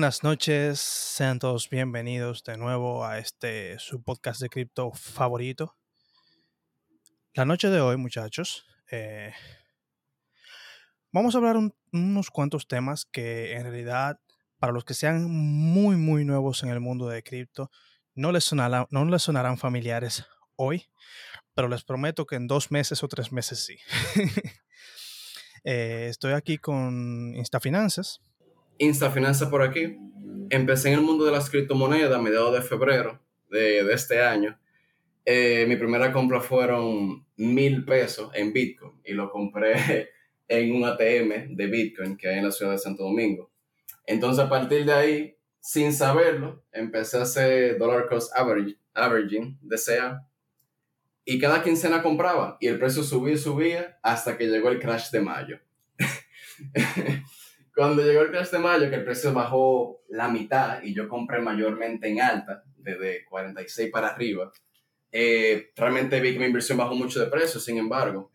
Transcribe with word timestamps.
Buenas 0.00 0.22
noches, 0.22 0.80
sean 0.80 1.38
todos 1.38 1.68
bienvenidos 1.68 2.42
de 2.44 2.56
nuevo 2.56 3.04
a 3.04 3.18
este 3.18 3.78
su 3.78 4.02
podcast 4.02 4.40
de 4.40 4.48
cripto 4.48 4.92
favorito. 4.92 5.76
La 7.34 7.44
noche 7.44 7.68
de 7.68 7.82
hoy, 7.82 7.98
muchachos, 7.98 8.64
eh, 8.90 9.34
vamos 11.12 11.34
a 11.34 11.38
hablar 11.38 11.58
unos 11.92 12.30
cuantos 12.30 12.66
temas 12.66 13.04
que 13.04 13.52
en 13.52 13.64
realidad 13.64 14.18
para 14.58 14.72
los 14.72 14.86
que 14.86 14.94
sean 14.94 15.30
muy 15.30 15.96
muy 15.96 16.24
nuevos 16.24 16.62
en 16.62 16.70
el 16.70 16.80
mundo 16.80 17.06
de 17.06 17.22
cripto 17.22 17.70
no 18.14 18.32
les, 18.32 18.50
no 18.54 19.04
les 19.04 19.22
sonarán 19.22 19.58
familiares 19.58 20.24
hoy, 20.56 20.86
pero 21.52 21.68
les 21.68 21.84
prometo 21.84 22.24
que 22.24 22.36
en 22.36 22.46
dos 22.46 22.70
meses 22.70 23.02
o 23.02 23.08
tres 23.08 23.32
meses 23.32 23.66
sí. 23.66 23.76
Eh, 25.62 26.06
estoy 26.08 26.32
aquí 26.32 26.56
con 26.56 27.34
Instafinanzas 27.34 28.22
Instafinanzas 28.80 29.50
por 29.50 29.62
aquí. 29.62 29.98
Empecé 30.48 30.88
en 30.88 30.94
el 30.94 31.00
mundo 31.02 31.26
de 31.26 31.32
las 31.32 31.50
criptomonedas 31.50 32.12
a 32.12 32.20
mediados 32.20 32.54
de 32.54 32.62
febrero 32.62 33.20
de, 33.50 33.80
este 33.92 34.22
año. 34.22 34.58
Eh, 35.26 35.66
mi 35.68 35.76
primera 35.76 36.12
compra 36.12 36.40
fueron 36.40 37.26
mil 37.36 37.84
pesos 37.84 38.30
en 38.34 38.54
Bitcoin 38.54 38.94
y 39.04 39.12
lo 39.12 39.30
compré 39.30 40.08
en 40.48 40.74
un 40.74 40.86
ATM 40.86 41.54
de 41.54 41.66
Bitcoin 41.66 42.16
que 42.16 42.28
hay 42.28 42.38
en 42.38 42.46
la 42.46 42.50
ciudad 42.50 42.72
de 42.72 42.78
Santo 42.78 43.04
Domingo. 43.04 43.50
Entonces, 44.06 44.42
a 44.42 44.48
partir 44.48 44.86
de 44.86 44.92
ahí, 44.94 45.36
sin 45.60 45.92
saberlo, 45.92 46.64
empecé 46.72 47.18
a 47.18 47.22
hacer 47.22 47.76
dollar 47.76 48.08
cost 48.08 48.32
averaging, 48.34 49.58
DCA, 49.60 50.26
y 51.26 51.38
cada 51.38 51.62
quincena 51.62 52.02
compraba 52.02 52.56
y 52.60 52.66
el 52.68 52.78
precio 52.78 53.02
subía 53.02 53.36
subía 53.36 53.98
hasta 54.02 54.38
que 54.38 54.46
llegó 54.46 54.70
el 54.70 54.80
crash 54.80 55.10
de 55.10 55.20
mayo. 55.20 55.60
Cuando 57.80 58.02
llegó 58.02 58.20
el 58.20 58.30
crash 58.30 58.50
de 58.50 58.58
mayo, 58.58 58.90
que 58.90 58.96
el 58.96 59.04
precio 59.04 59.32
bajó 59.32 60.04
la 60.10 60.28
mitad 60.28 60.82
y 60.82 60.92
yo 60.92 61.08
compré 61.08 61.40
mayormente 61.40 62.08
en 62.08 62.20
alta, 62.20 62.62
desde 62.76 63.24
46 63.24 63.90
para 63.90 64.08
arriba, 64.08 64.52
eh, 65.10 65.70
realmente 65.74 66.20
vi 66.20 66.34
que 66.34 66.40
mi 66.40 66.44
inversión 66.44 66.76
bajó 66.76 66.94
mucho 66.94 67.20
de 67.20 67.30
precio, 67.30 67.58
sin 67.58 67.78
embargo, 67.78 68.30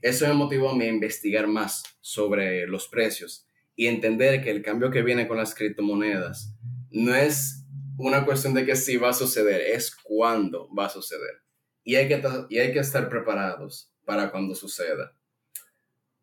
eso 0.00 0.26
me 0.26 0.32
motivó 0.32 0.70
a 0.70 0.74
mí 0.74 0.86
a 0.86 0.88
investigar 0.88 1.46
más 1.46 1.82
sobre 2.00 2.66
los 2.66 2.88
precios 2.88 3.46
y 3.76 3.88
entender 3.88 4.42
que 4.42 4.50
el 4.50 4.62
cambio 4.62 4.90
que 4.90 5.02
viene 5.02 5.28
con 5.28 5.36
las 5.36 5.54
criptomonedas 5.54 6.54
no 6.90 7.14
es 7.14 7.66
una 7.98 8.24
cuestión 8.24 8.54
de 8.54 8.64
que 8.64 8.74
sí 8.74 8.96
va 8.96 9.10
a 9.10 9.12
suceder, 9.12 9.60
es 9.60 9.94
cuándo 9.94 10.74
va 10.74 10.86
a 10.86 10.88
suceder. 10.88 11.42
Y 11.84 11.96
hay 11.96 12.08
que, 12.08 12.22
y 12.48 12.58
hay 12.58 12.72
que 12.72 12.78
estar 12.78 13.10
preparados 13.10 13.92
para 14.06 14.30
cuando 14.30 14.54
suceda. 14.54 15.14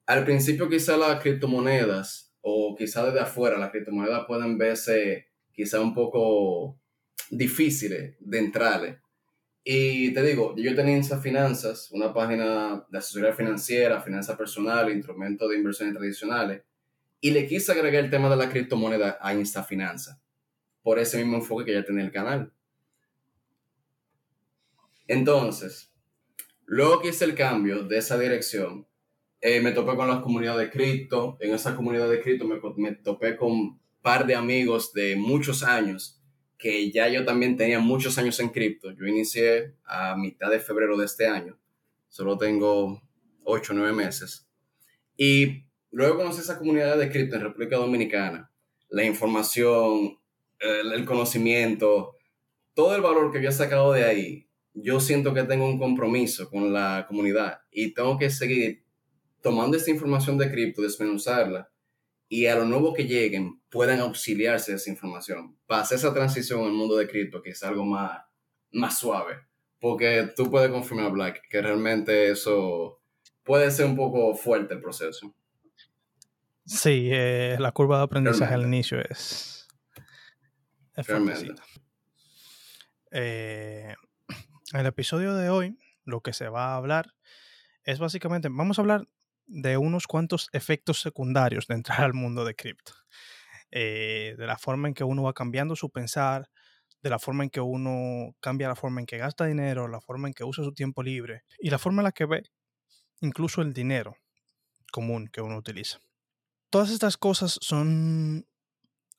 Al 0.08 0.26
principio 0.26 0.68
quizá 0.68 0.98
las 0.98 1.22
criptomonedas 1.22 2.25
o 2.48 2.76
quizá 2.76 3.04
desde 3.04 3.22
afuera 3.22 3.58
las 3.58 3.72
criptomonedas 3.72 4.26
pueden 4.28 4.56
verse 4.56 5.26
quizá 5.52 5.82
un 5.82 5.96
poco 5.96 6.80
difíciles 7.32 8.16
de 8.20 8.38
entrarle. 8.38 9.00
Y 9.64 10.14
te 10.14 10.22
digo, 10.22 10.54
yo 10.56 10.76
tenía 10.76 10.96
Insta 10.96 11.20
Finanzas, 11.20 11.90
una 11.92 12.14
página 12.14 12.86
de 12.88 12.98
asesoría 13.00 13.34
financiera, 13.34 14.00
finanzas 14.00 14.38
personales, 14.38 14.94
instrumentos 14.94 15.50
de 15.50 15.58
inversiones 15.58 15.96
tradicionales, 15.96 16.62
y 17.20 17.32
le 17.32 17.48
quise 17.48 17.72
agregar 17.72 18.04
el 18.04 18.12
tema 18.12 18.30
de 18.30 18.36
la 18.36 18.48
criptomoneda 18.48 19.18
a 19.20 19.34
Insta 19.34 19.64
Finanzas, 19.64 20.22
por 20.84 21.00
ese 21.00 21.18
mismo 21.18 21.38
enfoque 21.38 21.66
que 21.66 21.74
ya 21.74 21.84
tenía 21.84 22.04
el 22.04 22.12
canal. 22.12 22.54
Entonces, 25.08 25.92
luego 26.66 27.02
que 27.02 27.08
hice 27.08 27.26
el 27.26 27.34
cambio 27.34 27.82
de 27.86 27.98
esa 27.98 28.20
dirección, 28.20 28.86
eh, 29.48 29.62
me 29.62 29.74
topé 29.74 29.96
con 29.96 30.08
las 30.08 30.24
comunidades 30.24 30.66
de 30.66 30.72
cripto. 30.72 31.38
En 31.40 31.54
esa 31.54 31.76
comunidad 31.76 32.10
de 32.10 32.20
cripto 32.20 32.48
me, 32.48 32.60
me 32.78 32.96
topé 32.96 33.38
con 33.38 33.52
un 33.52 33.80
par 34.02 34.26
de 34.26 34.34
amigos 34.34 34.92
de 34.92 35.16
muchos 35.16 35.62
años 35.62 36.20
que 36.58 36.92
ya 36.92 37.10
yo 37.10 37.24
también 37.26 37.56
tenía 37.56 37.78
muchos 37.78 38.18
años 38.18 38.40
en 38.40 38.50
cripto. 38.50 38.90
Yo 38.90 39.06
inicié 39.06 39.76
a 39.86 40.16
mitad 40.18 40.50
de 40.50 40.60
febrero 40.60 40.98
de 40.98 41.06
este 41.06 41.28
año. 41.28 41.60
Solo 42.10 42.40
tengo 42.40 43.04
8 43.44 43.72
o 43.72 43.76
9 43.76 43.94
meses. 43.94 44.48
Y 45.16 45.66
luego 45.92 46.18
conocí 46.18 46.40
esa 46.40 46.58
comunidad 46.58 46.98
de 46.98 47.12
cripto 47.12 47.36
en 47.36 47.44
República 47.44 47.76
Dominicana. 47.76 48.52
La 48.90 49.04
información, 49.04 50.18
el, 50.58 50.92
el 50.92 51.06
conocimiento, 51.06 52.16
todo 52.74 52.96
el 52.96 53.04
valor 53.04 53.32
que 53.32 53.38
había 53.38 53.52
sacado 53.52 53.94
de 53.94 54.06
ahí. 54.06 54.50
Yo 54.74 55.00
siento 55.00 55.36
que 55.36 55.44
tengo 55.44 55.68
un 55.68 55.78
compromiso 55.78 56.50
con 56.50 56.74
la 56.74 57.06
comunidad 57.08 57.60
y 57.70 57.94
tengo 57.94 58.18
que 58.18 58.32
seguir 58.32 58.85
tomando 59.46 59.78
esta 59.78 59.92
información 59.92 60.40
de 60.40 60.50
cripto, 60.50 60.82
desmenuzarla 60.82 61.70
y 62.28 62.48
a 62.48 62.56
lo 62.56 62.66
nuevo 62.66 62.96
que 62.96 63.06
lleguen 63.06 63.62
puedan 63.70 64.00
auxiliarse 64.00 64.72
de 64.72 64.78
esa 64.78 64.90
información. 64.90 65.56
Pasa 65.68 65.94
esa 65.94 66.12
transición 66.16 66.64
al 66.64 66.72
mundo 66.72 66.98
de 66.98 67.08
cripto, 67.08 67.44
que 67.44 67.52
es 67.52 67.62
algo 67.62 67.86
más, 67.86 68.24
más 68.72 68.98
suave. 68.98 69.36
Porque 69.80 70.32
tú 70.36 70.50
puedes 70.50 70.72
confirmar, 70.72 71.12
Black, 71.12 71.44
que 71.48 71.62
realmente 71.62 72.32
eso 72.32 73.00
puede 73.44 73.70
ser 73.70 73.86
un 73.86 73.96
poco 73.96 74.34
fuerte 74.34 74.74
el 74.74 74.82
proceso. 74.82 75.36
Sí, 76.66 77.10
eh, 77.12 77.56
la 77.60 77.72
curva 77.72 78.00
de 78.00 78.06
aprendizaje 78.06 78.56
al 78.56 78.64
inicio 78.64 79.00
es. 79.00 79.68
es 80.96 81.08
eh, 83.12 83.94
el 84.74 84.86
episodio 84.88 85.36
de 85.36 85.52
hoy, 85.52 85.78
lo 86.04 86.22
que 86.22 86.34
se 86.34 86.50
va 86.50 86.74
a 86.74 86.78
hablar 86.78 87.14
es 87.84 88.00
básicamente, 88.00 88.50
vamos 88.52 88.80
a 88.80 88.82
hablar 88.82 89.08
de 89.48 89.78
unos 89.78 90.08
cuantos 90.08 90.50
efectos 90.54 91.02
secundarios 91.02 91.68
de 91.68 91.76
entrar 91.76 92.02
al 92.02 92.14
mundo 92.14 92.46
de 92.46 92.56
cripto. 92.56 92.94
Eh, 93.72 94.36
de 94.38 94.48
la 94.48 94.58
forma 94.58 94.88
en 94.88 94.94
que 94.94 95.04
uno 95.04 95.24
va 95.24 95.34
cambiando 95.34 95.76
su 95.76 95.90
pensar, 95.90 96.50
de 97.02 97.10
la 97.10 97.20
forma 97.20 97.44
en 97.44 97.50
que 97.50 97.62
uno 97.62 98.36
cambia 98.40 98.68
la 98.68 98.76
forma 98.76 99.00
en 99.00 99.06
que 99.06 99.18
gasta 99.18 99.46
dinero, 99.46 99.88
la 99.88 100.02
forma 100.02 100.28
en 100.28 100.34
que 100.34 100.44
usa 100.44 100.64
su 100.64 100.74
tiempo 100.74 101.04
libre 101.04 101.44
y 101.60 101.70
la 101.70 101.78
forma 101.78 102.02
en 102.02 102.06
la 102.06 102.12
que 102.12 102.26
ve 102.26 102.44
incluso 103.22 103.62
el 103.62 103.74
dinero 103.74 104.18
común 104.92 105.28
que 105.28 105.42
uno 105.42 105.58
utiliza. 105.58 106.00
Todas 106.70 106.90
estas 106.90 107.18
cosas 107.18 107.58
son 107.62 108.48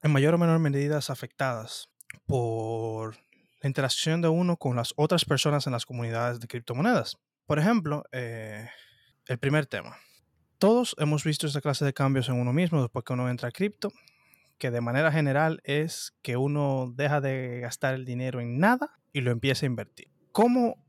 en 0.03 0.11
mayor 0.11 0.35
o 0.35 0.39
menor 0.39 0.59
medida 0.59 0.99
afectadas 0.99 1.89
por 2.27 3.17
la 3.61 3.69
interacción 3.69 4.21
de 4.21 4.29
uno 4.29 4.57
con 4.57 4.77
las 4.77 4.93
otras 4.97 5.25
personas 5.25 5.67
en 5.67 5.73
las 5.73 5.87
comunidades 5.87 6.41
de 6.41 6.47
criptomonedas. 6.47 7.19
Por 7.47 7.59
ejemplo, 7.59 8.05
eh, 8.13 8.69
el 9.27 9.39
primer 9.39 9.67
tema, 9.67 9.97
todos 10.59 10.95
hemos 10.99 11.25
visto 11.25 11.47
esta 11.47 11.61
clase 11.61 11.85
de 11.85 11.93
cambios 11.93 12.29
en 12.29 12.37
uno 12.37 12.53
mismo 12.53 12.81
después 12.81 13.05
que 13.05 13.13
uno 13.13 13.29
entra 13.29 13.49
a 13.49 13.53
cripto, 13.53 13.93
que 14.59 14.71
de 14.71 14.81
manera 14.81 15.13
general 15.13 15.61
es 15.65 16.17
que 16.23 16.37
uno 16.37 16.93
deja 16.95 17.21
de 17.21 17.61
gastar 17.61 17.95
el 17.95 18.05
dinero 18.05 18.41
en 18.41 18.59
nada 18.59 18.99
y 19.13 19.21
lo 19.21 19.31
empieza 19.31 19.67
a 19.67 19.69
invertir. 19.69 20.09
¿Cómo, 20.33 20.85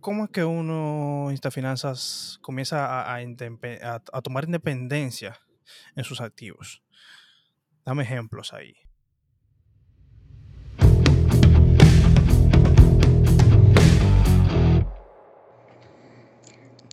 cómo 0.00 0.24
es 0.24 0.30
que 0.30 0.44
uno, 0.44 1.28
Instafinanzas, 1.30 2.38
comienza 2.42 3.02
a, 3.02 3.16
a, 3.16 4.02
a 4.12 4.22
tomar 4.22 4.44
independencia 4.44 5.38
en 5.96 6.04
sus 6.04 6.20
activos? 6.20 6.82
Dame 7.84 8.02
ejemplos 8.02 8.52
ahí. 8.52 8.83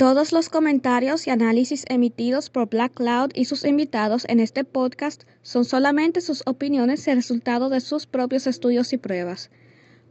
Todos 0.01 0.31
los 0.31 0.49
comentarios 0.49 1.27
y 1.27 1.29
análisis 1.29 1.85
emitidos 1.87 2.49
por 2.49 2.67
Black 2.67 2.95
Cloud 2.95 3.29
y 3.35 3.45
sus 3.45 3.63
invitados 3.63 4.25
en 4.27 4.39
este 4.39 4.63
podcast 4.63 5.25
son 5.43 5.63
solamente 5.63 6.21
sus 6.21 6.41
opiniones 6.47 7.07
y 7.07 7.13
resultado 7.13 7.69
de 7.69 7.81
sus 7.81 8.07
propios 8.07 8.47
estudios 8.47 8.93
y 8.93 8.97
pruebas. 8.97 9.51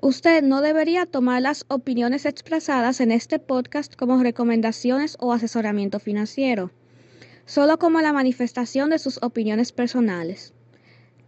Usted 0.01 0.45
no 0.45 0.61
debería 0.61 1.07
tomar 1.07 1.43
las 1.43 1.65
opiniones 1.67 2.25
expresadas 2.25 3.01
en 3.01 3.11
este 3.11 3.41
podcast 3.41 3.97
como 3.97 4.23
recomendaciones 4.23 5.17
o 5.19 5.33
asesoramiento 5.33 5.99
financiero, 5.99 6.71
solo 7.45 7.81
como 7.81 8.01
la 8.01 8.13
manifestación 8.13 8.91
de 8.91 9.01
sus 9.01 9.21
opiniones 9.25 9.73
personales. 9.73 10.53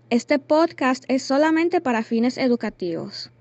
Este 0.09 0.39
podcast 0.39 1.03
es 1.09 1.25
solamente 1.25 1.81
para 1.81 2.05
fines 2.05 2.39
educativos. 2.39 3.33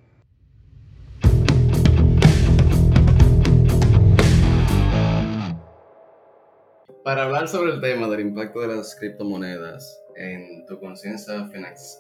Para 7.04 7.24
hablar 7.24 7.48
sobre 7.48 7.72
el 7.72 7.82
tema 7.82 8.08
del 8.08 8.20
impacto 8.20 8.60
de 8.60 8.68
las 8.68 8.96
criptomonedas 8.96 10.04
en 10.16 10.68
tu 10.68 10.80
conciencia 10.80 11.50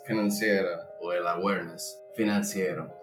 financiera 0.06 0.92
o 1.00 1.12
el 1.12 1.25
awareness 1.25 2.00
financiero, 2.13 2.94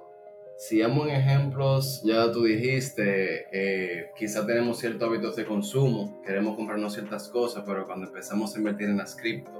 si 0.56 0.78
damos 0.78 1.08
ejemplos, 1.08 2.00
ya 2.04 2.30
tú 2.30 2.44
dijiste, 2.44 3.46
eh, 3.50 4.12
quizá 4.16 4.46
tenemos 4.46 4.78
ciertos 4.78 5.08
hábitos 5.08 5.34
de 5.34 5.44
consumo, 5.44 6.22
queremos 6.24 6.54
comprarnos 6.54 6.94
ciertas 6.94 7.28
cosas, 7.30 7.64
pero 7.66 7.84
cuando 7.84 8.06
empezamos 8.06 8.54
a 8.54 8.58
invertir 8.58 8.90
en 8.90 8.98
las 8.98 9.16
cripto, 9.16 9.50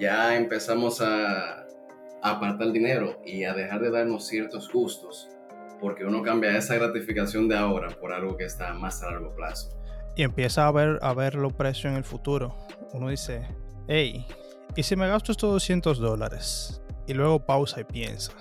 ya 0.00 0.36
empezamos 0.36 1.00
a 1.00 1.64
apartar 2.22 2.72
dinero 2.72 3.20
y 3.24 3.44
a 3.44 3.54
dejar 3.54 3.80
de 3.82 3.90
darnos 3.92 4.26
ciertos 4.26 4.68
gustos, 4.72 5.28
porque 5.80 6.04
uno 6.04 6.22
cambia 6.22 6.56
esa 6.56 6.74
gratificación 6.74 7.48
de 7.48 7.56
ahora 7.56 7.88
por 8.00 8.12
algo 8.12 8.36
que 8.36 8.46
está 8.46 8.74
más 8.74 9.00
a 9.04 9.12
largo 9.12 9.32
plazo 9.36 9.80
y 10.16 10.22
empieza 10.22 10.66
a 10.66 10.72
ver, 10.72 10.98
a 11.02 11.14
ver 11.14 11.34
los 11.34 11.52
precios 11.52 11.86
en 11.86 11.96
el 11.96 12.04
futuro. 12.04 12.56
Uno 12.92 13.08
dice, 13.08 13.46
hey, 13.88 14.26
¿y 14.76 14.82
si 14.82 14.96
me 14.96 15.08
gasto 15.08 15.32
estos 15.32 15.50
200 15.52 15.98
dólares? 15.98 16.82
Y 17.06 17.14
luego 17.14 17.44
pausa 17.44 17.80
y 17.80 17.84
piensa. 17.84 18.32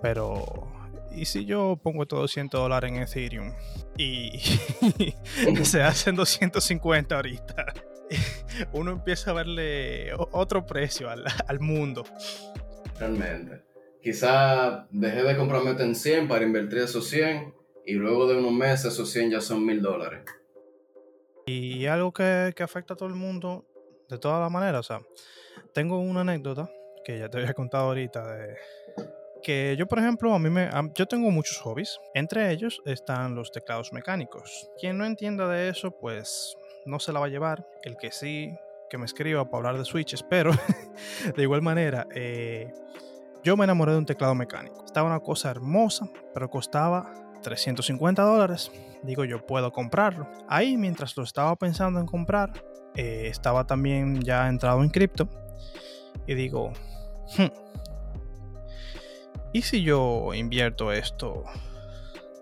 Pero, 0.00 0.70
¿y 1.12 1.24
si 1.24 1.44
yo 1.44 1.78
pongo 1.82 2.02
estos 2.02 2.20
200 2.20 2.60
dólares 2.60 2.92
en 2.92 3.02
Ethereum? 3.02 3.52
Y 3.96 4.38
se 5.64 5.82
hacen 5.82 6.14
250 6.14 7.16
ahorita. 7.16 7.66
Uno 8.72 8.92
empieza 8.92 9.32
a 9.32 9.34
verle 9.34 10.12
otro 10.14 10.64
precio 10.64 11.10
al, 11.10 11.24
al 11.46 11.60
mundo. 11.60 12.04
Realmente. 12.98 13.64
Quizá 14.02 14.86
dejé 14.90 15.24
de 15.24 15.36
comprarme 15.36 15.70
en 15.82 15.94
100 15.94 16.28
para 16.28 16.44
invertir 16.44 16.78
esos 16.78 17.08
100 17.08 17.52
y 17.84 17.94
luego 17.94 18.28
de 18.28 18.38
unos 18.38 18.52
meses 18.52 18.92
esos 18.92 19.10
100 19.10 19.32
ya 19.32 19.40
son 19.40 19.66
mil 19.66 19.82
dólares. 19.82 20.22
Y 21.48 21.86
algo 21.86 22.12
que, 22.12 22.54
afecta 22.62 22.94
a 22.94 22.96
todo 22.96 23.08
el 23.08 23.14
mundo 23.14 23.64
de 24.08 24.18
todas 24.18 24.40
las 24.40 24.50
maneras. 24.50 24.80
O 24.80 24.82
sea, 24.82 25.00
tengo 25.72 25.98
una 25.98 26.20
anécdota 26.20 26.70
que 27.04 27.18
ya 27.18 27.28
te 27.28 27.38
había 27.38 27.54
contado 27.54 27.86
ahorita 27.86 28.26
de 28.34 28.56
que 29.42 29.76
yo, 29.78 29.86
por 29.86 29.98
ejemplo, 29.98 30.34
a 30.34 30.38
mí 30.38 30.50
me, 30.50 30.68
yo 30.94 31.06
tengo 31.06 31.30
muchos 31.30 31.58
hobbies. 31.58 31.98
Entre 32.14 32.50
ellos 32.50 32.82
están 32.84 33.34
los 33.34 33.50
teclados 33.50 33.92
mecánicos. 33.92 34.70
Quien 34.78 34.98
no 34.98 35.06
entienda 35.06 35.48
de 35.48 35.70
eso, 35.70 35.90
pues 35.92 36.56
no 36.84 36.98
se 36.98 37.12
la 37.12 37.20
va 37.20 37.26
a 37.26 37.30
llevar. 37.30 37.66
El 37.82 37.96
que 37.96 38.10
sí, 38.10 38.54
que 38.90 38.98
me 38.98 39.06
escriba 39.06 39.44
para 39.44 39.58
hablar 39.58 39.78
de 39.78 39.84
switches. 39.84 40.22
Pero 40.22 40.52
de 41.36 41.42
igual 41.42 41.62
manera, 41.62 42.06
eh, 42.14 42.72
yo 43.42 43.56
me 43.56 43.64
enamoré 43.64 43.92
de 43.92 43.98
un 43.98 44.06
teclado 44.06 44.34
mecánico. 44.34 44.84
Estaba 44.84 45.08
una 45.08 45.20
cosa 45.20 45.50
hermosa, 45.50 46.08
pero 46.34 46.50
costaba 46.50 47.27
350 47.42 48.22
dólares. 48.22 48.70
Digo, 49.02 49.24
yo 49.24 49.46
puedo 49.46 49.72
comprarlo. 49.72 50.28
Ahí, 50.48 50.76
mientras 50.76 51.16
lo 51.16 51.22
estaba 51.22 51.54
pensando 51.56 52.00
en 52.00 52.06
comprar, 52.06 52.52
eh, 52.94 53.28
estaba 53.28 53.66
también 53.66 54.20
ya 54.22 54.48
entrado 54.48 54.82
en 54.82 54.90
cripto. 54.90 55.28
Y 56.26 56.34
digo, 56.34 56.72
hmm, 57.38 57.46
¿y 59.52 59.62
si 59.62 59.82
yo 59.82 60.34
invierto 60.34 60.92
esto 60.92 61.44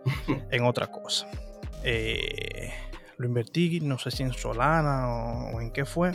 en 0.51 0.65
otra 0.65 0.89
cosa? 0.89 1.29
Eh, 1.83 2.73
lo 3.19 3.27
invertí, 3.27 3.81
no 3.81 3.99
sé 3.99 4.11
si 4.11 4.23
en 4.23 4.33
Solana 4.33 5.09
o, 5.09 5.61
en 5.61 5.71
qué 5.71 5.85
fue. 5.85 6.13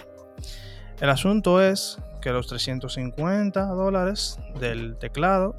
El 1.00 1.10
asunto 1.10 1.62
es 1.62 1.98
que 2.22 2.32
los 2.32 2.48
350 2.48 3.66
dólares 3.68 4.40
del 4.60 4.98
teclado 4.98 5.56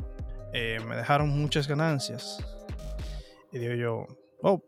eh, 0.52 0.78
me 0.86 0.96
dejaron 0.96 1.30
muchas 1.30 1.66
ganancias. 1.66 2.38
Y 3.52 3.58
digo 3.58 3.74
yo, 3.74 4.06
oh, 4.42 4.62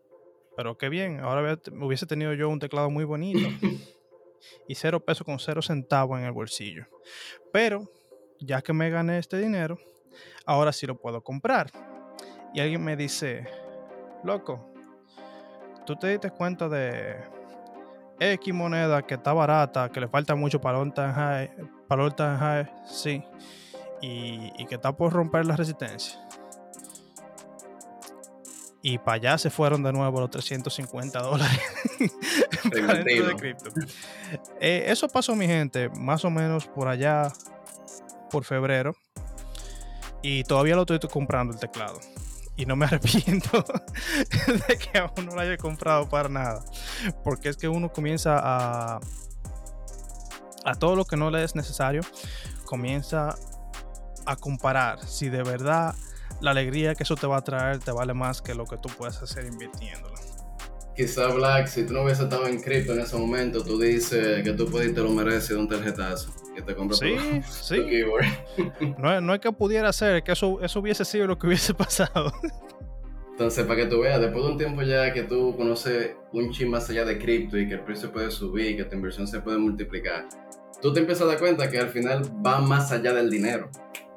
pero 0.57 0.77
qué 0.77 0.89
bien, 0.89 1.21
ahora 1.21 1.59
hubiese 1.81 2.07
tenido 2.07 2.33
yo 2.35 2.49
un 2.49 2.61
teclado 2.61 2.91
muy 2.91 3.05
bonito. 3.05 3.49
y 4.69 4.75
cero 4.75 5.01
pesos 5.01 5.25
con 5.25 5.39
cero 5.39 5.63
centavos 5.63 6.19
en 6.19 6.27
el 6.27 6.33
bolsillo. 6.33 6.87
Pero, 7.53 7.91
ya 8.41 8.63
que 8.63 8.73
me 8.73 8.91
gané 8.91 9.19
este 9.19 9.39
dinero, 9.39 9.79
ahora 10.47 10.73
sí 10.73 10.87
lo 10.87 10.97
puedo 10.97 11.23
comprar. 11.23 11.71
Y 12.53 12.61
alguien 12.61 12.85
me 12.85 12.97
dice, 12.97 13.47
loco, 14.23 14.73
tú 15.87 15.97
te 15.97 16.09
diste 16.09 16.31
cuenta 16.31 16.69
de 16.69 17.17
X 18.21 18.55
moneda 18.55 19.03
que 19.03 19.15
está 19.15 19.33
barata, 19.33 19.91
que 19.91 20.01
le 20.01 20.09
falta 20.09 20.35
mucho 20.35 20.61
para 20.61 20.79
time 20.93 21.13
high, 21.13 21.51
para 21.89 22.39
high, 22.39 22.71
sí, 22.87 23.25
y, 24.01 24.53
y 24.57 24.67
que 24.67 24.77
está 24.77 24.97
por 24.97 25.13
romper 25.13 25.47
la 25.47 25.57
resistencia. 25.57 26.24
Y 28.87 28.99
para 28.99 29.15
allá 29.15 29.39
se 29.39 29.49
fueron 29.49 29.83
de 29.83 29.95
nuevo 29.95 30.21
los 30.21 30.31
350 30.31 31.19
dólares 31.23 31.59
de 32.71 33.35
cripto. 33.39 33.71
Eh, 34.61 34.85
eso 34.89 35.09
pasó, 35.09 35.35
mi 35.35 35.47
gente, 35.47 35.89
más 35.89 36.23
o 36.27 36.31
menos 36.31 36.67
por 36.67 36.89
allá, 36.89 37.33
por 38.31 38.45
febrero. 38.45 38.95
Y 40.21 40.45
todavía 40.45 40.77
lo 40.77 40.83
estoy 40.83 40.99
comprando 41.11 41.55
el 41.55 41.59
teclado. 41.59 41.99
Y 42.57 42.67
no 42.67 42.77
me 42.77 42.85
arrepiento 42.85 43.65
de 44.69 44.77
que 44.77 44.99
aún 44.99 45.25
no 45.25 45.35
lo 45.35 45.41
haya 45.41 45.57
comprado 45.57 46.07
para 46.07 46.29
nada. 46.29 46.63
Porque 47.25 47.49
es 47.49 47.57
que 47.57 47.69
uno 47.69 47.91
comienza 47.91 48.39
a. 48.39 49.01
A 50.67 50.75
todo 50.75 50.95
lo 50.95 51.07
que 51.07 51.17
no 51.17 51.31
le 51.31 51.43
es 51.43 51.55
necesario, 51.55 52.03
comienza 52.67 53.35
a 54.27 54.37
comparar 54.37 55.03
si 55.07 55.31
de 55.31 55.43
verdad 55.43 55.95
la 56.45 56.51
alegría 56.51 56.95
que 56.95 57.03
eso 57.03 57.17
te 57.17 57.27
va 57.27 57.39
a 57.39 57.43
traer 57.43 57.79
te 57.79 57.91
vale 57.91 58.13
más 58.13 58.43
que 58.43 58.55
lo 58.55 58.67
que 58.67 58.77
tú 58.77 58.91
puedes 58.97 59.21
hacer 59.23 59.47
invirtiéndolo. 59.47 60.15
Quizá 60.95 61.27
Black, 61.29 61.67
si 61.67 61.85
tú 61.85 61.95
no 61.95 62.03
hubieses 62.03 62.25
estado 62.25 62.47
en 62.47 62.61
cripto 62.61 62.93
en 62.93 63.01
ese 63.01 63.17
momento, 63.17 63.65
tú 63.65 63.81
dices 63.81 64.45
que 64.45 64.53
tú 64.53 64.71
puedes 64.71 64.95
te 64.95 65.01
lo 65.01 65.11
mereces 65.11 65.49
de 65.49 65.57
un 65.57 65.69
tarjetazo. 65.69 66.33
Que 66.55 66.63
te 66.63 66.75
compras 66.77 67.01
sí, 67.01 67.17
sí. 67.51 68.05
no, 68.99 69.21
no 69.21 69.35
es 69.35 69.41
que 69.41 69.51
pudiera 69.51 69.93
ser, 69.93 70.23
que 70.23 70.33
eso, 70.33 70.61
eso 70.63 70.79
hubiese 70.79 71.05
sido 71.05 71.27
lo 71.27 71.39
que 71.39 71.49
hubiese 71.49 71.75
pasado. 71.75 72.33
Entonces, 73.33 73.65
para 73.67 73.81
que 73.81 73.87
tú 73.87 74.01
veas, 74.01 74.21
después 74.21 74.45
de 74.45 74.53
un 74.53 74.59
tiempo 74.59 74.83
ya 74.83 75.13
que 75.13 75.25
tú 75.25 75.57
conoces 75.57 76.15
un 76.33 76.53
chin 76.53 76.71
más 76.71 76.89
allá 76.91 77.05
de 77.05 77.19
cripto 77.19 77.59
y 77.59 77.67
que 77.67 77.75
el 77.75 77.81
precio 77.81 78.13
puede 78.13 78.31
subir, 78.31 78.77
que 78.77 78.85
tu 78.85 78.95
inversión 78.95 79.27
se 79.27 79.41
puede 79.41 79.59
multiplicar, 79.59 80.29
tú 80.81 80.93
te 80.93 81.01
empiezas 81.01 81.23
a 81.23 81.31
dar 81.31 81.41
cuenta 81.41 81.69
que 81.69 81.79
al 81.79 81.89
final 81.89 82.23
va 82.47 82.61
más 82.61 82.93
allá 82.93 83.13
del 83.13 83.31
dinero 83.31 83.69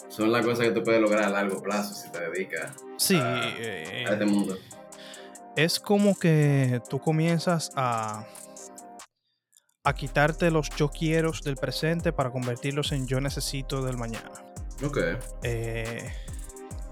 son 0.10 0.32
las 0.32 0.46
cosas 0.46 0.68
que 0.68 0.72
tú 0.72 0.84
puedes 0.84 1.02
lograr 1.02 1.24
a 1.24 1.30
largo 1.30 1.62
plazo 1.62 1.94
si 1.94 2.10
te 2.10 2.20
dedicas 2.30 2.72
a, 2.72 3.42
eh, 3.60 4.06
este 4.10 4.26
mundo. 4.26 4.58
Es 5.56 5.80
como 5.80 6.18
que 6.18 6.82
tú 6.90 7.00
comienzas 7.00 7.72
a, 7.76 8.26
a 9.84 9.94
quitarte 9.94 10.52
los 10.52 10.70
yo 10.72 10.90
quiero 10.90 11.32
del 11.44 11.56
presente 11.56 12.14
para 12.14 12.30
convertirlos 12.30 12.92
en 12.92 13.08
yo 13.08 13.20
necesito 13.22 13.84
del 13.84 13.98
mañana. 13.98 14.32
Ok. 14.84 14.98
Eh, 15.44 16.14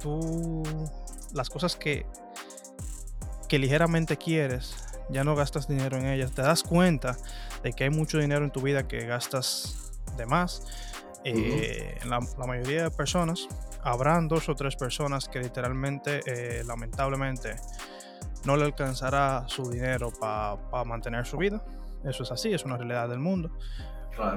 tú, 0.02 0.64
las 1.34 1.50
cosas 1.50 1.76
que, 1.76 2.06
que 3.48 3.60
ligeramente 3.60 4.18
quieres, 4.18 4.76
ya 5.10 5.24
no 5.24 5.36
gastas 5.36 5.68
dinero 5.68 5.98
en 5.98 6.08
ellas. 6.08 6.32
Te 6.32 6.42
das 6.42 6.64
cuenta 6.64 7.18
de 7.64 7.74
que 7.74 7.84
hay 7.84 7.90
mucho 7.92 8.18
dinero 8.18 8.44
en 8.44 8.52
tu 8.52 8.62
vida 8.62 8.88
que 8.88 9.06
gastas 9.06 9.92
de 10.18 10.26
más 10.26 10.64
eh, 11.28 11.98
la, 12.06 12.20
mayoría 12.46 12.84
de 12.84 12.92
personas, 12.92 13.48
habrán 13.82 14.28
dos 14.28 14.48
o 14.48 14.54
tres 14.54 14.76
personas 14.76 15.28
que 15.28 15.40
literalmente, 15.40 16.22
eh, 16.28 16.64
lamentablemente, 16.64 17.56
no 18.46 18.56
le 18.56 18.66
alcanzará 18.66 19.46
su 19.48 19.72
dinero 19.72 20.12
para 20.20 20.84
mantener 20.86 21.26
su 21.26 21.38
vida. 21.38 21.66
Eso 22.04 22.22
es 22.22 22.32
así, 22.32 22.54
es 22.54 22.64
una 22.64 22.78
realidad 22.78 23.10
del 23.10 23.18
mundo. 23.18 23.50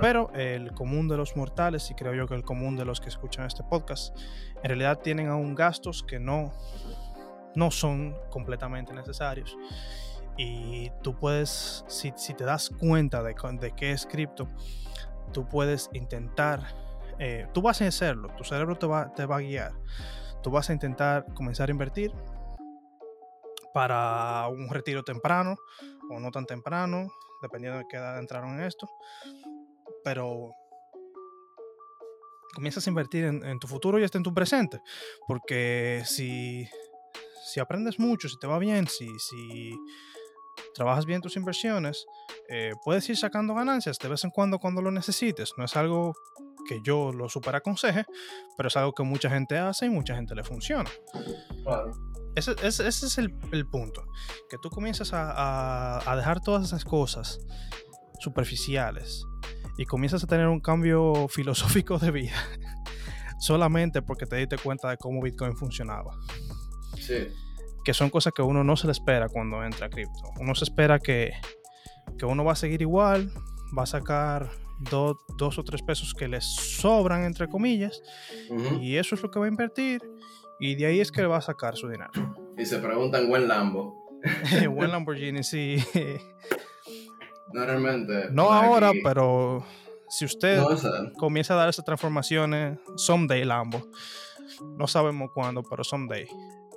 Pero 0.01 0.33
el 0.33 0.73
común 0.73 1.09
de 1.09 1.19
los 1.19 1.37
mortales, 1.37 1.91
y 1.91 1.95
creo 1.95 2.15
yo 2.15 2.27
que 2.27 2.35
el 2.35 2.43
común 2.43 2.75
de 2.77 2.87
los 2.87 3.01
que 3.01 3.11
escuchan 3.11 3.45
este 3.45 3.63
podcast, 3.63 4.17
en 4.63 4.65
realidad 4.65 4.99
tienen 5.01 5.29
aún 5.29 5.55
gastos 5.55 6.03
que 6.03 6.19
no, 6.19 6.53
no 7.55 7.71
son 7.71 8.17
completamente 8.31 8.95
necesarios. 8.95 9.57
Y 10.39 10.91
tú 11.03 11.15
puedes, 11.15 11.85
si, 11.87 12.15
si 12.17 12.33
te 12.33 12.45
das 12.45 12.71
cuenta 12.71 13.23
de, 13.23 13.35
de 13.61 13.73
qué 13.73 13.93
es 13.93 14.07
cripto, 14.07 14.49
tú 15.29 15.49
puedes 15.49 15.91
intentar, 15.93 16.75
eh, 17.19 17.47
tú 17.53 17.63
vas 17.63 17.81
a 17.83 17.87
hacerlo, 17.87 18.29
tu 18.37 18.45
cerebro 18.45 18.77
te 18.77 18.87
va, 18.87 19.13
te 19.13 19.27
va 19.27 19.37
a 19.37 19.41
guiar, 19.41 19.73
tú 20.43 20.51
vas 20.51 20.71
a 20.71 20.73
intentar 20.73 21.27
comenzar 21.35 21.69
a 21.69 21.73
invertir 21.73 22.13
para 23.73 24.49
un 24.49 24.69
retiro 24.71 25.05
temprano 25.05 25.57
o 26.11 26.19
no 26.19 26.31
tan 26.31 26.47
temprano, 26.47 27.09
dependiendo 27.43 27.79
de 27.79 27.85
qué 27.89 27.97
edad 27.97 28.19
entraron 28.19 28.59
en 28.59 28.65
esto, 28.65 28.89
pero 30.03 30.51
comienzas 32.55 32.87
a 32.87 32.91
invertir 32.91 33.25
en, 33.25 33.59
tu 33.61 33.69
futuro 33.69 33.99
y 33.99 34.05
hasta 34.05 34.19
en 34.19 34.25
tu 34.25 34.35
presente, 34.35 34.81
porque 35.27 36.03
si, 36.05 36.69
si 37.45 37.61
aprendes 37.61 37.99
mucho, 37.99 38.29
si 38.29 38.39
te 38.39 38.47
va 38.47 38.59
bien, 38.59 38.89
si, 38.89 39.07
si 39.19 39.79
trabajas 40.75 41.07
bien 41.07 41.21
tus 41.21 41.37
inversiones, 41.37 42.07
eh, 42.49 42.73
puedes 42.85 43.09
ir 43.09 43.17
sacando 43.17 43.55
ganancias 43.55 43.99
de 43.99 44.09
vez 44.09 44.25
en 44.25 44.31
cuando 44.31 44.59
cuando 44.59 44.83
lo 44.83 44.91
necesites. 44.91 45.53
No 45.57 45.65
es 45.65 45.77
algo 45.77 46.15
que 46.67 46.81
yo 46.83 47.13
lo 47.13 47.29
super 47.29 47.57
aconseje, 47.57 48.05
pero 48.57 48.69
es 48.69 48.77
algo 48.77 48.93
que 48.93 49.03
mucha 49.03 49.31
gente 49.31 49.59
hace 49.59 49.87
y 49.87 49.91
mucha 49.91 50.15
gente 50.15 50.35
le 50.35 50.45
funciona. 50.45 50.91
Ese, 52.35 52.55
es 52.63 53.19
el, 53.19 53.31
punto. 53.67 54.05
Que 54.49 54.59
tú 54.59 54.71
comienzas 54.71 55.13
a, 55.13 56.11
a, 56.11 56.17
dejar 56.17 56.41
todas 56.41 56.65
esas 56.65 56.85
cosas 56.85 57.41
superficiales 58.21 59.25
y 59.77 59.85
comienzas 59.87 60.23
a 60.25 60.27
tener 60.27 60.49
un 60.49 60.61
cambio 60.61 61.27
filosófico 61.29 61.99
de 61.99 62.11
vida 62.11 62.37
solamente 63.41 64.03
porque 64.03 64.27
te 64.27 64.37
diste 64.37 64.59
cuenta 64.59 64.91
de 64.91 64.97
cómo 64.97 65.23
Bitcoin 65.23 65.57
funcionaba. 65.57 66.17
Sí 66.97 67.29
que 67.89 67.95
son 67.95 68.11
cosas 68.11 68.35
que 68.35 68.43
uno 68.43 68.63
no 68.63 68.77
se 68.77 68.87
le 68.87 68.93
espera 68.93 69.31
cuando 69.31 69.65
entra 69.65 69.87
a 69.87 69.89
cripto. 69.89 70.31
Uno 70.39 70.55
se 70.55 70.65
espera 70.65 70.99
que, 70.99 71.33
que 72.19 72.27
uno 72.27 72.45
va 72.45 72.53
a 72.53 72.55
seguir 72.55 72.83
igual, 72.83 73.33
va 73.77 73.85
a 73.85 73.87
sacar 73.87 74.51
dos 74.79 75.59
o 75.59 75.65
tres 75.65 75.81
pesos 75.81 76.13
que 76.13 76.29
le 76.29 76.43
sobran, 76.43 77.25
entre 77.25 77.49
comillas, 77.49 78.03
y 78.83 78.97
eso 78.97 79.15
es 79.15 79.23
lo 79.23 79.31
que 79.31 79.39
va 79.39 79.47
a 79.47 79.49
invertir, 79.49 80.03
y 80.61 80.75
de 80.75 80.85
ahí 80.85 81.01
es 81.01 81.11
que 81.11 81.25
va 81.25 81.39
a 81.39 81.41
sacar 81.41 81.79
su 81.79 81.89
dinero. 81.89 82.11
Y 82.59 82.67
se 82.67 82.77
preguntan, 82.77 83.27
¿buen 83.27 83.49
Lambo? 83.49 84.21
buen 84.71 84.91
Lamborghini, 84.93 85.43
sí. 85.43 85.83
No 87.55 87.65
realmente. 87.65 88.27
No 88.33 88.53
ahora, 88.53 88.93
pero 89.03 89.65
si 90.11 90.27
usted 90.27 90.63
comienza 91.17 91.55
a 91.55 91.57
dar 91.57 91.71
esas 91.71 91.87
transformaciones, 91.87 92.79
someday 92.97 93.47
Lambo. 93.47 93.81
No 94.77 94.87
sabemos 94.87 95.31
cuándo, 95.33 95.63
pero 95.63 95.83
someday. 95.85 96.27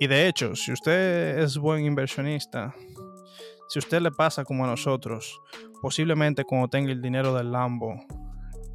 Y 0.02 0.08
de 0.08 0.26
hecho, 0.26 0.56
si 0.56 0.72
usted 0.72 1.38
es 1.38 1.56
buen 1.56 1.84
inversionista, 1.84 2.74
si 3.68 3.78
usted 3.78 4.00
le 4.00 4.10
pasa 4.10 4.44
como 4.44 4.64
a 4.64 4.66
nosotros, 4.66 5.40
posiblemente 5.80 6.42
cuando 6.42 6.66
tenga 6.66 6.90
el 6.90 7.00
dinero 7.00 7.32
del 7.32 7.52
Lambo, 7.52 8.04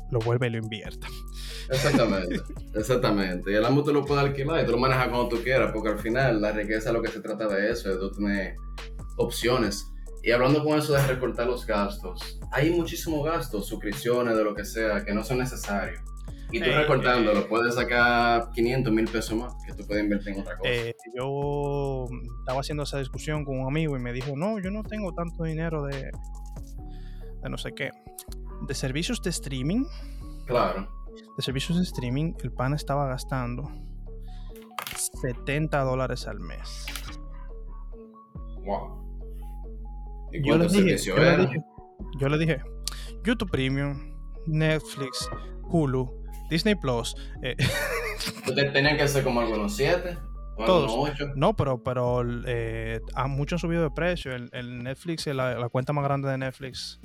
lo 0.09 0.19
vuelve 0.19 0.47
y 0.47 0.51
lo 0.51 0.59
invierta. 0.59 1.05
Exactamente, 1.69 2.39
exactamente. 2.73 3.51
Y 3.51 3.55
el 3.55 3.63
Lambo 3.63 3.83
tú 3.83 3.91
lo 3.91 4.05
puedes 4.05 4.23
alquilar 4.23 4.63
y 4.63 4.65
tú 4.65 4.71
lo 4.71 4.77
manejas 4.77 5.09
cuando 5.09 5.27
tú 5.27 5.43
quieras, 5.43 5.71
porque 5.73 5.89
al 5.89 5.99
final 5.99 6.39
la 6.39 6.53
riqueza 6.53 6.93
lo 6.93 7.01
que 7.01 7.11
se 7.11 7.19
trata 7.19 7.45
de 7.49 7.71
eso, 7.71 7.91
es 7.91 7.99
de 7.99 8.09
tener 8.11 8.55
opciones. 9.17 9.85
Y 10.23 10.31
hablando 10.31 10.63
con 10.63 10.79
eso 10.79 10.93
de 10.93 11.05
recortar 11.07 11.45
los 11.45 11.67
gastos, 11.67 12.39
hay 12.53 12.69
muchísimos 12.69 13.25
gastos, 13.25 13.67
suscripciones, 13.67 14.37
de 14.37 14.45
lo 14.45 14.55
que 14.55 14.63
sea, 14.63 15.03
que 15.03 15.13
no 15.13 15.25
son 15.25 15.39
necesarios. 15.39 15.99
Y 16.51 16.59
tú 16.61 16.69
recortándolo, 16.71 17.47
puedes 17.47 17.75
sacar 17.75 18.51
500 18.51 18.93
mil 18.93 19.05
pesos 19.05 19.37
más 19.37 19.53
que 19.65 19.73
tú 19.73 19.85
puedes 19.85 20.03
invertir 20.03 20.33
en 20.33 20.41
otra 20.41 20.57
cosa. 20.57 20.71
Eh, 20.71 20.95
yo 21.15 22.05
estaba 22.39 22.61
haciendo 22.61 22.83
esa 22.83 22.99
discusión 22.99 23.43
con 23.43 23.59
un 23.59 23.67
amigo 23.67 23.97
y 23.97 23.99
me 23.99 24.13
dijo, 24.13 24.35
no, 24.35 24.59
yo 24.59 24.71
no 24.71 24.83
tengo 24.83 25.13
tanto 25.13 25.43
dinero 25.43 25.83
de, 25.83 26.09
de 27.43 27.49
no 27.49 27.57
sé 27.57 27.73
qué. 27.73 27.91
De 28.67 28.73
servicios 28.73 29.21
de 29.21 29.29
streaming. 29.29 29.83
Claro. 30.45 30.89
De 31.35 31.43
servicios 31.43 31.77
de 31.77 31.83
streaming, 31.83 32.33
el 32.43 32.51
pan 32.53 32.73
estaba 32.73 33.07
gastando 33.07 33.69
70 35.21 35.83
dólares 35.83 36.27
al 36.27 36.39
mes. 36.39 36.85
Wow. 38.63 39.07
¿Y 40.31 40.47
yo, 40.47 40.57
le 40.57 40.67
dije, 40.67 40.97
yo, 40.97 41.17
le 41.17 41.37
dije, 41.37 41.63
yo 42.19 42.29
le 42.29 42.37
dije, 42.37 42.61
YouTube 43.23 43.49
Premium, 43.49 44.13
Netflix, 44.45 45.29
Hulu, 45.63 46.16
Disney 46.49 46.75
Plus. 46.75 47.15
Eh. 47.41 47.55
Tenían 48.73 48.97
que 48.97 49.07
ser 49.07 49.23
como 49.23 49.41
algunos 49.41 49.75
7. 49.75 50.17
Todos. 50.65 50.91
8. 50.95 51.33
No, 51.35 51.55
pero, 51.55 51.83
pero 51.83 52.23
eh, 52.45 52.99
han 53.13 53.31
mucho 53.31 53.57
subido 53.57 53.83
de 53.83 53.91
precio. 53.91 54.31
El, 54.33 54.83
Netflix, 54.83 55.27
la, 55.27 55.69
cuenta 55.69 55.93
más 55.93 56.03
grande 56.03 56.29
de 56.29 56.37
Netflix, 56.37 56.99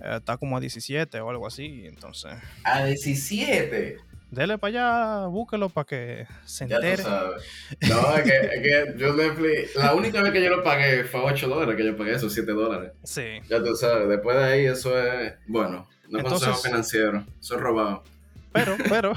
eh, 0.00 0.16
está 0.16 0.36
como 0.38 0.56
a 0.56 0.60
17 0.60 1.20
o 1.20 1.30
algo 1.30 1.46
así. 1.46 1.84
Entonces. 1.86 2.32
¿A 2.64 2.84
17? 2.84 3.98
Dele 4.30 4.56
para 4.56 4.68
allá, 4.70 5.26
búsquelo 5.26 5.68
para 5.68 5.84
que 5.84 6.26
se 6.46 6.64
entere. 6.64 6.96
Ya 6.96 6.96
tú 6.96 7.02
sabes. 7.02 7.42
No, 7.90 8.16
es 8.16 8.22
que, 8.22 8.38
es 8.38 8.62
que 8.62 8.94
yo 8.98 9.14
Netflix, 9.14 9.76
la 9.76 9.94
única 9.94 10.22
vez 10.22 10.32
que 10.32 10.42
yo 10.42 10.48
lo 10.48 10.62
pagué 10.62 11.04
fue 11.04 11.20
8 11.20 11.48
dólares, 11.48 11.76
que 11.76 11.84
yo 11.84 11.94
pagué 11.94 12.12
esos 12.12 12.32
7 12.32 12.50
dólares. 12.52 12.92
Sí. 13.04 13.40
Ya 13.50 13.62
tú 13.62 13.76
sabes, 13.76 14.08
después 14.08 14.38
de 14.38 14.44
ahí 14.44 14.64
eso 14.64 14.98
es, 14.98 15.34
bueno, 15.46 15.86
no 16.08 16.20
Entonces, 16.20 16.48
consejo 16.48 16.62
financiero, 16.62 17.26
eso 17.38 17.56
es 17.56 17.60
robado. 17.60 18.04
Pero, 18.52 18.76
pero, 18.88 19.12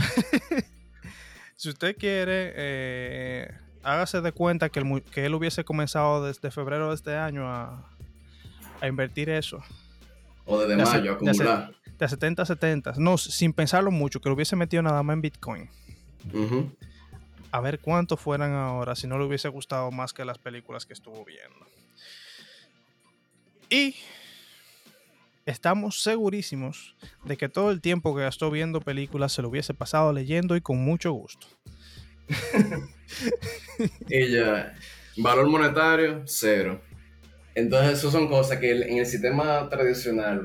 si 1.55 1.69
usted 1.69 1.95
quiere, 1.97 2.53
eh, 2.55 3.51
hágase 3.83 4.21
de 4.21 4.31
cuenta 4.31 4.69
que, 4.69 5.03
que, 5.11 5.25
él 5.25 5.33
hubiese 5.33 5.63
comenzado 5.63 6.25
desde 6.25 6.51
febrero 6.51 6.89
de 6.89 6.95
este 6.95 7.15
año 7.15 7.47
a, 7.47 7.85
a 8.81 8.87
invertir 8.87 9.29
eso. 9.29 9.63
O 10.45 10.59
desde 10.59 10.77
mayo, 10.77 11.11
a 11.11 11.15
acumular. 11.15 11.73
De, 11.97 12.07
70 12.07 12.41
a 12.41 12.45
70. 12.45 12.93
No, 12.97 13.17
sin 13.17 13.53
pensarlo 13.53 13.91
mucho, 13.91 14.19
que 14.21 14.29
lo 14.29 14.35
hubiese 14.35 14.55
metido 14.55 14.83
nada 14.83 15.01
más 15.03 15.13
en 15.15 15.21
Bitcoin. 15.21 15.69
A 17.51 17.61
ver 17.61 17.79
cuánto 17.79 18.17
fueran 18.17 18.53
ahora 18.53 18.95
si 18.95 19.07
no 19.07 19.17
le 19.17 19.25
hubiese 19.25 19.47
gustado 19.47 19.91
más 19.91 20.13
que 20.13 20.25
las 20.25 20.37
películas 20.37 20.85
que 20.85 20.93
estuvo 20.93 21.23
viendo. 21.23 21.65
Y 23.69 23.95
estamos 25.45 26.01
segurísimos 26.01 26.95
de 27.23 27.37
que 27.37 27.49
todo 27.49 27.71
el 27.71 27.81
tiempo 27.81 28.15
que 28.15 28.23
gastó 28.23 28.49
viendo 28.51 28.81
películas 28.81 29.33
se 29.33 29.41
lo 29.41 29.49
hubiese 29.49 29.73
pasado 29.73 30.11
leyendo 30.11 30.55
y 30.55 30.61
con 30.61 30.77
mucho 30.77 31.11
gusto. 31.11 31.47
y 34.09 34.31
ya, 34.31 34.73
valor 35.17 35.47
monetario, 35.47 36.23
cero. 36.25 36.81
Entonces, 37.53 37.99
eso 37.99 38.11
son 38.11 38.27
cosas 38.27 38.59
que 38.59 38.71
en 38.71 38.97
el 38.97 39.05
sistema 39.05 39.69
tradicional, 39.69 40.41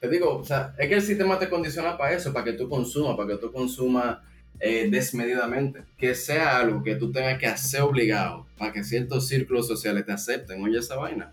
te 0.00 0.08
digo, 0.08 0.36
o 0.36 0.44
sea, 0.44 0.74
es 0.78 0.88
que 0.88 0.94
el 0.94 1.02
sistema 1.02 1.38
te 1.38 1.48
condiciona 1.48 1.96
para 1.96 2.12
eso, 2.12 2.32
para 2.32 2.44
que 2.44 2.52
tú 2.52 2.68
consumas, 2.68 3.16
para 3.16 3.28
que 3.30 3.36
tú 3.38 3.50
consumas 3.52 4.18
eh, 4.60 4.88
desmedidamente. 4.90 5.84
Que 5.96 6.14
sea 6.14 6.58
algo 6.58 6.82
que 6.82 6.96
tú 6.96 7.10
tengas 7.10 7.38
que 7.38 7.46
hacer 7.46 7.80
obligado, 7.82 8.46
para 8.58 8.72
que 8.72 8.84
ciertos 8.84 9.28
círculos 9.28 9.66
sociales 9.66 10.04
te 10.04 10.12
acepten. 10.12 10.62
Oye, 10.62 10.78
esa 10.78 10.96
vaina. 10.96 11.32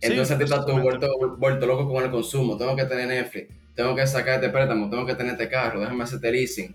Entonces 0.00 0.36
te 0.36 0.44
estás 0.44 0.66
vuelto, 0.66 1.08
vuelto, 1.38 1.66
loco 1.66 1.90
con 1.90 2.04
el 2.04 2.10
consumo. 2.10 2.56
Tengo 2.56 2.76
que 2.76 2.84
tener 2.84 3.08
Netflix, 3.08 3.54
tengo 3.74 3.94
que 3.94 4.06
sacar 4.06 4.34
este 4.34 4.50
préstamo, 4.50 4.90
tengo 4.90 5.06
que 5.06 5.14
tener 5.14 5.32
este 5.32 5.48
carro, 5.48 5.80
déjame 5.80 6.04
hacer 6.04 6.20
leasing. 6.20 6.74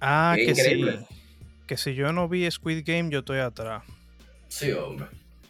Ah, 0.00 0.34
que 0.36 0.54
sí. 0.54 0.84
Que 1.66 1.76
si 1.76 1.94
yo 1.94 2.12
no 2.12 2.28
vi 2.28 2.50
Squid 2.50 2.82
Game, 2.84 3.10
yo 3.10 3.20
estoy 3.20 3.38
atrás. 3.38 3.84
Sí, 4.48 4.72
hombre. 4.72 5.06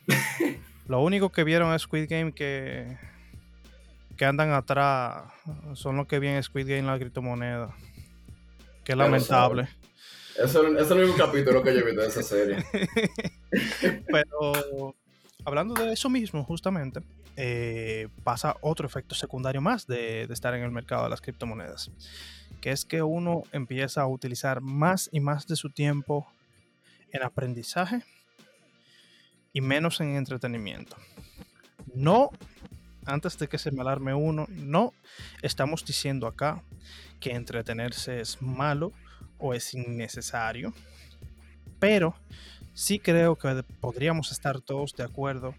Lo 0.87 1.01
único 1.03 1.31
que 1.31 1.45
vieron 1.45 1.73
es 1.73 1.83
Squid 1.83 2.09
Game 2.09 2.33
que, 2.33 2.99
que 4.17 4.25
andan 4.25 4.53
atrás 4.53 5.25
son 5.75 5.97
los 5.97 6.07
que 6.07 6.19
vienen 6.19 6.43
Squid 6.43 6.69
Game 6.69 6.83
la 6.83 6.99
criptomoneda. 6.99 7.75
Que 8.85 8.97
lamentable. 8.97 9.69
Eso, 10.37 10.67
es 10.77 10.91
el 10.91 10.99
único 10.99 11.17
capítulo 11.17 11.63
que 11.63 11.73
yo 11.73 11.81
he 11.81 11.85
visto 11.85 12.01
de 12.01 12.09
esa 12.09 12.23
serie. 12.23 12.57
Pero 14.11 14.97
hablando 15.45 15.75
de 15.75 15.93
eso 15.93 16.09
mismo, 16.09 16.45
justamente, 16.45 17.01
eh, 17.37 18.09
pasa 18.25 18.57
otro 18.61 18.87
efecto 18.87 19.15
secundario 19.15 19.61
más 19.61 19.87
de, 19.87 20.23
estar 20.25 20.55
en 20.55 20.63
el 20.63 20.71
mercado 20.71 21.05
de 21.05 21.11
las 21.11 21.21
criptomonedas, 21.21 21.91
que 22.61 22.71
es 22.71 22.85
que 22.85 23.03
uno 23.03 23.45
empieza 23.53 24.03
a 24.03 24.07
utilizar 24.07 24.61
más 24.61 25.09
y 25.13 25.21
más 25.21 25.47
de 25.47 25.57
su 25.57 25.71
tiempo 25.71 26.27
en 27.13 27.23
aprendizaje 27.23 28.03
y 29.53 29.61
menos 29.61 30.01
en 30.01 30.17
entretenimiento. 30.17 30.97
No, 31.95 32.31
antes 33.07 33.39
de 33.39 33.49
que 33.49 33.59
se 33.59 33.71
me 33.71 33.81
alarme 33.81 34.15
uno, 34.15 34.47
no 34.51 34.93
estamos 35.43 35.85
diciendo 35.85 36.27
acá 36.27 36.63
que 37.19 37.33
entretenerse 37.33 38.21
es 38.21 38.41
malo 38.43 38.93
o 39.39 39.55
es 39.55 39.75
innecesario, 39.75 40.73
pero 41.79 42.15
sí 42.81 42.99
creo 42.99 43.37
que 43.37 43.63
podríamos 43.79 44.33
estar 44.33 44.63
todos 44.63 44.95
de 44.95 45.05
acuerdo 45.05 45.55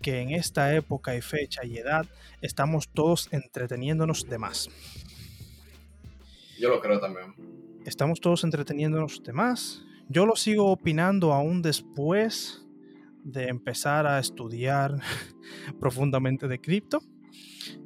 que 0.00 0.22
en 0.22 0.30
esta 0.30 0.74
época 0.74 1.14
y 1.14 1.20
fecha 1.20 1.62
y 1.62 1.76
edad 1.76 2.06
estamos 2.40 2.88
todos 2.88 3.28
entreteniéndonos 3.32 4.26
de 4.30 4.38
más. 4.38 4.70
Yo 6.58 6.70
lo 6.70 6.80
creo 6.80 7.00
también. 7.00 7.34
Estamos 7.84 8.18
todos 8.18 8.44
entreteniéndonos 8.44 9.22
de 9.22 9.34
más. 9.34 9.84
Yo 10.08 10.24
lo 10.24 10.36
sigo 10.36 10.70
opinando 10.70 11.34
aún 11.34 11.60
después 11.60 12.66
de 13.24 13.48
empezar 13.48 14.06
a 14.06 14.18
estudiar 14.18 14.94
profundamente 15.78 16.48
de 16.48 16.60
cripto. 16.60 17.00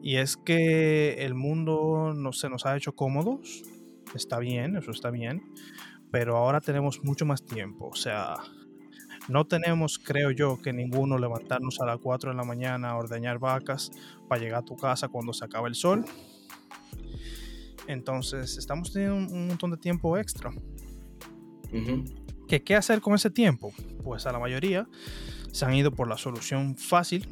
Y 0.03 0.17
es 0.17 0.37
que 0.37 1.25
el 1.25 1.35
mundo 1.35 2.15
no 2.17 2.33
se 2.33 2.49
nos 2.49 2.65
ha 2.65 2.77
hecho 2.77 2.95
cómodos. 2.95 3.63
Está 4.15 4.39
bien, 4.39 4.77
eso 4.77 4.93
está 4.93 5.11
bien. 5.11 5.43
Pero 6.13 6.37
ahora 6.37 6.61
tenemos 6.61 7.03
mucho 7.03 7.27
más 7.27 7.45
tiempo. 7.45 7.89
O 7.89 7.97
sea, 7.97 8.37
no 9.29 9.47
tenemos, 9.47 9.99
creo 9.99 10.31
yo, 10.31 10.61
que 10.61 10.73
ninguno 10.73 11.19
levantarnos 11.19 11.81
a 11.81 11.87
las 11.87 11.99
4 11.99 12.31
de 12.31 12.37
la 12.37 12.45
mañana 12.45 12.91
a 12.91 12.97
ordeñar 12.97 13.39
vacas 13.39 13.91
para 14.27 14.41
llegar 14.41 14.61
a 14.61 14.65
tu 14.65 14.77
casa 14.77 15.09
cuando 15.09 15.33
se 15.33 15.45
acaba 15.45 15.69
el 15.69 15.75
sol. 15.75 16.05
Entonces, 17.87 18.57
estamos 18.57 18.93
teniendo 18.93 19.17
un 19.17 19.49
montón 19.49 19.71
de 19.71 19.77
tiempo 19.77 20.17
extra. 20.17 20.51
¿Qué, 22.47 22.63
¿Qué 22.63 22.75
hacer 22.75 23.01
con 23.01 23.15
ese 23.15 23.31
tiempo? 23.31 23.73
Pues 24.03 24.27
a 24.27 24.33
la 24.33 24.39
mayoría 24.39 24.89
se 25.53 25.65
han 25.65 25.75
ido 25.75 25.93
por 25.93 26.09
la 26.09 26.17
solución 26.17 26.77
fácil, 26.77 27.27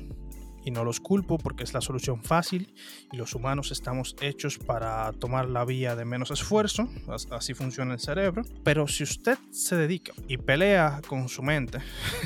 y 0.67 0.73
no 0.73 0.85
los 0.85 1.01
culpo 1.01 1.39
porque 1.39 1.63
es 1.65 1.73
la 1.73 1.81
solución 1.81 2.23
fácil 2.23 2.75
y 3.13 3.17
los 3.17 3.35
humanos 3.35 3.71
estamos 3.71 4.17
hechos 4.21 4.59
para 4.59 5.13
tomar 5.13 5.49
la 5.49 5.65
vía 5.65 5.95
de 5.95 6.05
menos 6.05 6.33
esfuerzo, 6.33 6.89
así 7.31 7.55
funciona 7.55 7.95
el 7.95 8.01
cerebro, 8.01 8.43
pero 8.65 8.89
si 8.89 9.05
usted 9.05 9.39
se 9.51 9.77
dedica 9.77 10.13
y 10.27 10.39
pelea 10.39 11.01
con 11.07 11.29
su 11.29 11.43
mente, 11.43 11.79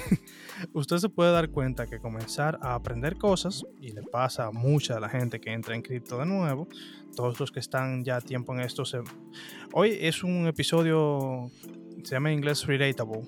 usted 0.73 0.97
se 0.97 1.11
puede 1.11 1.33
dar 1.33 1.51
cuenta 1.51 1.87
que 1.87 1.99
comenzar 1.99 2.59
a 2.63 2.75
aprender 2.75 3.19
cosas, 3.19 3.63
y 3.79 3.93
le 3.93 4.03
pasa 4.03 4.47
a 4.47 4.53
mucha 4.53 4.95
de 4.95 5.01
la 5.01 5.11
gente 5.11 5.39
que 5.39 5.53
entra 5.53 5.75
en 5.75 5.83
cripto 5.83 6.19
de 6.19 6.25
nuevo, 6.25 6.67
todos 7.15 7.39
los 7.39 7.53
que 7.53 7.61
están 7.61 8.05
ya 8.05 8.23
tiempo 8.23 8.55
en 8.55 8.61
esto, 8.61 8.85
hoy 9.75 9.99
es 10.01 10.25
un 10.25 10.47
episodio, 10.47 11.51
se 12.05 12.15
llama 12.15 12.33
en 12.33 12.39
inglés 12.39 12.67
Relatable, 12.67 13.21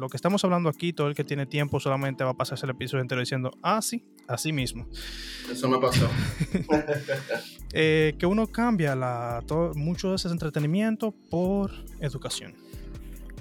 lo 0.00 0.08
que 0.08 0.16
estamos 0.16 0.42
hablando 0.44 0.70
aquí, 0.70 0.94
todo 0.94 1.08
el 1.08 1.14
que 1.14 1.24
tiene 1.24 1.44
tiempo 1.44 1.78
solamente 1.78 2.24
va 2.24 2.30
a 2.30 2.34
pasarse 2.34 2.64
el 2.64 2.70
episodio 2.70 3.02
entero 3.02 3.20
diciendo, 3.20 3.50
ah, 3.62 3.82
sí, 3.82 4.02
así 4.26 4.50
mismo. 4.50 4.86
Eso 5.50 5.68
me 5.68 5.78
pasó. 5.78 6.08
Eh, 7.72 8.16
que 8.18 8.26
uno 8.26 8.48
cambia 8.48 8.96
la, 8.96 9.44
todo, 9.46 9.74
mucho 9.74 10.10
de 10.10 10.16
ese 10.16 10.26
entretenimiento 10.26 11.12
por 11.30 11.70
educación. 12.00 12.56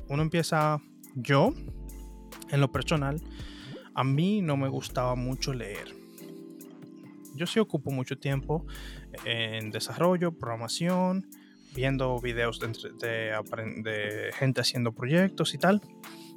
Uno 0.07 0.21
empieza, 0.21 0.79
yo, 1.15 1.55
en 2.51 2.61
lo 2.61 2.71
personal, 2.71 3.19
a 3.95 4.03
mí 4.03 4.43
no 4.43 4.55
me 4.55 4.69
gustaba 4.69 5.15
mucho 5.15 5.51
leer. 5.51 5.95
yo 7.33 7.47
sí 7.47 7.59
ocupo 7.59 7.89
mucho 7.89 8.19
tiempo 8.19 8.67
en 9.25 9.71
desarrollo, 9.71 10.31
programación, 10.31 11.25
viendo 11.73 12.19
videos 12.19 12.59
de, 12.59 12.69
de, 13.83 14.31
gente 14.33 14.61
haciendo 14.61 14.91
proyectos 14.91 15.55
y 15.55 15.57
tal, 15.57 15.81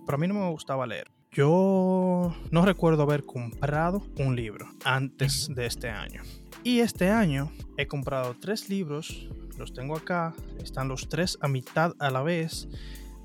pero 0.07 0.17
a 0.17 0.19
mí 0.19 0.27
no 0.29 0.35
me 0.35 0.51
gustaba 0.51 0.87
leer. 0.87 1.11
Yo 1.31 2.35
no 2.51 2.65
recuerdo 2.65 3.03
haber 3.05 3.25
comprado 3.25 4.07
un 4.19 4.37
libro 4.37 4.69
antes 4.85 5.49
de 5.55 5.67
este 5.67 5.89
año. 5.89 6.23
Y 6.63 6.81
este 6.81 7.09
año 7.09 7.51
he 7.77 7.87
comprado 7.87 8.37
tres 8.39 8.69
libros, 8.69 9.29
los 9.59 9.73
tengo 9.73 9.97
acá, 9.97 10.35
están 10.63 10.89
los 10.89 11.09
tres 11.09 11.39
a 11.41 11.49
mitad 11.49 11.95
a 11.99 12.11
la 12.11 12.23
vez. 12.23 12.69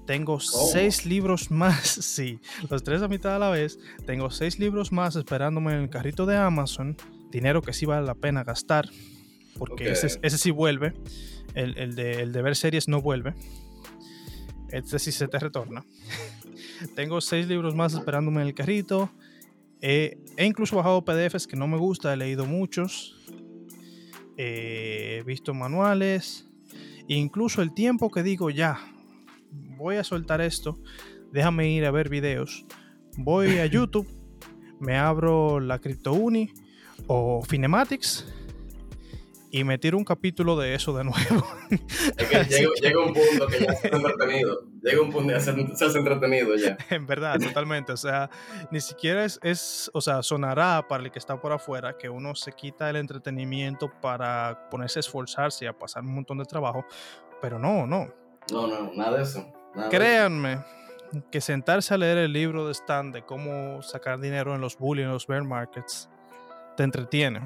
Tengo 0.05 0.39
seis 0.39 1.05
libros 1.05 1.51
más, 1.51 1.85
sí, 1.85 2.39
los 2.69 2.81
tres 2.83 3.01
a 3.01 3.07
mitad 3.07 3.35
a 3.35 3.39
la 3.39 3.49
vez. 3.49 3.77
Tengo 4.05 4.31
seis 4.31 4.57
libros 4.57 4.91
más 4.91 5.15
esperándome 5.17 5.73
en 5.73 5.81
el 5.81 5.89
carrito 5.89 6.25
de 6.25 6.37
Amazon. 6.37 6.95
Dinero 7.29 7.61
que 7.61 7.73
sí 7.73 7.85
vale 7.85 8.07
la 8.07 8.15
pena 8.15 8.45
gastar, 8.45 8.89
porque 9.57 9.91
ese, 9.91 10.17
ese 10.21 10.37
sí 10.37 10.49
vuelve 10.49 10.93
el, 11.57 11.95
de, 11.95 12.41
ver 12.41 12.55
series 12.55 12.87
no 12.87 13.01
vuelve. 13.01 13.33
Este 14.69 14.99
sí 14.99 15.11
se 15.11 15.27
te 15.27 15.39
retorna. 15.39 15.85
Tengo 16.95 17.21
seis 17.21 17.47
libros 17.47 17.75
más 17.75 17.93
esperándome 17.93 18.41
en 18.41 18.47
el 18.47 18.53
carrito. 18.53 19.09
he 19.81 20.17
incluso 20.37 20.75
bajado 20.75 21.03
PDFs 21.03 21.47
que 21.47 21.55
no 21.55 21.67
me 21.67 21.77
gusta, 21.77 22.13
he 22.13 22.17
leído 22.17 22.45
muchos. 22.45 23.15
he 24.37 25.23
visto 25.25 25.53
manuales. 25.53 26.47
incluso 27.07 27.61
el 27.61 27.73
tiempo 27.73 28.11
que 28.11 28.23
digo 28.23 28.49
ya, 28.49 28.79
voy 29.51 29.95
a 29.95 30.03
soltar 30.03 30.41
esto, 30.41 30.79
déjame 31.31 31.69
ir 31.71 31.85
a 31.85 31.91
ver 31.91 32.09
videos. 32.09 32.65
Voy 33.17 33.57
a 33.57 33.65
YouTube, 33.75 34.07
me 34.79 34.97
abro 34.97 35.59
la 35.59 35.79
CryptoUni 35.79 36.51
o 37.07 37.41
Finematics 37.43 38.25
y 39.51 39.63
me 39.63 39.77
tiro 39.77 39.97
un 39.97 40.03
capítulo 40.03 40.57
de 40.57 40.75
eso 40.75 40.95
de 40.95 41.03
nuevo. 41.03 41.47
Es 42.17 42.27
que 42.27 42.43
llega, 42.79 42.99
un 43.05 43.13
punto 43.13 43.47
que 43.47 43.65
ya 43.65 43.73
se 43.73 43.87
entretenido. 43.87 44.63
Llega 44.81 45.01
un 45.01 45.11
punto 45.11 45.33
que 45.33 45.39
se, 45.39 45.85
hace 45.85 45.97
entretenido 45.97 46.55
ya. 46.55 46.77
En 46.89 47.05
verdad, 47.05 47.39
totalmente. 47.39 47.91
O 47.91 47.97
sea, 47.97 48.29
ni 48.71 48.81
siquiera 48.81 49.23
es, 49.25 49.39
es, 49.43 49.89
o 49.93 50.01
sea, 50.01 50.21
sonará 50.23 50.85
para 50.87 51.03
el 51.03 51.11
que 51.11 51.19
está 51.19 51.39
por 51.39 51.51
afuera 51.51 51.97
que 51.97 52.09
uno 52.09 52.35
se 52.35 52.51
quita 52.51 52.89
el 52.89 52.97
entretenimiento 52.97 53.91
para 54.01 54.69
ponerse 54.69 54.99
a 54.99 55.01
esforzarse 55.01 55.65
y 55.65 55.67
a 55.67 55.73
pasar 55.73 56.03
un 56.03 56.13
montón 56.13 56.37
de 56.37 56.45
trabajo. 56.45 56.85
Pero 57.41 57.59
no, 57.59 57.85
no. 57.85 58.07
No, 58.51 58.67
no, 58.67 58.91
nada 58.93 59.17
de 59.17 59.23
eso. 59.23 59.53
Créanme 59.89 60.59
que 61.31 61.41
sentarse 61.41 61.93
a 61.93 61.97
leer 61.97 62.17
el 62.17 62.33
libro 62.33 62.65
de 62.65 62.71
Stan 62.71 63.11
de 63.11 63.23
cómo 63.23 63.81
sacar 63.81 64.19
dinero 64.19 64.55
en 64.55 64.61
los 64.61 64.77
bullies, 64.77 65.05
en 65.05 65.11
los 65.11 65.27
bear 65.27 65.43
markets, 65.43 66.09
te 66.75 66.83
entretiene. 66.83 67.41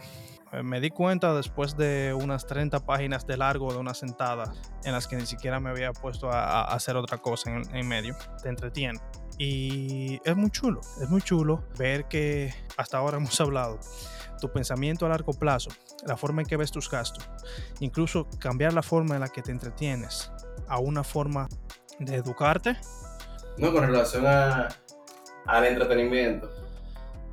Eh, 0.54 0.64
me 0.64 0.82
di 0.82 0.90
cuenta 0.90 1.34
después 1.34 1.78
de 1.78 2.14
unas 2.14 2.46
30 2.46 2.86
páginas 2.86 3.26
de 3.26 3.38
largo 3.38 3.72
de 3.72 3.80
una 3.80 3.94
sentada 3.94 4.52
en 4.84 4.92
las 4.92 5.08
que 5.08 5.16
ni 5.16 5.26
siquiera 5.26 5.60
me 5.60 5.70
había 5.70 5.94
puesto 5.94 6.30
a, 6.30 6.64
hacer 6.64 6.98
otra 6.98 7.20
cosa 7.20 7.52
en, 7.72 7.88
medio. 7.88 8.16
Te 8.42 8.50
entretiene. 8.50 9.00
Y 9.38 10.20
es 10.26 10.36
muy 10.36 10.52
chulo, 10.52 10.82
es 11.02 11.10
muy 11.10 11.22
chulo 11.22 11.64
ver 11.78 12.06
que 12.06 12.54
hasta 12.78 12.98
ahora 12.98 13.18
hemos 13.18 13.40
hablado 13.40 13.80
tu 14.40 14.52
pensamiento 14.52 15.06
a 15.06 15.10
largo 15.10 15.34
plazo, 15.34 15.70
la 16.06 16.18
forma 16.18 16.42
en 16.42 16.48
que 16.48 16.58
ves 16.58 16.72
tus 16.72 16.90
gastos, 16.90 17.30
incluso 17.80 18.28
cambiar 18.40 18.74
la 18.74 18.82
forma 18.82 19.14
en 19.14 19.22
la 19.22 19.30
que 19.30 19.44
te 19.44 19.52
entretienes 19.52 20.32
a 20.68 20.80
una 20.80 21.04
forma 21.04 21.48
de 22.00 22.16
educarte. 22.16 22.76
No, 23.58 23.72
con 23.72 23.86
relación 23.86 24.26
al 24.26 25.66
entretenimiento, 25.66 26.50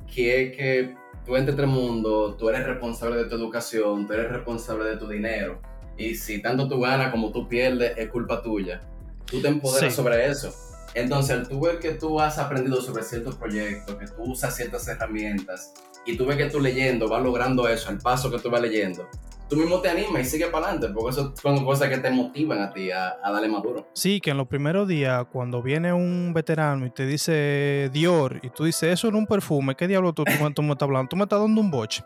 que 0.05 0.51
que 0.55 0.95
tú 1.29 1.35
entre 1.35 1.55
el 1.55 1.67
mundo, 1.67 2.35
tú 2.39 2.49
eres 2.49 2.65
responsable 2.65 3.17
de 3.17 3.25
tu 3.25 3.35
educación, 3.35 4.07
tú 4.07 4.13
eres 4.13 4.31
responsable 4.31 4.89
de 4.89 4.97
tu 4.97 5.07
dinero. 5.07 5.61
Y 5.95 6.15
si 6.15 6.41
tanto 6.41 6.67
tú 6.67 6.79
ganas 6.79 7.11
como 7.11 7.31
tú 7.31 7.47
pierdes, 7.47 7.95
es 7.97 8.09
culpa 8.09 8.41
tuya. 8.41 8.81
Tú 9.25 9.39
te 9.39 9.47
empoderas 9.47 9.93
sobre 9.93 10.25
eso. 10.27 10.51
Entonces, 10.95 11.37
al 11.37 11.47
tú 11.47 11.59
ver 11.61 11.77
que 11.77 11.91
tú 11.91 12.19
has 12.19 12.39
aprendido 12.39 12.81
sobre 12.81 13.03
ciertos 13.03 13.35
proyectos, 13.35 13.95
que 13.95 14.07
tú 14.07 14.23
usas 14.23 14.55
ciertas 14.55 14.87
herramientas, 14.87 15.71
y 16.03 16.17
tú 16.17 16.25
ves 16.25 16.37
que 16.37 16.49
tú 16.49 16.59
leyendo 16.59 17.07
vas 17.07 17.21
logrando 17.21 17.67
eso 17.67 17.89
al 17.89 17.99
paso 17.99 18.31
que 18.31 18.39
tú 18.39 18.49
vas 18.49 18.61
leyendo, 18.61 19.07
tú 19.49 19.55
mismo 19.55 19.81
te 19.81 19.89
animas 19.89 20.21
y 20.21 20.25
sigue 20.25 20.47
para 20.47 20.67
adelante, 20.67 20.93
porque 20.93 21.11
eso 21.11 21.33
son 21.41 21.65
cosas 21.65 21.89
que 21.89 21.97
te 21.97 22.11
motivan 22.11 22.61
a 22.61 22.71
ti 22.71 22.91
a, 22.91 23.17
darle 23.23 23.49
maduro. 23.49 23.87
Sí, 23.93 24.21
que 24.21 24.31
en 24.31 24.37
los 24.37 24.47
primeros 24.47 24.87
días, 24.87 25.25
cuando 25.31 25.61
viene 25.61 25.91
un 25.91 26.31
veterano 26.33 26.85
y 26.85 26.91
te 26.91 27.05
dice 27.05 27.89
Dior, 27.91 28.39
y 28.43 28.49
tú 28.51 28.65
dices, 28.65 28.93
eso 28.93 29.07
es 29.07 29.13
un 29.13 29.25
perfume, 29.25 29.75
¿qué 29.75 29.87
diablo 29.87 30.13
tú, 30.13 30.23
tú, 30.23 30.61
me 30.61 30.71
estás 30.71 30.85
hablando? 30.85 31.09
Tú 31.09 31.15
me 31.15 31.23
estás 31.23 31.39
dando 31.39 31.59
un 31.59 31.71
boche. 31.71 32.03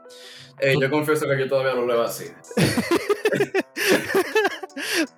Yo 0.79 0.89
confieso 0.89 1.27
que 1.27 1.37
yo 1.37 1.49
todavía 1.49 1.73
lo 1.73 1.85
leo 1.85 2.01
así. 2.01 2.25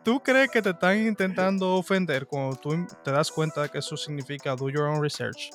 ¿Tú 0.03 0.21
crees 0.21 0.49
que 0.49 0.61
te 0.61 0.71
están 0.71 1.05
intentando 1.05 1.75
ofender 1.75 2.25
cuando 2.25 2.55
tú 2.55 2.87
te 3.03 3.11
das 3.11 3.31
cuenta 3.31 3.63
de 3.63 3.69
que 3.69 3.79
eso 3.79 3.97
significa 3.97 4.55
do 4.55 4.69
your 4.69 4.83
own 4.83 5.01
research? 5.01 5.49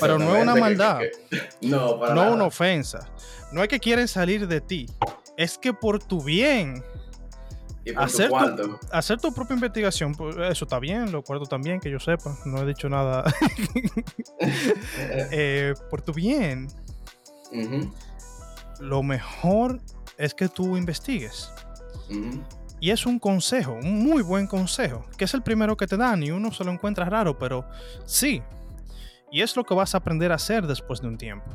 Pero 0.00 0.18
no 0.18 0.36
es 0.36 0.42
una 0.42 0.54
maldad. 0.54 1.00
no, 1.62 1.98
para 1.98 2.14
no 2.14 2.32
una 2.32 2.44
ofensa. 2.44 3.08
No 3.52 3.62
es 3.62 3.68
que 3.68 3.78
quieren 3.78 4.08
salir 4.08 4.46
de 4.46 4.60
ti 4.60 4.86
es 5.38 5.56
que 5.56 5.72
por 5.72 6.02
tu 6.02 6.20
bien. 6.20 6.82
hacer, 7.96 8.28
tu, 8.28 8.78
hacer 8.90 9.20
tu 9.20 9.32
propia 9.32 9.54
investigación, 9.54 10.12
pues, 10.12 10.36
eso 10.36 10.64
está 10.64 10.80
bien, 10.80 11.12
lo 11.12 11.20
acuerdo 11.20 11.46
también, 11.46 11.78
que 11.78 11.88
yo 11.90 12.00
sepa, 12.00 12.36
no 12.44 12.60
he 12.60 12.66
dicho 12.66 12.88
nada. 12.88 13.24
Eh, 15.30 15.74
por 15.90 16.00
tu 16.02 16.12
bien, 16.12 16.68
lo 18.80 19.02
mejor 19.02 19.80
es 20.16 20.34
que 20.34 20.48
tú 20.48 20.76
investigues. 20.76 21.52
Y 22.80 22.90
es 22.90 23.06
un 23.06 23.18
consejo, 23.18 23.72
un 23.72 24.02
muy 24.02 24.22
buen 24.22 24.46
consejo, 24.46 25.04
que 25.16 25.24
es 25.24 25.34
el 25.34 25.42
primero 25.42 25.76
que 25.76 25.86
te 25.86 25.96
dan 25.96 26.22
y 26.22 26.30
uno 26.30 26.52
se 26.52 26.64
lo 26.64 26.72
encuentra 26.72 27.04
raro, 27.04 27.38
pero 27.38 27.64
sí. 28.04 28.42
Y 29.30 29.42
es 29.42 29.56
lo 29.56 29.64
que 29.64 29.74
vas 29.74 29.94
a 29.94 29.98
aprender 29.98 30.32
a 30.32 30.36
hacer 30.36 30.66
después 30.66 31.00
de 31.00 31.08
un 31.08 31.18
tiempo. 31.18 31.50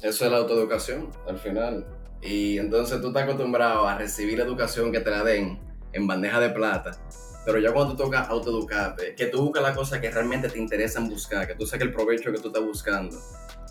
Eso 0.00 0.24
es 0.24 0.30
la 0.30 0.38
autoeducación, 0.38 1.10
al 1.28 1.38
final. 1.38 1.99
Y 2.22 2.58
entonces 2.58 3.00
tú 3.00 3.08
estás 3.08 3.24
acostumbrado 3.24 3.86
a 3.86 3.96
recibir 3.96 4.38
la 4.38 4.44
educación 4.44 4.92
que 4.92 5.00
te 5.00 5.10
la 5.10 5.24
den 5.24 5.58
en 5.92 6.06
bandeja 6.06 6.40
de 6.40 6.50
plata. 6.50 6.92
Pero 7.44 7.58
ya 7.58 7.72
cuando 7.72 7.96
tú 7.96 8.04
toca 8.04 8.20
autoeducarte, 8.20 9.14
que 9.14 9.26
tú 9.26 9.42
buscas 9.42 9.62
las 9.62 9.76
cosas 9.76 10.00
que 10.00 10.10
realmente 10.10 10.48
te 10.48 10.58
interesan 10.58 11.08
buscar, 11.08 11.46
que 11.46 11.54
tú 11.54 11.66
saques 11.66 11.86
el 11.86 11.92
provecho 11.92 12.30
que 12.32 12.38
tú 12.38 12.48
estás 12.48 12.62
buscando, 12.62 13.16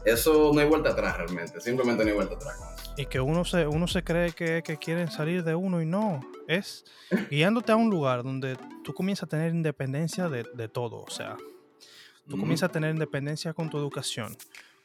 eso 0.06 0.52
no 0.54 0.60
hay 0.60 0.68
vuelta 0.68 0.90
atrás 0.90 1.18
realmente, 1.18 1.60
simplemente 1.62 2.04
no 2.04 2.10
hay 2.10 2.16
vuelta 2.16 2.36
atrás 2.36 2.58
Y 2.98 3.06
que 3.06 3.20
uno 3.20 3.46
se, 3.46 3.68
uno 3.68 3.88
se 3.88 4.04
cree 4.04 4.32
que, 4.32 4.64
que 4.64 4.78
quieren 4.78 5.12
salir 5.12 5.44
de 5.44 5.54
uno 5.56 5.82
y 5.82 5.86
no, 5.86 6.20
es 6.48 6.86
guiándote 7.30 7.72
a 7.72 7.76
un 7.76 7.90
lugar 7.90 8.24
donde 8.24 8.58
tú 8.84 8.94
comienzas 8.94 9.24
a 9.24 9.28
tener 9.28 9.54
independencia 9.54 10.30
de, 10.30 10.46
de 10.54 10.68
todo, 10.68 11.04
o 11.04 11.10
sea, 11.10 11.38
tú 12.28 12.38
comienzas 12.40 12.70
a 12.70 12.72
tener 12.72 12.92
independencia 12.92 13.54
con 13.54 13.70
tu 13.70 13.78
educación, 13.78 14.36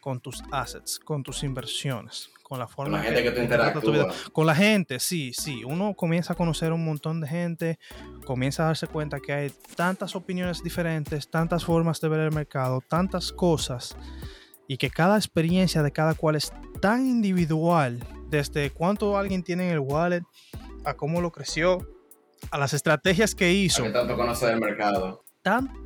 con 0.00 0.20
tus 0.20 0.42
assets, 0.50 0.98
con 0.98 1.22
tus 1.22 1.42
inversiones, 1.42 2.30
con 2.44 2.58
la 2.58 2.68
forma 2.68 2.98
con 2.98 3.06
la 3.06 3.12
gente 3.12 3.22
que, 3.22 3.80
tú 3.80 3.92
Con 4.32 4.46
la 4.46 4.54
gente, 4.54 5.00
sí, 5.00 5.32
sí. 5.32 5.64
Uno 5.64 5.94
comienza 5.94 6.34
a 6.34 6.36
conocer 6.36 6.72
un 6.72 6.84
montón 6.84 7.20
de 7.22 7.26
gente, 7.26 7.78
comienza 8.26 8.62
a 8.62 8.66
darse 8.66 8.86
cuenta 8.86 9.18
que 9.18 9.32
hay 9.32 9.52
tantas 9.74 10.14
opiniones 10.14 10.62
diferentes, 10.62 11.28
tantas 11.28 11.64
formas 11.64 12.00
de 12.00 12.08
ver 12.08 12.20
el 12.20 12.32
mercado, 12.32 12.82
tantas 12.86 13.32
cosas, 13.32 13.96
y 14.68 14.76
que 14.76 14.90
cada 14.90 15.16
experiencia 15.16 15.82
de 15.82 15.90
cada 15.90 16.14
cual 16.14 16.36
es 16.36 16.52
tan 16.82 17.06
individual, 17.06 17.98
desde 18.28 18.70
cuánto 18.70 19.16
alguien 19.16 19.42
tiene 19.42 19.68
en 19.68 19.72
el 19.72 19.80
wallet, 19.80 20.22
a 20.84 20.94
cómo 20.94 21.22
lo 21.22 21.32
creció, 21.32 21.78
a 22.50 22.58
las 22.58 22.74
estrategias 22.74 23.34
que 23.34 23.52
hizo. 23.54 23.86
A 23.86 23.92
tanto 23.92 24.16
conoce 24.16 24.46
del 24.46 24.60
mercado 24.60 25.24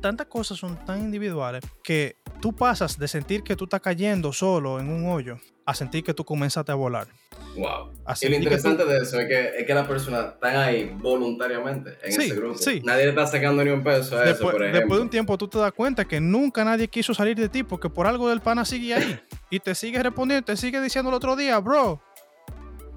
tantas 0.01 0.27
cosas 0.27 0.57
son 0.57 0.77
tan 0.85 1.01
individuales 1.01 1.61
que 1.83 2.15
tú 2.41 2.53
pasas 2.53 2.97
de 2.97 3.09
sentir 3.09 3.43
que 3.43 3.57
tú 3.57 3.65
estás 3.65 3.81
cayendo 3.81 4.31
solo 4.31 4.79
en 4.79 4.89
un 4.89 5.09
hoyo 5.09 5.37
a 5.69 5.73
sentir 5.75 6.03
que 6.03 6.13
tú 6.13 6.25
comenzaste 6.25 6.71
a 6.71 6.75
volar. 6.75 7.07
Wow. 7.55 7.91
y 8.21 8.29
lo 8.29 8.35
interesante 8.35 8.85
de 8.85 8.97
eso 8.99 9.19
es 9.19 9.27
que, 9.27 9.59
es 9.59 9.67
que 9.67 9.73
las 9.73 9.87
personas 9.87 10.33
están 10.33 10.55
ahí 10.55 10.95
voluntariamente 10.97 11.97
en 12.03 12.09
ese 12.09 12.35
grupo. 12.35 12.59
Nadie 12.83 13.03
le 13.03 13.09
está 13.09 13.27
sacando 13.27 13.63
ni 13.63 13.71
un 13.71 13.83
peso 13.83 14.17
a 14.17 14.25
eso, 14.25 14.41
por 14.41 14.55
ejemplo. 14.61 14.79
Después 14.79 14.97
de 14.99 15.03
un 15.03 15.09
tiempo 15.09 15.37
tú 15.37 15.47
te 15.47 15.57
das 15.59 15.71
cuenta 15.73 16.05
que 16.05 16.19
nunca 16.19 16.63
nadie 16.63 16.87
quiso 16.87 17.13
salir 17.13 17.37
de 17.37 17.49
ti 17.49 17.63
porque 17.63 17.89
por 17.89 18.07
algo 18.07 18.29
del 18.29 18.39
pana 18.39 18.65
sigue 18.65 18.93
ahí. 18.93 19.19
y 19.49 19.59
te 19.59 19.75
sigue 19.75 20.01
respondiendo, 20.01 20.45
te 20.45 20.57
sigue 20.57 20.79
diciendo 20.81 21.09
el 21.09 21.15
otro 21.15 21.35
día, 21.35 21.59
bro, 21.59 22.01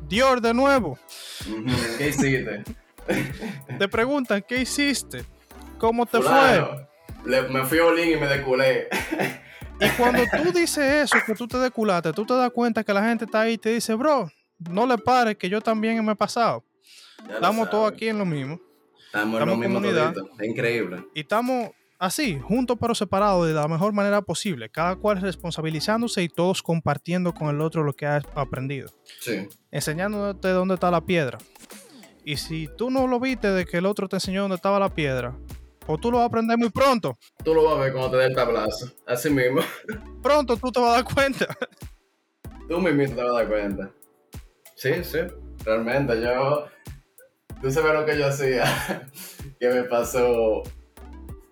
Dior 0.08 0.40
de 0.40 0.52
nuevo. 0.52 0.98
¿Qué 1.98 2.08
hiciste? 2.08 2.64
te 3.78 3.88
preguntan, 3.88 4.44
¿qué 4.46 4.58
hiciste? 4.58 5.24
¿Cómo 5.78 6.06
te 6.06 6.20
fue? 6.20 6.86
me 7.24 7.64
fui 7.64 7.78
a 7.78 7.86
Olin 7.86 8.12
y 8.12 8.16
me 8.16 8.28
deculé. 8.28 8.88
y 9.84 9.90
cuando 9.96 10.22
tú 10.24 10.52
dices 10.52 11.04
eso, 11.04 11.16
que 11.26 11.34
tú 11.34 11.46
te 11.46 11.58
deculaste, 11.58 12.12
tú 12.12 12.24
te 12.24 12.34
das 12.34 12.50
cuenta 12.50 12.84
que 12.84 12.92
la 12.92 13.04
gente 13.04 13.24
está 13.24 13.42
ahí 13.42 13.54
y 13.54 13.58
te 13.58 13.70
dice, 13.70 13.94
bro, 13.94 14.30
no 14.58 14.86
le 14.86 14.98
pares, 14.98 15.36
que 15.36 15.48
yo 15.48 15.60
también 15.60 16.04
me 16.04 16.12
he 16.12 16.16
pasado. 16.16 16.64
estamos 17.28 17.70
todos 17.70 17.92
aquí 17.92 18.08
en 18.08 18.18
lo 18.18 18.24
mismo. 18.24 18.60
Estamos, 19.06 19.40
en 19.40 19.48
lo 19.48 19.56
mismo 19.56 19.80
comunidad. 19.80 20.14
Es 20.38 20.48
increíble. 20.48 21.04
Y 21.14 21.20
estamos 21.20 21.70
así, 21.98 22.38
juntos 22.38 22.78
pero 22.80 22.94
separados 22.94 23.46
de 23.46 23.54
la 23.54 23.68
mejor 23.68 23.92
manera 23.92 24.22
posible, 24.22 24.70
cada 24.70 24.96
cual 24.96 25.20
responsabilizándose 25.20 26.22
y 26.22 26.28
todos 26.28 26.62
compartiendo 26.62 27.34
con 27.34 27.48
el 27.48 27.60
otro 27.60 27.82
lo 27.82 27.92
que 27.92 28.06
ha 28.06 28.22
aprendido. 28.34 28.90
Sí. 29.20 29.48
Enseñándote 29.70 30.48
dónde 30.48 30.74
está 30.74 30.90
la 30.90 31.02
piedra. 31.02 31.38
Y 32.24 32.36
si 32.36 32.68
tú 32.76 32.90
no 32.90 33.06
lo 33.06 33.18
viste 33.18 33.48
de 33.48 33.66
que 33.66 33.78
el 33.78 33.86
otro 33.86 34.08
te 34.08 34.16
enseñó 34.16 34.42
dónde 34.42 34.56
estaba 34.56 34.78
la 34.78 34.94
piedra, 34.94 35.36
o 35.86 35.98
tú 35.98 36.10
lo 36.10 36.18
vas 36.18 36.24
a 36.24 36.26
aprender 36.26 36.58
muy 36.58 36.70
pronto. 36.70 37.18
Tú 37.44 37.54
lo 37.54 37.64
vas 37.64 37.76
a 37.76 37.80
ver 37.80 37.92
cuando 37.92 38.10
te 38.10 38.16
dé 38.18 38.26
el 38.26 38.34
tablazo. 38.34 38.92
Así 39.06 39.30
mismo. 39.30 39.60
Pronto 40.22 40.56
tú 40.56 40.70
te 40.70 40.80
vas 40.80 40.90
a 40.90 41.02
dar 41.02 41.14
cuenta. 41.14 41.46
Tú 42.68 42.80
mismo 42.80 43.14
te 43.14 43.22
vas 43.22 43.30
a 43.30 43.38
dar 43.38 43.48
cuenta. 43.48 43.90
Sí, 44.76 45.04
sí. 45.04 45.18
Realmente 45.64 46.20
yo... 46.20 46.66
Tú 47.60 47.70
sabes 47.70 47.94
lo 47.94 48.04
que 48.04 48.18
yo 48.18 48.26
hacía. 48.26 49.08
que 49.60 49.68
me 49.68 49.84
pasó. 49.84 50.62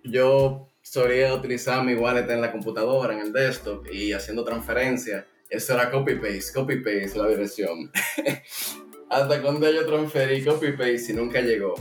Yo 0.02 0.68
solía 0.82 1.34
utilizar 1.34 1.84
mi 1.84 1.94
wallet 1.94 2.28
en 2.28 2.40
la 2.40 2.50
computadora, 2.50 3.14
en 3.14 3.20
el 3.20 3.32
desktop, 3.32 3.86
y 3.92 4.12
haciendo 4.12 4.44
transferencia. 4.44 5.26
Eso 5.48 5.74
era 5.74 5.90
copy-paste, 5.90 6.52
copy-paste 6.54 7.18
la 7.18 7.28
dirección. 7.28 7.90
Hasta 9.10 9.42
cuando 9.42 9.70
yo 9.70 9.86
transferí 9.86 10.44
copy-paste 10.44 11.12
y 11.12 11.14
nunca 11.14 11.40
llegó. 11.40 11.74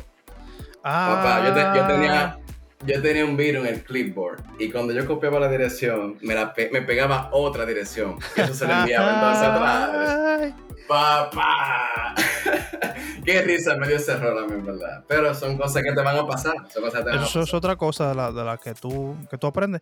Papá, 0.82 1.44
yo, 1.46 1.54
te- 1.54 1.78
yo 1.80 1.88
tenía, 1.88 2.38
yo 2.86 3.02
tenía 3.02 3.26
un 3.26 3.36
virus 3.38 3.68
en 3.68 3.74
el 3.76 3.84
clipboard 3.84 4.42
y 4.60 4.72
cuando 4.72 4.94
yo 4.94 5.06
copiaba 5.06 5.40
la 5.40 5.50
dirección, 5.50 6.18
me, 6.22 6.34
la 6.36 6.54
pe- 6.54 6.70
me 6.72 6.82
pegaba 6.82 7.30
otra 7.32 7.66
dirección. 7.66 8.18
Eso 8.36 8.54
se 8.54 8.66
le 8.68 8.74
enviaba 8.74 9.14
entonces 9.14 9.44
atrás. 9.44 10.54
¡Papá! 10.88 12.16
Qué 13.26 13.42
risa 13.42 13.76
me 13.76 13.88
dio 13.88 13.98
ese 13.98 14.14
error 14.14 14.38
a 14.44 14.48
mí, 14.48 14.54
en 14.54 14.66
verdad. 14.66 15.04
Pero 15.08 15.36
son 15.36 15.58
cosas 15.58 15.84
que 15.84 15.92
te 15.94 16.02
van 16.02 16.18
a 16.18 16.26
pasar. 16.26 16.56
Son 16.74 16.82
cosas 16.84 17.02
que 17.02 17.06
te 17.06 17.10
van 17.12 17.20
a 17.20 17.26
Eso 17.26 17.42
es 17.42 17.54
otra 17.54 17.76
cosa 17.76 18.10
de 18.10 18.16
la, 18.16 18.32
de 18.32 18.44
la 18.44 18.58
que, 18.58 18.74
tú, 18.74 19.16
que 19.30 19.38
tú 19.38 19.48
aprendes. 19.48 19.82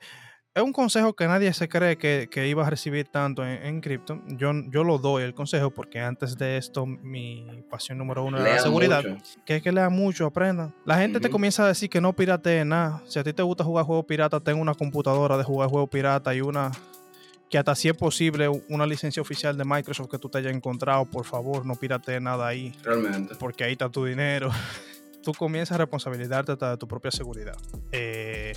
Es 0.58 0.64
un 0.64 0.74
consejo 0.74 1.14
que 1.14 1.28
nadie 1.28 1.54
se 1.54 1.70
cree 1.70 1.98
que, 2.00 2.28
que 2.32 2.48
iba 2.48 2.66
a 2.66 2.70
recibir 2.70 3.08
tanto 3.08 3.46
en, 3.46 3.64
en 3.64 3.80
cripto. 3.80 4.20
Yo, 4.28 4.52
yo 4.72 4.84
lo 4.84 4.98
doy 4.98 5.22
el 5.22 5.36
consejo 5.36 5.70
porque 5.70 6.00
antes 6.00 6.36
de 6.36 6.58
esto 6.58 6.88
mi 6.88 7.64
pasión 7.70 8.00
número 8.00 8.24
uno 8.24 8.40
era 8.40 8.56
la 8.56 8.60
seguridad. 8.62 9.04
mucho. 9.06 9.24
Que 9.46 9.58
es 9.58 9.62
que 9.62 9.72
lea 9.72 9.90
mucho, 9.90 10.26
aprenda. 10.26 10.74
La 10.84 10.98
gente 10.98 11.20
te 11.20 11.30
comienza 11.30 11.64
a 11.64 11.68
decir 11.68 11.92
que 11.92 12.02
no 12.02 12.12
piratee 12.14 12.66
nada. 12.66 13.04
Si 13.06 13.20
a 13.20 13.24
ti 13.24 13.34
te 13.34 13.44
gusta 13.44 13.64
jugar 13.64 13.86
juegos 13.86 14.06
pirata, 14.06 14.40
ten 14.40 14.60
una 14.60 14.74
computadora 14.74 15.38
de 15.38 15.44
jugar 15.44 15.70
juegos 15.70 15.90
pirata 15.90 16.34
y 16.34 16.42
una 16.42 16.72
que 17.50 17.58
hasta 17.60 17.76
si 17.76 17.88
es 17.88 17.94
posible 17.96 18.50
una 18.68 18.86
licencia 18.88 19.22
oficial 19.22 19.56
de 19.58 19.64
Microsoft 19.64 20.10
que 20.10 20.18
tú 20.18 20.28
te 20.28 20.40
hayas 20.40 20.54
encontrado. 20.56 21.06
Por 21.06 21.24
favor, 21.24 21.68
no 21.68 21.76
piratee 21.76 22.20
nada 22.20 22.48
ahí 22.48 22.74
Realmente. 22.84 23.36
porque 23.36 23.64
ahí 23.64 23.74
está 23.74 23.90
tu 23.90 24.06
dinero. 24.06 24.50
Tú 25.28 25.34
comienzas 25.34 25.76
a 25.76 25.80
responsabilizarte 25.80 26.54
hasta 26.54 26.70
de 26.70 26.78
tu 26.78 26.88
propia 26.88 27.12
seguridad. 27.12 27.58
Eh, 27.92 28.54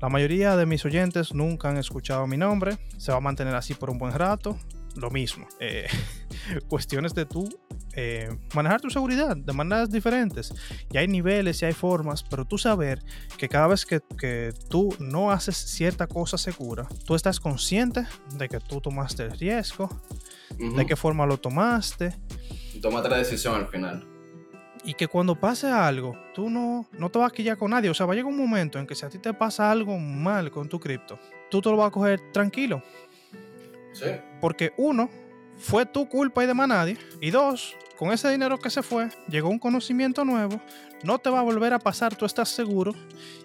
la 0.00 0.08
mayoría 0.08 0.56
de 0.56 0.64
mis 0.64 0.82
oyentes 0.86 1.34
nunca 1.34 1.68
han 1.68 1.76
escuchado 1.76 2.26
mi 2.26 2.38
nombre. 2.38 2.78
Se 2.96 3.12
va 3.12 3.18
a 3.18 3.20
mantener 3.20 3.54
así 3.54 3.74
por 3.74 3.90
un 3.90 3.98
buen 3.98 4.14
rato. 4.14 4.58
Lo 4.96 5.10
mismo. 5.10 5.46
eh, 5.60 5.86
cuestiones 6.68 7.12
de 7.14 7.26
tú 7.26 7.46
eh, 7.94 8.30
manejar 8.54 8.80
tu 8.80 8.88
seguridad 8.88 9.36
de 9.36 9.52
maneras 9.52 9.90
diferentes. 9.90 10.54
Y 10.90 10.96
hay 10.96 11.08
niveles 11.08 11.60
y 11.60 11.66
hay 11.66 11.74
formas, 11.74 12.22
pero 12.22 12.46
tú 12.46 12.56
saber 12.56 13.02
que 13.36 13.46
cada 13.46 13.66
vez 13.66 13.84
que, 13.84 14.00
que 14.18 14.54
tú 14.70 14.96
no 15.00 15.30
haces 15.30 15.58
cierta 15.58 16.06
cosa 16.06 16.38
segura, 16.38 16.88
tú 17.04 17.14
estás 17.16 17.38
consciente 17.38 18.06
de 18.38 18.48
que 18.48 18.60
tú 18.60 18.80
tomaste 18.80 19.24
el 19.24 19.38
riesgo, 19.38 19.90
Ujú. 20.58 20.74
de 20.74 20.86
qué 20.86 20.96
forma 20.96 21.26
lo 21.26 21.36
tomaste, 21.36 22.14
Tómate 22.80 23.10
la 23.10 23.18
decisión 23.18 23.54
al 23.56 23.68
final. 23.68 24.06
Y 24.84 24.94
que 24.94 25.08
cuando 25.08 25.34
pase 25.34 25.68
algo, 25.68 26.16
tú 26.34 26.50
no, 26.50 26.86
no 26.92 27.10
te 27.10 27.18
vas 27.18 27.32
a 27.32 27.34
quillar 27.34 27.56
con 27.56 27.70
nadie. 27.70 27.90
O 27.90 27.94
sea, 27.94 28.06
va 28.06 28.12
a 28.12 28.16
llegar 28.16 28.30
un 28.30 28.38
momento 28.38 28.78
en 28.78 28.86
que 28.86 28.94
si 28.94 29.04
a 29.06 29.08
ti 29.08 29.18
te 29.18 29.32
pasa 29.32 29.70
algo 29.70 29.98
mal 29.98 30.50
con 30.50 30.68
tu 30.68 30.78
cripto, 30.78 31.18
tú 31.50 31.62
te 31.62 31.70
lo 31.70 31.76
vas 31.76 31.88
a 31.88 31.90
coger 31.90 32.20
tranquilo. 32.32 32.82
Sí. 33.92 34.06
Porque 34.40 34.72
uno, 34.76 35.08
fue 35.56 35.86
tu 35.86 36.08
culpa 36.08 36.44
y 36.44 36.46
demás 36.46 36.68
nadie. 36.68 36.98
Y 37.20 37.30
dos, 37.30 37.76
con 38.04 38.12
ese 38.12 38.28
dinero 38.28 38.58
que 38.58 38.68
se 38.68 38.82
fue, 38.82 39.08
llegó 39.30 39.48
un 39.48 39.58
conocimiento 39.58 40.26
nuevo, 40.26 40.60
no 41.04 41.18
te 41.18 41.30
va 41.30 41.40
a 41.40 41.42
volver 41.42 41.72
a 41.72 41.78
pasar, 41.78 42.14
tú 42.14 42.26
estás 42.26 42.50
seguro. 42.50 42.92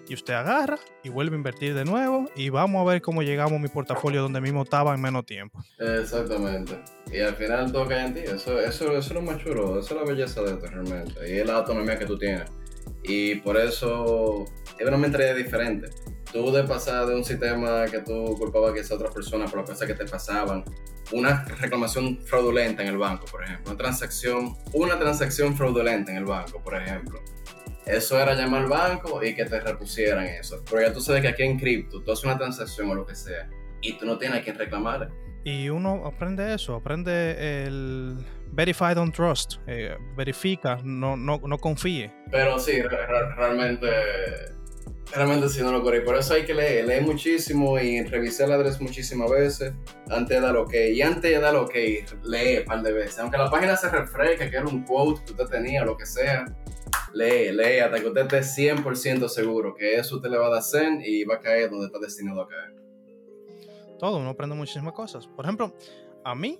Y 0.06 0.12
usted 0.12 0.34
agarra 0.34 0.78
y 1.02 1.08
vuelve 1.08 1.34
a 1.34 1.38
invertir 1.38 1.72
de 1.72 1.86
nuevo. 1.86 2.28
Y 2.36 2.50
vamos 2.50 2.82
a 2.82 2.90
ver 2.90 3.00
cómo 3.00 3.22
llegamos 3.22 3.54
a 3.54 3.58
mi 3.58 3.68
portafolio 3.68 4.20
donde 4.20 4.38
mismo 4.42 4.64
estaba 4.64 4.94
en 4.94 5.00
menos 5.00 5.24
tiempo. 5.24 5.64
Exactamente. 5.78 6.78
Y 7.10 7.20
al 7.20 7.36
final 7.36 7.72
todo 7.72 7.88
cae 7.88 8.04
en 8.04 8.12
ti. 8.12 8.20
Eso, 8.20 8.60
eso, 8.60 8.92
eso 8.92 8.98
es 8.98 9.12
lo 9.12 9.22
más 9.22 9.38
chulo. 9.38 9.80
Eso 9.80 9.94
es 9.94 10.00
la 10.02 10.06
belleza 10.06 10.42
de 10.42 10.52
esto 10.52 10.66
realmente. 10.66 11.14
Y 11.26 11.38
es 11.38 11.46
la 11.46 11.54
autonomía 11.54 11.98
que 11.98 12.04
tú 12.04 12.18
tienes. 12.18 12.50
Y 13.02 13.36
por 13.36 13.56
eso 13.56 14.44
es 14.78 14.86
una 14.86 14.98
mentalidad 14.98 15.36
diferente. 15.36 15.88
Tú 16.30 16.52
de 16.52 16.64
pasar 16.64 17.06
de 17.06 17.14
un 17.14 17.24
sistema 17.24 17.86
que 17.86 18.00
tú 18.00 18.36
culpabas 18.38 18.74
que 18.74 18.80
esa 18.80 18.94
otra 18.94 19.08
persona 19.08 19.46
por 19.46 19.60
las 19.60 19.70
cosas 19.70 19.88
que 19.88 19.94
te 19.94 20.04
pasaban, 20.04 20.64
una 21.12 21.44
reclamación 21.60 22.18
fraudulenta 22.24 22.82
en 22.82 22.88
el 22.88 22.98
banco, 22.98 23.26
por 23.30 23.42
ejemplo, 23.44 23.70
una 23.72 23.78
transacción, 23.78 24.54
una 24.72 24.98
transacción 24.98 25.56
fraudulenta 25.56 26.10
en 26.12 26.18
el 26.18 26.24
banco, 26.24 26.62
por 26.62 26.74
ejemplo. 26.80 27.20
Eso 27.86 28.20
era 28.20 28.34
llamar 28.34 28.62
al 28.62 28.68
banco 28.68 29.22
y 29.24 29.34
que 29.34 29.44
te 29.46 29.58
repusieran 29.60 30.24
eso. 30.26 30.62
Pero 30.70 30.82
ya 30.86 30.92
tú 30.92 31.00
sabes 31.00 31.22
que 31.22 31.28
aquí 31.28 31.42
en 31.42 31.58
cripto, 31.58 32.02
tú 32.02 32.12
haces 32.12 32.24
una 32.24 32.38
transacción 32.38 32.90
o 32.90 32.94
lo 32.94 33.04
que 33.06 33.14
sea 33.16 33.48
y 33.80 33.94
tú 33.94 34.06
no 34.06 34.18
tienes 34.18 34.40
a 34.40 34.42
quien 34.42 34.56
reclamarle. 34.58 35.08
Y 35.42 35.70
uno 35.70 36.04
aprende 36.06 36.52
eso, 36.54 36.74
aprende 36.76 37.64
el 37.64 38.18
verify, 38.52 38.94
don't 38.94 39.14
trust. 39.14 39.54
eh, 39.66 39.96
verifica, 40.14 40.78
no, 40.84 41.16
no, 41.16 41.40
no 41.42 41.56
confíe. 41.58 42.12
Pero 42.30 42.58
sí, 42.58 42.80
re- 42.82 43.06
re- 43.06 43.34
realmente, 43.34 43.86
realmente 45.14 45.48
sí 45.48 45.62
no 45.62 45.72
lo 45.72 45.82
corrí. 45.82 46.00
Por 46.00 46.16
eso 46.16 46.34
hay 46.34 46.44
que 46.44 46.54
leer, 46.54 46.86
leer 46.86 47.02
muchísimo 47.02 47.78
y 47.78 48.02
revisar 48.04 48.46
el 48.48 48.54
adres 48.54 48.80
muchísimas 48.80 49.30
veces 49.30 49.72
antes 50.10 50.36
de 50.36 50.40
dar 50.40 50.56
ok. 50.56 50.72
Y 50.92 51.02
antes 51.02 51.22
de 51.30 51.38
dar 51.38 51.56
ok, 51.56 51.74
lee 52.24 52.58
un 52.60 52.64
par 52.66 52.82
de 52.82 52.92
veces. 52.92 53.18
Aunque 53.18 53.38
la 53.38 53.50
página 53.50 53.76
se 53.76 53.88
refresque, 53.90 54.50
que 54.50 54.56
era 54.56 54.66
un 54.66 54.84
quote 54.84 55.22
que 55.24 55.32
usted 55.32 55.46
tenía, 55.46 55.84
lo 55.84 55.96
que 55.96 56.06
sea, 56.06 56.44
lee, 57.14 57.52
lee 57.52 57.78
hasta 57.80 58.00
que 58.00 58.06
usted 58.06 58.34
esté 58.34 58.72
100% 58.74 59.28
seguro 59.28 59.74
que 59.74 59.96
eso 59.96 60.16
usted 60.16 60.30
le 60.30 60.38
va 60.38 60.46
a 60.46 60.50
dar 60.50 60.62
zen 60.62 61.00
y 61.04 61.24
va 61.24 61.36
a 61.36 61.40
caer 61.40 61.70
donde 61.70 61.86
está 61.86 61.98
destinado 61.98 62.42
a 62.42 62.48
caer. 62.48 62.74
Todo, 63.98 64.18
uno 64.18 64.30
aprende 64.30 64.56
muchísimas 64.56 64.94
cosas. 64.94 65.26
Por 65.26 65.44
ejemplo, 65.44 65.74
a 66.24 66.34
mí, 66.34 66.58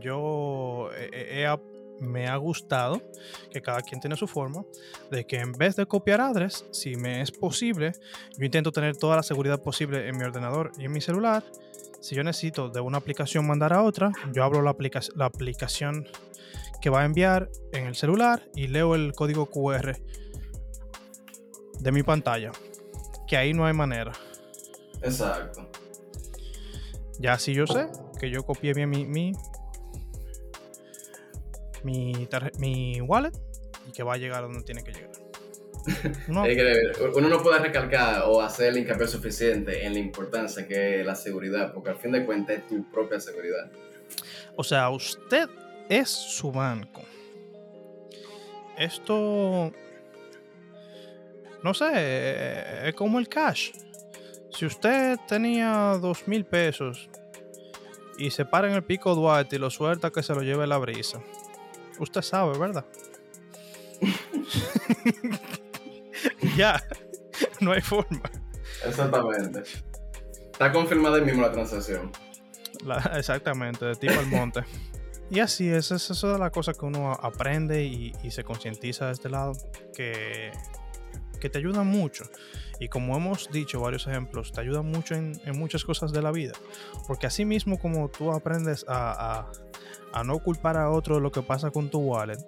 yo 0.00 0.90
he 1.12 1.46
ap- 1.46 1.62
me 2.00 2.26
ha 2.28 2.36
gustado 2.36 3.02
que 3.50 3.62
cada 3.62 3.80
quien 3.80 4.00
tiene 4.00 4.16
su 4.16 4.26
forma, 4.26 4.64
de 5.10 5.26
que 5.26 5.38
en 5.40 5.52
vez 5.52 5.76
de 5.76 5.86
copiar 5.86 6.20
adres, 6.20 6.66
si 6.70 6.96
me 6.96 7.20
es 7.22 7.30
posible, 7.32 7.92
yo 8.38 8.44
intento 8.44 8.72
tener 8.72 8.96
toda 8.96 9.16
la 9.16 9.22
seguridad 9.22 9.62
posible 9.62 10.08
en 10.08 10.16
mi 10.16 10.24
ordenador 10.24 10.72
y 10.78 10.84
en 10.84 10.92
mi 10.92 11.00
celular. 11.00 11.42
Si 12.00 12.14
yo 12.14 12.22
necesito 12.22 12.68
de 12.68 12.80
una 12.80 12.98
aplicación 12.98 13.46
mandar 13.46 13.72
a 13.72 13.82
otra, 13.82 14.12
yo 14.32 14.44
abro 14.44 14.62
la, 14.62 14.70
aplica- 14.70 15.00
la 15.14 15.24
aplicación 15.24 16.06
que 16.80 16.90
va 16.90 17.02
a 17.02 17.04
enviar 17.04 17.50
en 17.72 17.86
el 17.86 17.94
celular 17.96 18.46
y 18.54 18.68
leo 18.68 18.94
el 18.94 19.12
código 19.12 19.46
QR 19.46 19.96
de 21.80 21.92
mi 21.92 22.02
pantalla. 22.02 22.52
Que 23.26 23.36
ahí 23.36 23.52
no 23.54 23.66
hay 23.66 23.72
manera. 23.72 24.12
Exacto. 25.02 25.68
Ya 27.18 27.38
si 27.38 27.54
yo 27.54 27.66
sé 27.66 27.88
que 28.20 28.30
yo 28.30 28.44
copié 28.44 28.72
bien 28.74 28.90
mi, 28.90 29.04
mi, 29.06 29.32
mi, 31.86 33.00
wallet 33.00 33.32
y 33.88 33.92
que 33.92 34.02
va 34.02 34.14
a 34.14 34.16
llegar 34.16 34.42
donde 34.42 34.62
tiene 34.62 34.82
que 34.82 34.92
llegar. 34.92 35.10
No, 36.26 36.42
uno 37.14 37.28
no 37.28 37.40
puede 37.44 37.60
recalcar 37.60 38.24
o 38.26 38.42
hacer 38.42 38.70
el 38.70 38.78
hincapié 38.78 39.06
suficiente 39.06 39.86
en 39.86 39.92
la 39.92 40.00
importancia 40.00 40.66
que 40.66 40.98
es 40.98 41.06
la 41.06 41.14
seguridad, 41.14 41.72
porque 41.72 41.90
al 41.90 41.96
fin 41.96 42.10
de 42.10 42.26
cuentas 42.26 42.56
es 42.56 42.66
tu 42.66 42.90
propia 42.90 43.20
seguridad. 43.20 43.70
o 44.56 44.64
sea, 44.64 44.90
usted 44.90 45.48
es 45.88 46.08
su 46.08 46.50
banco. 46.50 47.02
Esto, 48.76 49.72
no 51.62 51.72
sé, 51.72 52.88
es 52.88 52.94
como 52.94 53.20
el 53.20 53.28
cash. 53.28 53.70
Si 54.50 54.66
usted 54.66 55.18
tenía 55.28 55.98
dos 56.00 56.26
mil 56.26 56.44
pesos 56.44 57.08
y 58.18 58.30
se 58.30 58.44
para 58.44 58.68
en 58.68 58.74
el 58.74 58.82
pico 58.82 59.14
Duarte 59.14 59.56
y 59.56 59.58
lo 59.58 59.70
suelta 59.70 60.10
que 60.10 60.22
se 60.22 60.34
lo 60.34 60.42
lleve 60.42 60.66
la 60.66 60.78
brisa, 60.78 61.20
usted 61.98 62.22
sabe, 62.22 62.58
¿verdad? 62.58 62.84
ya, 66.56 66.82
no 67.60 67.72
hay 67.72 67.80
forma. 67.80 68.22
Exactamente. 68.84 69.62
Está 70.52 70.72
confirmada 70.72 71.20
mismo 71.20 71.42
la 71.42 71.52
transacción. 71.52 72.10
La- 72.84 73.12
exactamente, 73.16 73.84
de 73.84 73.96
tipo 73.96 74.14
al 74.18 74.26
monte. 74.26 74.60
Y 75.28 75.40
así 75.40 75.68
es, 75.68 75.90
es 75.90 76.08
eso 76.08 76.34
de 76.34 76.38
las 76.38 76.52
cosas 76.52 76.78
que 76.78 76.84
uno 76.84 77.10
aprende 77.10 77.82
y, 77.82 78.12
y 78.22 78.30
se 78.30 78.44
concientiza 78.44 79.06
de 79.06 79.12
este 79.12 79.28
lado, 79.28 79.54
que, 79.92 80.52
que 81.40 81.50
te 81.50 81.58
ayudan 81.58 81.88
mucho. 81.88 82.22
Y 82.78 82.86
como 82.86 83.16
hemos 83.16 83.50
dicho 83.50 83.80
varios 83.80 84.06
ejemplos, 84.06 84.52
te 84.52 84.60
ayudan 84.60 84.86
mucho 84.86 85.16
en, 85.16 85.32
en 85.44 85.58
muchas 85.58 85.84
cosas 85.84 86.12
de 86.12 86.22
la 86.22 86.30
vida. 86.30 86.52
Porque 87.08 87.26
así 87.26 87.44
mismo 87.44 87.76
como 87.80 88.08
tú 88.08 88.30
aprendes 88.30 88.84
a, 88.86 89.40
a- 89.40 89.50
a 90.16 90.24
no 90.24 90.38
culpar 90.38 90.78
a 90.78 90.88
otro 90.88 91.16
de 91.16 91.20
lo 91.20 91.30
que 91.30 91.42
pasa 91.42 91.70
con 91.70 91.90
tu 91.90 91.98
wallet, 91.98 92.38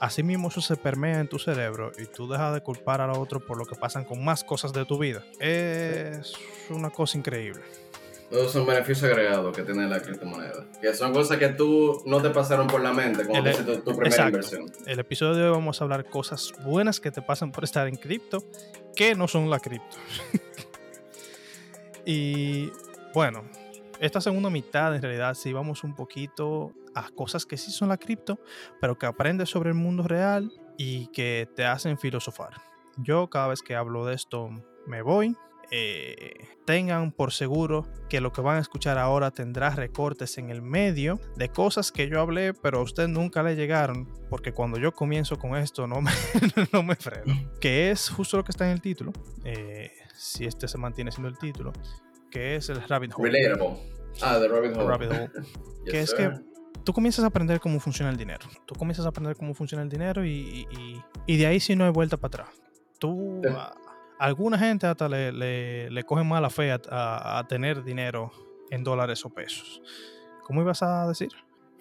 así 0.00 0.22
mismo 0.22 0.48
eso 0.48 0.60
se 0.60 0.76
permea 0.76 1.18
en 1.18 1.28
tu 1.28 1.38
cerebro 1.38 1.90
y 1.96 2.04
tú 2.04 2.28
dejas 2.28 2.52
de 2.52 2.60
culpar 2.60 3.00
al 3.00 3.10
otro 3.12 3.40
por 3.40 3.56
lo 3.56 3.64
que 3.64 3.74
pasan 3.74 4.04
con 4.04 4.22
más 4.22 4.44
cosas 4.44 4.70
de 4.74 4.84
tu 4.84 4.98
vida. 4.98 5.24
Es 5.40 6.34
una 6.68 6.90
cosa 6.90 7.16
increíble. 7.16 7.62
Todos 8.28 8.52
son 8.52 8.66
beneficios 8.66 9.10
agregados 9.10 9.56
que 9.56 9.62
tiene 9.62 9.88
la 9.88 10.02
criptomoneda. 10.02 10.66
Que 10.82 10.92
son 10.92 11.14
cosas 11.14 11.38
que 11.38 11.48
tú 11.48 12.02
no 12.04 12.20
te 12.20 12.28
pasaron 12.28 12.66
por 12.66 12.82
la 12.82 12.92
mente 12.92 13.24
cuando 13.24 13.48
hiciste 13.48 13.78
tu 13.78 13.96
primera 13.96 14.08
Exacto. 14.08 14.28
inversión. 14.28 14.72
El 14.84 14.98
episodio 14.98 15.34
de 15.36 15.44
hoy 15.44 15.50
vamos 15.52 15.80
a 15.80 15.84
hablar 15.84 16.04
cosas 16.04 16.52
buenas 16.64 17.00
que 17.00 17.10
te 17.10 17.22
pasan 17.22 17.50
por 17.50 17.64
estar 17.64 17.88
en 17.88 17.96
cripto 17.96 18.44
que 18.94 19.14
no 19.14 19.26
son 19.26 19.48
la 19.48 19.58
cripto. 19.58 19.96
y 22.04 22.70
bueno, 23.14 23.42
esta 24.00 24.20
segunda 24.20 24.50
mitad 24.50 24.94
en 24.94 25.00
realidad 25.00 25.32
sí 25.32 25.54
vamos 25.54 25.82
un 25.82 25.94
poquito 25.94 26.74
a 26.96 27.10
cosas 27.10 27.44
que 27.46 27.56
sí 27.58 27.70
son 27.70 27.90
la 27.90 27.98
cripto, 27.98 28.40
pero 28.80 28.98
que 28.98 29.06
aprendes 29.06 29.50
sobre 29.50 29.68
el 29.70 29.76
mundo 29.76 30.02
real 30.02 30.50
y 30.78 31.08
que 31.08 31.48
te 31.54 31.64
hacen 31.64 31.98
filosofar. 31.98 32.54
Yo 32.96 33.28
cada 33.28 33.48
vez 33.48 33.60
que 33.62 33.76
hablo 33.76 34.06
de 34.06 34.14
esto 34.14 34.48
me 34.86 35.02
voy. 35.02 35.36
Eh, 35.72 36.46
tengan 36.64 37.10
por 37.10 37.32
seguro 37.32 37.88
que 38.08 38.20
lo 38.20 38.32
que 38.32 38.40
van 38.40 38.56
a 38.56 38.60
escuchar 38.60 38.98
ahora 38.98 39.32
tendrá 39.32 39.70
recortes 39.70 40.38
en 40.38 40.48
el 40.50 40.62
medio 40.62 41.18
de 41.36 41.48
cosas 41.48 41.90
que 41.90 42.08
yo 42.08 42.20
hablé, 42.20 42.54
pero 42.54 42.78
a 42.78 42.82
usted 42.82 43.08
nunca 43.08 43.42
le 43.42 43.56
llegaron, 43.56 44.08
porque 44.30 44.52
cuando 44.52 44.78
yo 44.78 44.92
comienzo 44.92 45.38
con 45.38 45.56
esto 45.56 45.88
no 45.88 46.00
me, 46.00 46.12
no 46.72 46.84
me 46.84 46.94
freno. 46.94 47.34
Que 47.60 47.90
es 47.90 48.08
justo 48.08 48.36
lo 48.36 48.44
que 48.44 48.52
está 48.52 48.64
en 48.66 48.72
el 48.74 48.80
título, 48.80 49.12
eh, 49.44 49.90
si 50.14 50.44
este 50.44 50.68
se 50.68 50.78
mantiene 50.78 51.10
siendo 51.10 51.28
el 51.28 51.36
título, 51.36 51.72
que 52.30 52.54
es 52.54 52.68
el 52.68 52.80
Rabbit 52.88 53.12
Hole. 53.16 53.30
Relatable. 53.30 53.76
Ah, 54.22 54.38
de 54.38 54.48
Robin 54.48 54.72
Hood. 54.72 54.86
Rabbit 54.88 55.10
Hole. 55.10 55.30
Yes, 55.84 55.92
que 55.92 56.00
es 56.00 56.10
sir. 56.10 56.16
que 56.18 56.55
tú 56.86 56.92
comienzas 56.94 57.24
a 57.24 57.28
aprender 57.28 57.60
cómo 57.60 57.80
funciona 57.80 58.10
el 58.10 58.16
dinero. 58.16 58.46
Tú 58.64 58.74
comienzas 58.76 59.04
a 59.04 59.08
aprender 59.10 59.36
cómo 59.36 59.52
funciona 59.54 59.82
el 59.82 59.88
dinero 59.90 60.24
y, 60.24 60.66
y- 60.70 61.02
y- 61.26 61.36
de 61.36 61.46
ahí 61.46 61.60
sí 61.60 61.74
no 61.76 61.84
hay 61.84 61.90
vuelta 61.90 62.16
para 62.16 62.44
atrás. 62.44 62.62
Tú, 62.98 63.40
Sí. 63.42 63.50
a, 63.52 63.74
alguna 64.18 64.56
gente 64.58 64.86
hasta 64.86 65.08
le, 65.08 65.32
le, 65.32 65.90
le 65.90 66.04
coge 66.04 66.24
mala 66.24 66.48
fe 66.48 66.70
a, 66.72 66.80
a- 66.88 67.38
a 67.40 67.46
tener 67.48 67.82
dinero 67.84 68.30
en 68.70 68.82
dólares 68.84 69.24
o 69.26 69.30
pesos. 69.30 69.82
¿Cómo 70.44 70.62
ibas 70.62 70.82
a 70.82 71.06
decir? 71.08 71.30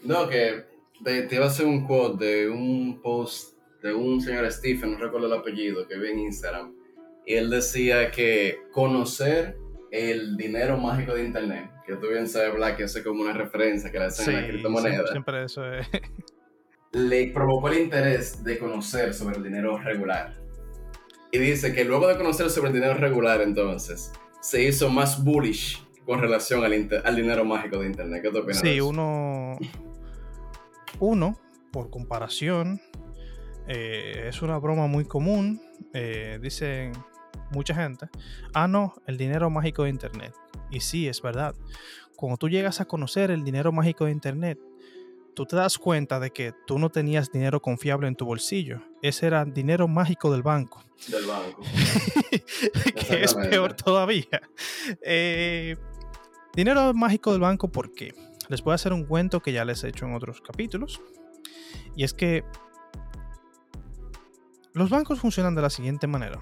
No, 0.04 0.28
que 0.28 0.66
te, 1.04 1.22
te 1.24 1.36
iba 1.36 1.46
a 1.46 1.50
hacer 1.50 1.66
un 1.68 1.86
quote 1.86 2.26
de 2.26 2.50
un 2.50 3.00
post 3.02 3.54
de 3.84 3.94
un 3.94 4.20
señor 4.22 4.52
Stephen, 4.52 4.94
no 4.94 4.98
recuerdo 4.98 5.28
el 5.28 5.34
apellido, 5.40 5.88
que 5.88 5.98
vi 6.00 6.10
en 6.10 6.20
Instagram. 6.20 6.74
Y 7.28 7.36
él 7.36 7.50
decía 7.52 8.10
que 8.12 8.58
conocer 8.72 9.58
el 9.92 10.36
dinero 10.36 10.78
mágico 10.78 11.14
de 11.14 11.24
Internet, 11.26 11.70
que 11.86 11.96
tú 11.96 12.08
bien 12.10 12.28
sabes, 12.28 12.54
Black, 12.56 12.78
que 12.78 12.84
eso 12.84 12.98
es 13.00 13.04
como 13.06 13.22
una 13.22 13.34
referencia 13.34 13.92
que 13.92 14.00
le 14.00 14.06
hacen 14.06 14.36
a 14.36 14.42
la 14.42 14.48
criptomoneda, 14.48 15.08
siempre, 15.08 15.12
siempre 15.12 15.44
eso 15.44 15.72
es. 15.74 15.88
le 16.92 17.28
provocó 17.32 17.70
el 17.70 17.80
interés 17.80 18.44
de 18.44 18.58
conocer 18.58 19.14
sobre 19.14 19.38
el 19.38 19.44
dinero 19.44 19.78
regular. 19.78 20.34
Y 21.32 21.38
dice 21.38 21.74
que 21.74 21.84
luego 21.84 22.08
de 22.08 22.16
conocer 22.18 22.50
sobre 22.50 22.70
el 22.70 22.74
dinero 22.76 22.94
regular, 22.96 23.42
entonces, 23.42 24.12
se 24.42 24.64
hizo 24.64 24.90
más 24.90 25.24
bullish 25.24 25.86
con 26.06 26.20
relación 26.22 26.64
al, 26.64 26.74
inter- 26.74 27.02
al 27.06 27.16
dinero 27.16 27.44
mágico 27.44 27.80
de 27.80 27.88
Internet. 27.88 28.22
¿Qué 28.24 28.30
tú 28.32 28.38
opinas? 28.40 28.62
de 28.62 28.70
Sí, 28.70 28.76
eso? 28.78 28.88
uno, 28.88 29.58
uno, 31.00 31.38
por 31.72 31.90
comparación, 31.90 32.80
eh, 33.68 34.26
es 34.30 34.42
una 34.42 34.58
broma 34.58 34.88
muy 34.88 35.06
común. 35.06 35.62
eh, 35.94 36.40
dicen 36.42 36.92
mucha 37.52 37.74
gente, 37.76 38.08
ah, 38.54 38.68
no, 38.68 38.94
el 39.08 39.18
dinero 39.18 39.50
mágico 39.50 39.84
de 39.84 39.90
Internet. 39.90 40.34
Y 40.76 40.82
sí, 40.82 41.08
es 41.08 41.22
verdad. 41.22 41.56
Cuando 42.18 42.36
tú 42.36 42.50
llegas 42.50 42.82
a 42.82 42.86
conocer 42.86 43.32
el 43.32 43.46
dinero 43.46 43.72
mágico 43.72 44.04
de 44.04 44.12
Internet, 44.12 44.60
tú 45.34 45.46
te 45.46 45.56
das 45.56 45.78
cuenta 45.78 46.20
de 46.20 46.32
que 46.32 46.54
tú 46.68 46.78
no 46.78 46.90
tenías 46.90 47.32
dinero 47.32 47.62
confiable 47.62 48.10
en 48.10 48.16
tu 48.18 48.26
bolsillo. 48.26 48.82
Ese 49.02 49.28
era 49.28 49.46
dinero 49.46 49.88
mágico 49.88 50.30
del 50.34 50.44
banco. 50.44 50.84
Del 51.08 51.26
banco. 51.28 51.64
que 53.08 53.24
es 53.24 53.36
peor 53.36 53.74
todavía. 53.74 54.42
Eh, 55.02 55.78
dinero 56.54 56.94
mágico 56.94 57.32
del 57.32 57.40
banco, 57.40 57.70
¿por 57.70 57.94
qué? 57.94 58.14
Les 58.50 58.62
voy 58.62 58.74
a 58.74 58.76
hacer 58.76 58.92
un 58.92 59.06
cuento 59.06 59.40
que 59.40 59.54
ya 59.54 59.64
les 59.64 59.82
he 59.86 59.88
hecho 59.88 60.06
en 60.06 60.14
otros 60.14 60.42
capítulos. 60.42 61.02
Y 61.96 62.04
es 62.04 62.14
que 62.14 62.44
los 64.74 64.90
bancos 64.90 65.22
funcionan 65.22 65.56
de 65.56 65.62
la 65.62 65.70
siguiente 65.70 66.06
manera. 66.06 66.42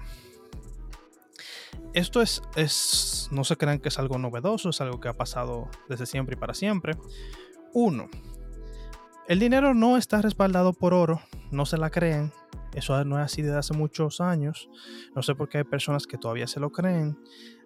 Esto 1.94 2.20
es, 2.20 2.42
es, 2.56 3.28
no 3.30 3.44
se 3.44 3.56
crean 3.56 3.78
que 3.78 3.88
es 3.88 3.98
algo 4.00 4.18
novedoso, 4.18 4.70
es 4.70 4.80
algo 4.80 5.00
que 5.00 5.08
ha 5.08 5.16
pasado 5.16 5.68
desde 5.88 6.06
siempre 6.06 6.34
y 6.34 6.38
para 6.38 6.52
siempre. 6.52 6.96
Uno, 7.72 8.08
el 9.28 9.38
dinero 9.38 9.74
no 9.74 9.96
está 9.96 10.20
respaldado 10.20 10.72
por 10.72 10.92
oro, 10.92 11.22
no 11.50 11.64
se 11.64 11.78
la 11.78 11.90
crean. 11.90 12.32
Eso 12.74 13.02
no 13.04 13.18
es 13.18 13.24
así 13.24 13.42
desde 13.42 13.58
hace 13.58 13.74
muchos 13.74 14.20
años. 14.20 14.68
No 15.14 15.22
sé 15.22 15.34
por 15.34 15.48
qué 15.48 15.58
hay 15.58 15.64
personas 15.64 16.06
que 16.06 16.18
todavía 16.18 16.48
se 16.48 16.60
lo 16.60 16.70
creen. 16.70 17.16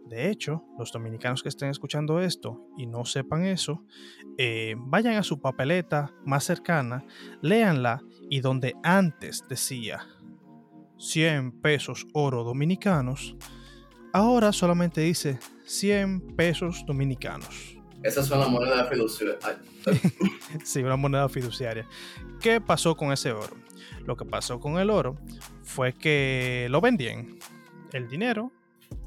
De 0.06 0.30
hecho, 0.30 0.62
los 0.78 0.92
dominicanos 0.92 1.42
que 1.42 1.48
estén 1.48 1.70
escuchando 1.70 2.20
esto 2.20 2.66
y 2.76 2.86
no 2.86 3.04
sepan 3.04 3.44
eso, 3.44 3.84
eh, 4.36 4.74
vayan 4.78 5.16
a 5.16 5.22
su 5.22 5.40
papeleta 5.40 6.12
más 6.24 6.44
cercana, 6.44 7.04
léanla 7.42 8.02
y 8.30 8.40
donde 8.40 8.74
antes 8.82 9.44
decía 9.48 10.06
100 10.98 11.60
pesos 11.60 12.06
oro 12.12 12.44
dominicanos, 12.44 13.36
ahora 14.12 14.52
solamente 14.52 15.00
dice 15.00 15.38
100 15.66 16.36
pesos 16.36 16.84
dominicanos. 16.86 17.76
Esas 18.02 18.26
son 18.26 18.40
las 18.40 18.48
monedas 18.48 18.88
fiduciarias. 18.88 19.38
Ay, 19.44 19.56
Sí, 20.64 20.82
una 20.82 20.96
moneda 20.96 21.28
fiduciaria. 21.28 21.86
¿Qué 22.40 22.60
pasó 22.60 22.96
con 22.96 23.12
ese 23.12 23.32
oro? 23.32 23.56
Lo 24.06 24.16
que 24.16 24.24
pasó 24.24 24.60
con 24.60 24.78
el 24.78 24.90
oro 24.90 25.16
fue 25.62 25.92
que 25.92 26.68
lo 26.70 26.80
vendían. 26.80 27.38
El 27.92 28.08
dinero 28.08 28.52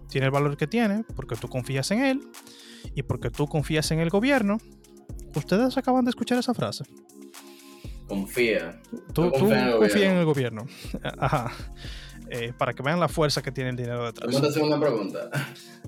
tiene 0.09 0.25
el 0.25 0.31
valor 0.31 0.57
que 0.57 0.67
tiene 0.67 1.05
porque 1.15 1.35
tú 1.35 1.47
confías 1.47 1.89
en 1.91 2.03
él 2.03 2.27
y 2.95 3.03
porque 3.03 3.29
tú 3.29 3.47
confías 3.47 3.89
en 3.91 3.99
el 3.99 4.09
gobierno. 4.09 4.57
Ustedes 5.35 5.77
acaban 5.77 6.03
de 6.03 6.09
escuchar 6.09 6.37
esa 6.37 6.53
frase. 6.53 6.83
confía. 8.07 8.81
Tú, 9.13 9.31
confío 9.31 10.03
en 10.03 10.17
el 10.17 10.25
gobierno. 10.25 10.67
Ajá. 11.17 11.51
Eh, 12.33 12.53
para 12.57 12.71
que 12.71 12.81
vean 12.81 12.97
la 12.97 13.09
fuerza 13.09 13.41
que 13.41 13.51
tiene 13.51 13.71
el 13.71 13.75
dinero 13.75 14.05
detrás. 14.05 14.33
Hacer 14.33 14.63
una 14.63 14.79
pregunta. 14.79 15.29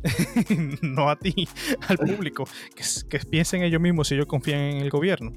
no 0.81 1.09
a 1.09 1.15
ti, 1.15 1.47
al 1.87 1.97
público. 1.97 2.43
Que, 2.75 2.83
que 3.09 3.25
piensen 3.25 3.63
ellos 3.63 3.79
mismos 3.79 4.09
si 4.09 4.15
ellos 4.15 4.25
confían 4.25 4.59
en 4.59 4.77
el 4.81 4.89
gobierno. 4.89 5.31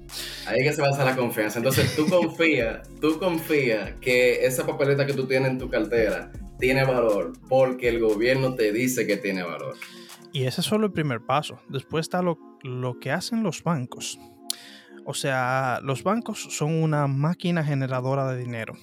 Ahí 0.49 0.63
es 0.63 0.71
que 0.71 0.73
se 0.73 0.83
basa 0.83 1.05
la 1.05 1.15
confianza. 1.15 1.61
Entonces 1.61 1.95
tú 1.95 2.09
confías, 2.09 2.89
tú 3.01 3.21
confías 3.21 3.93
que 4.01 4.45
esa 4.45 4.67
papeleta 4.67 5.07
que 5.07 5.13
tú 5.13 5.29
tienes 5.29 5.53
en 5.53 5.59
tu 5.61 5.71
cartera 5.71 6.33
tiene 6.59 6.85
valor 6.85 7.35
porque 7.49 7.89
el 7.89 8.01
gobierno 8.01 8.55
te 8.57 8.73
dice 8.73 9.07
que 9.07 9.17
tiene 9.17 9.45
valor. 9.45 9.77
Y 10.33 10.47
ese 10.47 10.61
es 10.61 10.67
solo 10.67 10.87
el 10.87 10.93
primer 10.93 11.21
paso. 11.21 11.61
Después 11.69 12.07
está 12.07 12.21
lo, 12.21 12.37
lo 12.65 12.99
que 12.99 13.13
hacen 13.13 13.45
los 13.45 13.63
bancos. 13.63 14.19
O 15.05 15.15
sea, 15.15 15.79
los 15.85 16.03
bancos 16.03 16.49
son 16.51 16.83
una 16.83 17.07
máquina 17.07 17.63
generadora 17.63 18.27
de 18.33 18.39
dinero. 18.39 18.75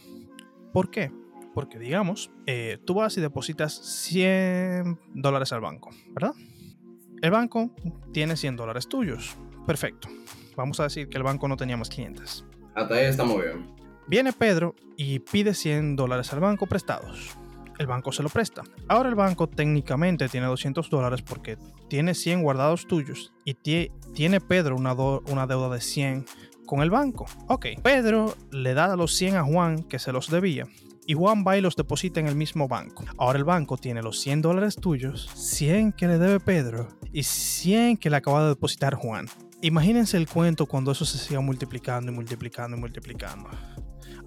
¿Por 0.72 0.90
qué? 0.90 1.12
Porque 1.54 1.78
digamos, 1.80 2.32
eh, 2.48 2.80
tú 2.86 2.96
vas 2.96 3.18
y 3.18 3.22
depositas 3.22 3.74
100 3.74 5.00
dólares 5.14 5.52
al 5.54 5.62
banco, 5.62 5.90
¿verdad? 6.10 6.34
El 7.22 7.32
banco 7.32 7.72
tiene 8.12 8.36
100 8.36 8.56
dólares 8.56 8.88
tuyos. 8.88 9.36
Perfecto. 9.66 10.08
Vamos 10.56 10.80
a 10.80 10.84
decir 10.84 11.08
que 11.10 11.18
el 11.18 11.24
banco 11.24 11.48
no 11.48 11.56
tenía 11.58 11.78
más 11.78 11.90
clientes. 11.90 12.46
Hasta 12.76 12.96
ahí 12.96 13.06
estamos 13.06 13.42
bien. 13.42 13.68
Viene 14.08 14.34
Pedro 14.34 14.76
y 14.98 15.20
pide 15.20 15.54
100 15.54 15.96
dólares 15.96 16.34
al 16.34 16.40
banco 16.42 16.66
prestados. 16.68 17.38
El 17.80 17.88
banco 17.88 18.12
se 18.12 18.22
lo 18.24 18.30
presta. 18.30 18.62
Ahora 18.88 19.10
el 19.10 19.16
banco 19.16 19.48
técnicamente 19.48 20.28
tiene 20.30 20.48
200 20.48 20.90
dólares 20.90 21.22
porque 21.22 21.58
tiene 21.88 22.14
100 22.14 22.44
guardados 22.44 22.86
tuyos 22.88 23.34
y 23.46 23.56
tie- 23.56 23.92
tiene 24.14 24.42
Pedro 24.42 24.76
una, 24.76 24.94
una 24.94 25.48
deuda 25.48 25.70
de 25.74 25.82
100 25.82 26.26
con 26.66 26.82
el 26.82 26.90
banco. 26.92 27.26
Ok, 27.48 27.68
Pedro 27.82 28.36
le 28.52 28.74
da 28.74 28.96
los 28.96 29.16
100 29.16 29.36
a 29.38 29.44
Juan 29.44 29.84
que 29.84 29.98
se 30.00 30.12
los 30.12 30.30
debía 30.30 30.68
y 31.06 31.14
Juan 31.14 31.44
va 31.48 31.58
y 31.58 31.62
los 31.62 31.76
deposita 31.76 32.20
en 32.20 32.28
el 32.28 32.36
mismo 32.36 32.68
banco. 32.68 33.04
Ahora 33.18 33.38
el 33.38 33.44
banco 33.44 33.78
tiene 33.78 34.02
los 34.02 34.20
100 34.22 34.42
dólares 34.42 34.76
tuyos, 34.76 35.30
100 35.36 35.94
que 35.94 36.08
le 36.08 36.18
debe 36.18 36.40
Pedro 36.40 36.88
y 37.12 37.24
100 37.24 37.98
que 37.98 38.10
le 38.10 38.18
acaba 38.18 38.44
de 38.44 38.50
depositar 38.50 38.96
Juan. 38.96 39.28
Imagínense 39.62 40.18
el 40.18 40.28
cuento 40.28 40.66
cuando 40.66 40.92
eso 40.92 41.06
se 41.06 41.18
siga 41.18 41.40
multiplicando 41.40 42.12
y 42.12 42.16
multiplicando 42.16 42.76
y 42.76 42.80
multiplicando. 42.80 43.50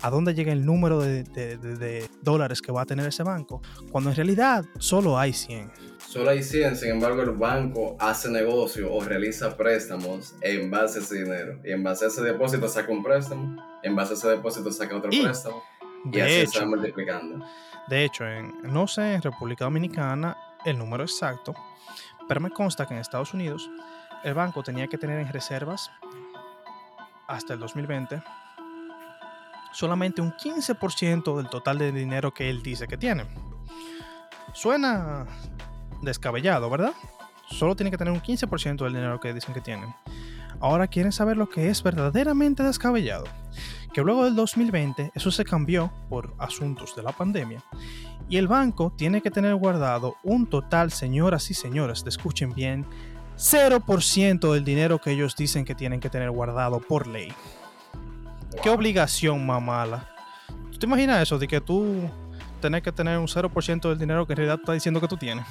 ¿A 0.03 0.11
dónde 0.11 0.35
llega 0.35 0.53
el 0.53 0.65
número 0.67 1.01
de, 1.01 1.25
de- 1.25 1.57
de- 1.57 1.77
de 1.77 2.11
dólares 2.23 2.61
que 2.61 2.71
va 2.71 2.83
a 2.83 2.85
tener 2.87 3.07
ese 3.07 3.23
banco? 3.23 3.63
Cuando 3.91 4.11
en 4.11 4.17
realidad 4.17 4.65
solo 4.79 5.19
hay 5.19 5.33
100. 5.33 5.71
Solo 6.07 6.31
hay 6.31 6.43
100, 6.43 6.77
sin 6.77 6.91
embargo 6.91 7.23
el 7.23 7.31
banco 7.31 7.97
hace 7.99 8.31
negocio 8.31 8.93
o 8.93 9.03
realiza 9.03 9.57
préstamos 9.57 10.35
en 10.43 10.71
base 10.71 10.99
a 10.99 11.03
ese 11.03 11.23
dinero. 11.23 11.59
Y 11.65 11.73
en 11.73 11.83
base 11.83 12.05
a 12.05 12.09
ese 12.09 12.23
depósito 12.23 12.69
saca 12.69 12.93
un 12.93 13.03
préstamo, 13.03 13.57
en 13.83 13.97
base 13.97 14.13
a 14.13 14.17
ese 14.17 14.29
depósito 14.29 14.71
saca 14.71 14.97
otro 14.97 15.11
Y, 15.13 15.23
préstamo. 15.23 15.63
Y 16.13 16.21
así 16.21 16.33
De 16.33 16.43
hecho, 16.43 16.67
multiplicando. 16.67 17.47
de 17.89 18.05
hecho 18.05 18.27
en, 18.27 18.55
no 18.63 18.87
sé 18.87 19.15
en 19.15 19.23
República 19.23 19.65
Dominicana 19.65 20.37
el 20.65 20.79
número 20.79 21.05
exacto, 21.05 21.55
pero 22.29 22.41
me 22.41 22.51
consta 22.51 22.87
que 22.87 22.95
en 22.95 23.01
Estados 23.01 23.35
Unidos 23.35 23.71
el 24.25 24.35
banco 24.35 24.63
tenía 24.63 24.89
que 24.89 24.99
tener 24.99 25.19
en 25.21 25.33
reservas 25.33 25.91
hasta 27.29 27.55
el 27.55 27.61
2020 27.61 28.23
solamente 29.77 30.23
un 30.23 30.33
15% 30.33 31.37
del 31.37 31.51
total 31.51 31.77
de 31.77 31.93
dinero 31.93 32.33
que 32.33 32.49
él 32.49 32.63
dice 32.63 32.89
que 32.89 32.97
tiene. 32.97 33.27
Suena 34.55 35.27
descabellado, 36.01 36.71
¿verdad? 36.71 36.95
Solo 37.51 37.77
tiene 37.77 37.91
que 37.91 37.99
tener 37.99 38.13
un 38.13 38.23
15% 38.23 38.85
del 38.85 38.95
dinero 38.95 39.21
que 39.21 39.35
dicen 39.35 39.53
que 39.53 39.61
tienen. 39.61 39.95
Ahora 40.61 40.87
quieren 40.87 41.13
saber 41.13 41.37
lo 41.37 41.51
que 41.51 41.69
es 41.69 41.83
verdaderamente 41.83 42.63
descabellado. 42.63 43.25
Que 43.97 44.03
luego 44.03 44.27
del 44.27 44.37
2020 44.37 45.13
eso 45.15 45.31
se 45.31 45.43
cambió 45.43 45.91
por 46.11 46.35
asuntos 46.37 46.95
de 46.95 47.03
la 47.03 47.13
pandemia. 47.13 47.63
Y 48.29 48.37
el 48.37 48.47
banco 48.47 48.93
tiene 48.95 49.23
que 49.23 49.31
tener 49.31 49.55
guardado 49.55 50.17
un 50.23 50.47
total, 50.47 50.91
señoras 50.93 51.51
y 51.51 51.55
señores, 51.55 52.05
escuchen 52.07 52.53
bien, 52.53 52.85
0% 53.39 54.53
del 54.53 54.65
dinero 54.67 55.01
que 55.01 55.13
ellos 55.13 55.35
dicen 55.35 55.65
que 55.65 55.75
tienen 55.75 55.99
que 55.99 56.11
tener 56.11 56.31
guardado 56.31 56.79
por 56.79 57.07
ley. 57.07 57.33
Qué 58.63 58.69
obligación 58.69 59.47
más 59.47 59.63
mala. 59.63 60.07
¿Tú 60.73 60.79
te 60.79 60.85
imaginas 60.85 61.23
eso? 61.23 61.39
De 61.39 61.49
que 61.49 61.63
tú 61.63 62.03
tenés 62.61 62.83
que 62.83 62.93
tener 62.93 63.17
un 63.17 63.29
0% 63.29 63.89
del 63.89 63.99
dinero 63.99 64.27
que 64.27 64.35
en 64.35 64.37
realidad 64.37 64.59
está 64.61 64.75
diciendo 64.75 65.01
que 65.01 65.09
tú 65.09 65.17
tienes. 65.17 65.47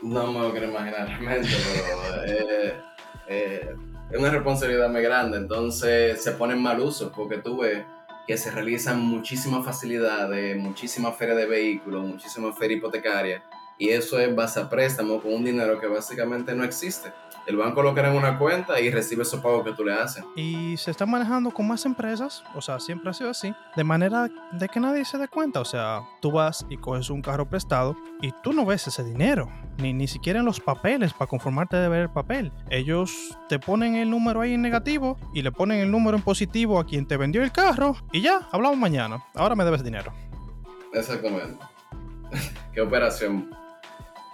No 0.00 0.32
me 0.32 0.38
lo 0.38 0.52
quiero 0.52 0.70
imaginar 0.70 1.06
realmente, 1.06 1.54
pero 1.84 2.24
eh, 2.24 2.80
eh, 3.28 3.76
es 4.10 4.18
una 4.18 4.30
responsabilidad 4.30 4.88
muy 4.88 5.02
grande. 5.02 5.38
Entonces 5.38 6.22
se 6.22 6.32
ponen 6.32 6.60
mal 6.62 6.80
uso 6.80 7.12
porque 7.12 7.38
tú 7.38 7.58
ves 7.58 7.84
que 8.26 8.36
se 8.36 8.50
realizan 8.50 9.00
muchísimas 9.00 9.64
facilidades, 9.64 10.56
muchísimas 10.56 11.16
ferias 11.16 11.38
de 11.38 11.46
vehículos, 11.46 12.04
muchísimas 12.04 12.56
ferias 12.58 12.78
hipotecarias 12.78 13.42
y 13.78 13.90
eso 13.90 14.18
es 14.18 14.34
base 14.34 14.60
a 14.60 14.68
préstamo 14.68 15.22
con 15.22 15.32
un 15.32 15.44
dinero 15.44 15.80
que 15.80 15.86
básicamente 15.86 16.54
no 16.54 16.64
existe. 16.64 17.12
El 17.46 17.56
banco 17.56 17.82
lo 17.82 17.94
crea 17.94 18.10
en 18.10 18.16
una 18.16 18.38
cuenta 18.38 18.78
y 18.78 18.90
recibe 18.90 19.22
esos 19.22 19.40
pagos 19.40 19.64
que 19.64 19.72
tú 19.72 19.82
le 19.82 19.94
haces. 19.94 20.22
Y 20.36 20.76
se 20.76 20.90
está 20.90 21.06
manejando 21.06 21.50
con 21.50 21.66
más 21.66 21.86
empresas, 21.86 22.44
o 22.54 22.60
sea, 22.60 22.78
siempre 22.78 23.08
ha 23.08 23.14
sido 23.14 23.30
así, 23.30 23.54
de 23.74 23.84
manera 23.84 24.28
de 24.52 24.68
que 24.68 24.78
nadie 24.78 25.02
se 25.06 25.16
dé 25.16 25.28
cuenta. 25.28 25.60
O 25.60 25.64
sea, 25.64 26.02
tú 26.20 26.30
vas 26.30 26.66
y 26.68 26.76
coges 26.76 27.08
un 27.08 27.22
carro 27.22 27.48
prestado 27.48 27.96
y 28.20 28.32
tú 28.42 28.52
no 28.52 28.66
ves 28.66 28.86
ese 28.86 29.02
dinero, 29.02 29.48
ni, 29.78 29.94
ni 29.94 30.06
siquiera 30.08 30.40
en 30.40 30.44
los 30.44 30.60
papeles 30.60 31.14
para 31.14 31.26
conformarte 31.26 31.78
de 31.78 31.88
ver 31.88 32.02
el 32.02 32.10
papel. 32.10 32.52
Ellos 32.68 33.38
te 33.48 33.58
ponen 33.58 33.94
el 33.94 34.10
número 34.10 34.42
ahí 34.42 34.52
en 34.52 34.60
negativo 34.60 35.16
y 35.32 35.40
le 35.40 35.50
ponen 35.50 35.80
el 35.80 35.90
número 35.90 36.18
en 36.18 36.22
positivo 36.22 36.78
a 36.78 36.84
quien 36.84 37.06
te 37.06 37.16
vendió 37.16 37.42
el 37.42 37.50
carro 37.50 37.96
y 38.12 38.20
ya, 38.20 38.46
hablamos 38.52 38.76
mañana. 38.76 39.24
Ahora 39.34 39.54
me 39.54 39.64
debes 39.64 39.82
dinero. 39.82 40.12
Exactamente. 40.92 41.64
Qué 42.74 42.82
operación 42.82 43.48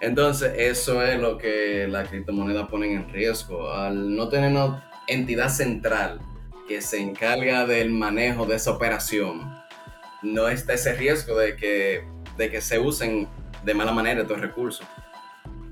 entonces, 0.00 0.52
eso 0.56 1.02
es 1.02 1.18
lo 1.20 1.38
que 1.38 1.86
la 1.88 2.04
criptomoneda 2.04 2.68
ponen 2.68 2.92
en 2.92 3.08
riesgo. 3.08 3.70
Al 3.72 4.14
no 4.14 4.28
tener 4.28 4.50
una 4.50 4.90
entidad 5.06 5.48
central 5.48 6.20
que 6.68 6.82
se 6.82 7.00
encarga 7.00 7.66
del 7.66 7.90
manejo 7.90 8.46
de 8.46 8.56
esa 8.56 8.72
operación, 8.72 9.54
no 10.22 10.48
está 10.48 10.74
ese 10.74 10.94
riesgo 10.94 11.36
de 11.38 11.56
que, 11.56 12.04
de 12.36 12.50
que 12.50 12.60
se 12.60 12.78
usen 12.78 13.28
de 13.64 13.74
mala 13.74 13.92
manera 13.92 14.22
estos 14.22 14.40
recursos. 14.40 14.86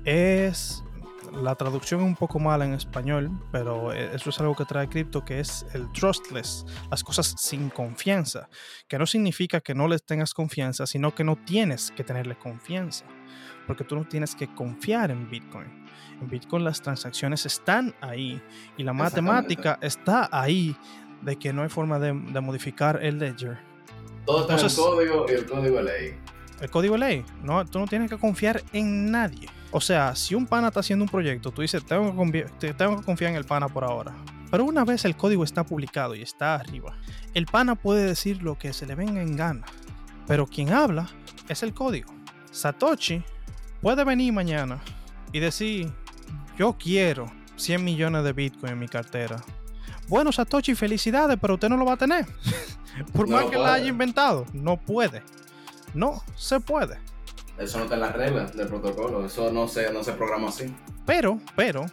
Es 0.05 0.83
la 1.31 1.55
traducción 1.55 2.01
es 2.01 2.05
un 2.05 2.15
poco 2.15 2.39
mala 2.39 2.65
en 2.65 2.73
español, 2.73 3.31
pero 3.51 3.91
e, 3.91 4.15
eso 4.15 4.29
es 4.29 4.39
algo 4.39 4.55
que 4.55 4.65
trae 4.65 4.87
cripto, 4.87 5.25
que 5.25 5.39
es 5.39 5.65
el 5.73 5.91
trustless, 5.91 6.65
las 6.91 7.03
cosas 7.03 7.33
sin 7.37 7.69
confianza, 7.69 8.49
que 8.87 8.99
no 8.99 9.07
significa 9.07 9.59
que 9.59 9.73
no 9.73 9.87
les 9.87 10.03
tengas 10.03 10.33
confianza, 10.33 10.85
sino 10.85 11.15
que 11.15 11.23
no 11.23 11.35
tienes 11.35 11.91
que 11.91 12.03
tenerle 12.03 12.37
confianza 12.37 13.05
porque 13.67 13.83
tú 13.83 13.95
no 13.95 14.05
tienes 14.05 14.35
que 14.35 14.47
confiar 14.47 15.11
en 15.11 15.29
Bitcoin. 15.29 15.67
En 16.21 16.29
Bitcoin 16.29 16.63
las 16.63 16.81
transacciones 16.81 17.45
están 17.45 17.93
ahí 18.01 18.41
y 18.77 18.83
la 18.83 18.93
matemática 18.93 19.77
está 19.81 20.29
ahí 20.31 20.75
de 21.21 21.37
que 21.37 21.53
no 21.53 21.63
hay 21.63 21.69
forma 21.69 21.99
de, 21.99 22.13
modificar 22.13 22.99
el 23.01 23.19
ledger. 23.19 23.57
Todo 24.25 24.41
está 24.41 24.59
en 24.59 24.65
el 24.65 24.75
código 24.75 25.25
y 25.27 25.31
el 25.31 25.45
código 25.45 25.77
de 25.77 25.83
ley. 25.83 26.17
El 26.61 26.69
código 26.69 26.93
de 26.93 26.99
ley, 26.99 27.25
no, 27.41 27.65
tú 27.65 27.79
no 27.79 27.87
tienes 27.87 28.09
que 28.09 28.17
confiar 28.17 28.63
en 28.71 29.11
nadie. 29.11 29.47
O 29.71 29.81
sea, 29.81 30.15
si 30.15 30.35
un 30.35 30.45
pana 30.45 30.67
está 30.67 30.81
haciendo 30.81 31.03
un 31.03 31.09
proyecto, 31.09 31.51
tú 31.51 31.61
dices, 31.61 31.83
tengo 31.83 32.11
que, 32.11 32.15
confiar, 32.15 32.51
tengo 32.77 32.99
que 32.99 33.03
confiar 33.03 33.31
en 33.31 33.37
el 33.37 33.43
pana 33.43 33.67
por 33.67 33.83
ahora. 33.83 34.13
Pero 34.51 34.65
una 34.65 34.85
vez 34.85 35.03
el 35.03 35.17
código 35.17 35.43
está 35.43 35.63
publicado 35.63 36.13
y 36.13 36.21
está 36.21 36.55
arriba, 36.55 36.95
el 37.33 37.47
pana 37.47 37.75
puede 37.75 38.05
decir 38.05 38.43
lo 38.43 38.57
que 38.57 38.71
se 38.71 38.85
le 38.85 38.95
venga 38.95 39.21
en 39.21 39.35
gana. 39.35 39.65
Pero 40.27 40.45
quien 40.45 40.71
habla 40.71 41.09
es 41.49 41.63
el 41.63 41.73
código. 41.73 42.13
Satoshi 42.51 43.23
puede 43.83 44.05
venir 44.05 44.31
mañana 44.31 44.81
y 45.33 45.39
decir, 45.39 45.91
yo 46.57 46.77
quiero 46.79 47.29
100 47.57 47.83
millones 47.83 48.23
de 48.23 48.31
Bitcoin 48.31 48.73
en 48.73 48.79
mi 48.79 48.87
cartera. 48.87 49.43
Bueno, 50.07 50.31
Satoshi, 50.31 50.73
felicidades, 50.73 51.37
pero 51.39 51.55
usted 51.55 51.67
no 51.67 51.75
lo 51.75 51.85
va 51.85 51.93
a 51.93 51.97
tener. 51.97 52.25
Por 53.13 53.27
más 53.27 53.45
que 53.45 53.57
la 53.57 53.73
haya 53.73 53.87
inventado, 53.87 54.45
no 54.53 54.77
puede. 54.77 55.21
No 55.93 56.23
se 56.37 56.61
puede. 56.61 56.97
Eso 57.57 57.77
no 57.77 57.83
está 57.83 57.95
en 57.95 58.01
las 58.01 58.13
reglas 58.15 58.55
del 58.55 58.67
protocolo, 58.67 59.25
eso 59.25 59.51
no 59.51 59.67
se, 59.67 59.91
no 59.91 60.01
se 60.01 60.13
programa 60.13 60.47
así. 60.47 60.73
Pero, 61.05 61.39
pero, 61.55 61.85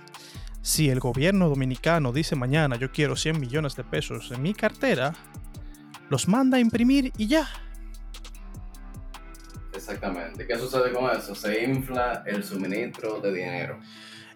si 0.62 0.90
el 0.90 1.00
gobierno 1.00 1.48
dominicano 1.48 2.12
dice 2.12 2.36
mañana 2.36 2.76
yo 2.76 2.92
quiero 2.92 3.16
100 3.16 3.40
millones 3.40 3.74
de 3.74 3.82
pesos 3.82 4.30
en 4.30 4.42
mi 4.42 4.54
cartera, 4.54 5.12
los 6.08 6.28
manda 6.28 6.56
a 6.56 6.60
imprimir 6.60 7.12
y 7.18 7.26
ya. 7.26 7.48
Exactamente. 9.90 10.46
¿Qué 10.46 10.56
sucede 10.56 10.92
con 10.92 11.10
eso? 11.10 11.34
Se 11.34 11.64
infla 11.64 12.22
el 12.24 12.44
suministro 12.44 13.20
de 13.20 13.32
dinero. 13.32 13.80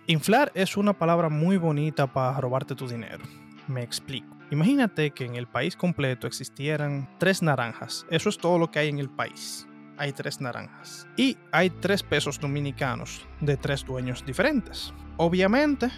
Inflar 0.06 0.50
es 0.54 0.76
una 0.76 0.92
palabra 0.92 1.28
muy 1.28 1.58
bonita 1.58 2.12
para 2.12 2.40
robarte 2.40 2.74
tu 2.74 2.88
dinero. 2.88 3.24
Me 3.68 3.82
explico. 3.82 4.36
Imagínate 4.50 5.12
que 5.12 5.24
en 5.24 5.36
el 5.36 5.46
país 5.46 5.76
completo 5.76 6.26
existieran 6.26 7.08
tres 7.18 7.40
naranjas. 7.40 8.04
Eso 8.10 8.28
es 8.28 8.36
todo 8.36 8.58
lo 8.58 8.70
que 8.70 8.80
hay 8.80 8.88
en 8.88 8.98
el 8.98 9.08
país. 9.08 9.66
Hay 9.96 10.12
tres 10.12 10.40
naranjas. 10.40 11.06
Y 11.16 11.38
hay 11.52 11.70
tres 11.70 12.02
pesos 12.02 12.40
dominicanos 12.40 13.24
de 13.40 13.56
tres 13.56 13.84
dueños 13.84 14.26
diferentes. 14.26 14.92
Obviamente, 15.16 15.88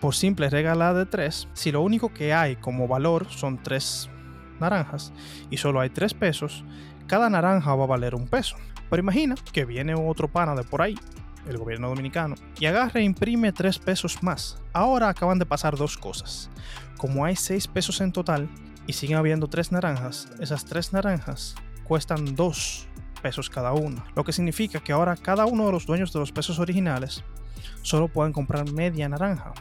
por 0.00 0.14
simple 0.14 0.48
regla 0.48 0.94
de 0.94 1.04
tres, 1.04 1.48
si 1.52 1.70
lo 1.70 1.82
único 1.82 2.12
que 2.14 2.32
hay 2.32 2.56
como 2.56 2.88
valor 2.88 3.28
son 3.28 3.62
tres 3.62 4.08
naranjas 4.58 5.12
y 5.50 5.58
solo 5.58 5.80
hay 5.80 5.90
tres 5.90 6.14
pesos, 6.14 6.64
cada 7.06 7.28
naranja 7.28 7.74
va 7.74 7.84
a 7.84 7.88
valer 7.88 8.14
un 8.14 8.26
peso. 8.26 8.56
Pero 8.92 9.00
imagina 9.00 9.36
que 9.54 9.64
viene 9.64 9.94
otro 9.94 10.28
pana 10.28 10.54
de 10.54 10.64
por 10.64 10.82
ahí, 10.82 10.98
el 11.48 11.56
gobierno 11.56 11.88
dominicano, 11.88 12.34
y 12.60 12.66
agarra 12.66 13.00
e 13.00 13.04
imprime 13.04 13.50
3 13.50 13.78
pesos 13.78 14.22
más. 14.22 14.58
Ahora 14.74 15.08
acaban 15.08 15.38
de 15.38 15.46
pasar 15.46 15.78
dos 15.78 15.96
cosas. 15.96 16.50
Como 16.98 17.24
hay 17.24 17.34
6 17.34 17.68
pesos 17.68 18.02
en 18.02 18.12
total 18.12 18.50
y 18.86 18.92
siguen 18.92 19.16
habiendo 19.16 19.48
3 19.48 19.72
naranjas, 19.72 20.28
esas 20.40 20.66
3 20.66 20.92
naranjas 20.92 21.54
cuestan 21.84 22.36
2 22.36 22.86
pesos 23.22 23.48
cada 23.48 23.72
una. 23.72 24.04
Lo 24.14 24.24
que 24.24 24.34
significa 24.34 24.80
que 24.80 24.92
ahora 24.92 25.16
cada 25.16 25.46
uno 25.46 25.64
de 25.64 25.72
los 25.72 25.86
dueños 25.86 26.12
de 26.12 26.18
los 26.18 26.30
pesos 26.30 26.58
originales 26.58 27.24
solo 27.80 28.08
pueden 28.08 28.34
comprar 28.34 28.70
media 28.72 29.08
naranja. 29.08 29.54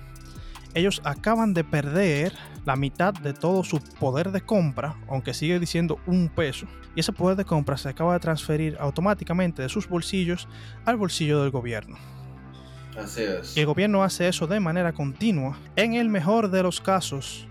Ellos 0.73 1.01
acaban 1.03 1.53
de 1.53 1.63
perder 1.63 2.33
la 2.65 2.75
mitad 2.75 3.13
de 3.13 3.33
todo 3.33 3.63
su 3.63 3.79
poder 3.99 4.31
de 4.31 4.41
compra, 4.41 4.95
aunque 5.09 5.33
sigue 5.33 5.59
diciendo 5.59 5.99
un 6.05 6.29
peso, 6.29 6.65
y 6.95 7.01
ese 7.01 7.11
poder 7.11 7.37
de 7.37 7.45
compra 7.45 7.77
se 7.77 7.89
acaba 7.89 8.13
de 8.13 8.19
transferir 8.19 8.77
automáticamente 8.79 9.61
de 9.61 9.69
sus 9.69 9.87
bolsillos 9.87 10.47
al 10.85 10.97
bolsillo 10.97 11.41
del 11.41 11.51
gobierno. 11.51 11.97
Así 12.97 13.23
es. 13.23 13.55
Y 13.55 13.61
el 13.61 13.65
gobierno 13.65 14.03
hace 14.03 14.27
eso 14.27 14.47
de 14.47 14.59
manera 14.59 14.93
continua, 14.93 15.57
en 15.75 15.93
el 15.93 16.09
mejor 16.09 16.51
de 16.51 16.63
los 16.63 16.79
casos, 16.79 17.47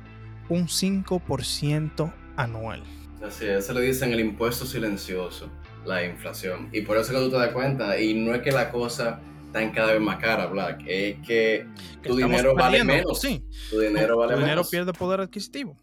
un 0.49 0.67
5% 0.67 2.13
anual. 2.37 2.83
Así 3.23 3.47
es, 3.47 3.67
se 3.67 3.75
le 3.75 3.83
dicen 3.83 4.13
el 4.13 4.21
impuesto 4.21 4.65
silencioso, 4.65 5.51
la 5.85 6.05
inflación. 6.05 6.69
Y 6.73 6.83
por 6.83 6.97
eso 6.97 7.13
que 7.13 7.19
tú 7.19 7.31
te 7.31 7.37
das 7.37 7.53
cuenta, 7.53 7.99
y 8.01 8.15
no 8.15 8.35
es 8.35 8.43
que 8.43 8.51
la 8.51 8.71
cosa 8.71 9.21
está 9.53 9.73
cada 9.73 9.93
vez 9.93 10.01
más 10.01 10.19
cara, 10.19 10.47
Black, 10.47 10.83
es 10.87 11.19
que, 11.27 11.67
tu 12.03 12.17
dinero 12.17 12.55
vale 12.55 12.85
menos. 12.85 13.21
Sí. 13.21 13.45
Tu 13.71 13.81
dinero 13.81 14.17
vale 14.17 14.35
tu 14.35 14.41
dinero 14.41 14.63
pierde 14.69 14.93
poder 14.93 15.21
adquisitivo 15.21 15.77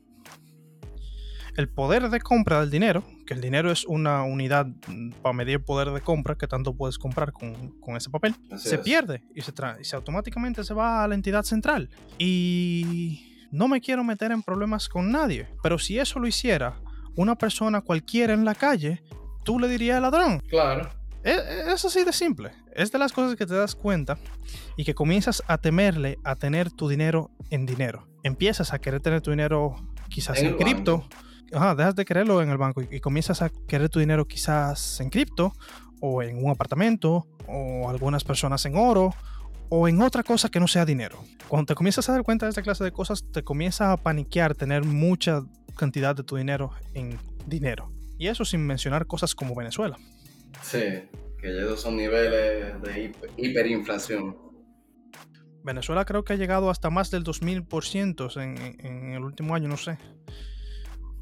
el 1.58 1.68
poder 1.68 2.10
de 2.10 2.22
compra 2.22 2.60
del 2.60 2.70
dinero, 2.70 3.04
que 3.26 3.34
el 3.34 3.42
dinero 3.42 3.72
es 3.72 3.84
una 3.86 4.24
unidad 4.24 4.68
mm, 4.88 5.14
para 5.24 5.34
medir 5.34 5.60
poder 5.60 5.90
de 5.90 6.02
compra 6.02 6.38
que 6.38 6.48
tanto 6.48 6.76
puedes 6.76 7.00
comprar 7.00 7.34
con, 7.34 7.74
ese 7.96 8.12
papel, 8.12 8.36
se 8.58 8.78
pierde 8.78 9.24
y 9.36 9.42
se, 9.42 9.52
y 9.82 9.84
se 9.84 9.96
automáticamente 9.96 10.64
se 10.64 10.76
va 10.76 11.04
a 11.04 11.08
la 11.08 11.16
entidad 11.16 11.44
central. 11.44 11.90
Y 12.20 13.48
no 13.52 13.68
me 13.68 13.82
quiero 13.82 14.04
meter 14.04 14.32
en 14.32 14.44
problemas 14.44 14.88
con 14.88 15.12
nadie, 15.12 15.50
pero 15.64 15.80
si 15.80 15.98
eso 15.98 16.20
lo 16.20 16.28
hiciera 16.28 16.80
una 17.16 17.36
persona 17.36 17.82
cualquiera 17.82 18.34
en 18.34 18.46
la 18.46 18.54
calle, 18.54 19.02
tú 19.44 19.60
le 19.60 19.68
dirías 19.68 20.00
ladrón. 20.00 20.40
Claro. 20.42 20.97
Es, 21.28 21.38
e, 21.38 21.72
es, 21.74 21.86
así 21.86 22.04
de 22.04 22.14
simple. 22.14 22.52
Es 22.74 22.92
de 22.92 22.98
las 22.98 23.12
cosas 23.12 23.36
que 23.36 23.46
te 23.46 23.54
das 23.54 23.76
cuenta 23.76 24.18
y 24.76 24.86
que 24.86 24.96
comienzas 24.96 25.44
a 25.48 25.58
temerle 25.58 26.18
a 26.24 26.36
tener 26.36 26.72
tu 26.72 26.88
dinero 26.88 27.32
en 27.50 27.66
dinero. 27.66 28.08
Empiezas 28.24 28.74
a 28.74 28.80
querer 28.80 29.02
tener 29.02 29.22
tu 29.22 29.32
dinero 29.32 29.76
quizás 30.10 30.40
en, 30.40 30.48
en 30.48 30.58
cripto 30.58 31.06
ajá, 31.54 31.76
dejas 31.76 31.96
de 31.96 32.06
quererlo 32.06 32.42
en 32.42 32.50
el 32.50 32.58
banco 32.58 32.82
y, 32.82 33.00
comienzas 33.00 33.42
a 33.42 33.50
querer 33.50 33.90
tu 33.90 34.00
dinero 34.00 34.28
quizás 34.28 35.00
en 35.00 35.10
cripto 35.10 35.54
o 36.02 36.22
en 36.22 36.44
un 36.44 36.52
apartamento 36.52 37.28
o 37.48 37.90
algunas 37.90 38.24
personas 38.24 38.66
en 38.66 38.76
oro 38.76 39.14
o 39.70 39.88
en 39.88 40.02
otra 40.02 40.24
cosa 40.24 40.50
que 40.50 40.60
no 40.60 40.68
sea 40.68 40.86
dinero. 40.86 41.24
Cuando 41.48 41.68
te 41.68 41.76
comienzas 41.76 42.08
a 42.10 42.14
dar 42.14 42.24
cuenta 42.24 42.46
de 42.46 42.52
esta 42.52 42.62
clase 42.62 42.84
de 42.84 42.92
cosas, 42.92 43.26
te 43.32 43.44
comienza 43.44 43.92
a 43.92 43.98
paniquear 43.98 44.56
tener 44.56 44.84
mucha 44.84 45.42
cantidad 45.76 46.16
de 46.16 46.24
tu 46.24 46.38
dinero 46.38 46.72
en 46.94 47.20
dinero. 47.46 47.92
Y 48.18 48.28
eso 48.28 48.46
sin 48.46 48.66
mencionar 48.66 49.08
cosas 49.08 49.36
como 49.36 49.56
Venezuela. 49.56 49.98
Sí, 50.62 51.10
que 51.40 51.54
ya 51.54 51.62
esos 51.62 51.82
son 51.82 51.98
niveles 51.98 52.82
de 52.82 53.14
hiperinflación. 53.38 54.38
Venezuela 55.64 56.06
creo 56.06 56.24
que 56.24 56.34
ha 56.34 56.38
llegado 56.38 56.70
hasta 56.70 56.90
más 56.90 57.12
del 57.12 57.24
2000% 57.24 58.42
en, 58.42 58.86
en 58.86 59.14
el 59.14 59.24
último 59.24 59.54
año, 59.54 59.68
no 59.68 59.78
sé. 59.78 59.98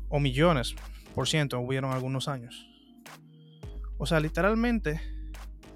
O 0.09 0.19
millones 0.19 0.75
por 1.13 1.27
ciento 1.27 1.59
hubieron 1.59 1.91
algunos 1.91 2.27
años. 2.27 2.67
O 3.97 4.05
sea, 4.05 4.19
literalmente 4.19 5.01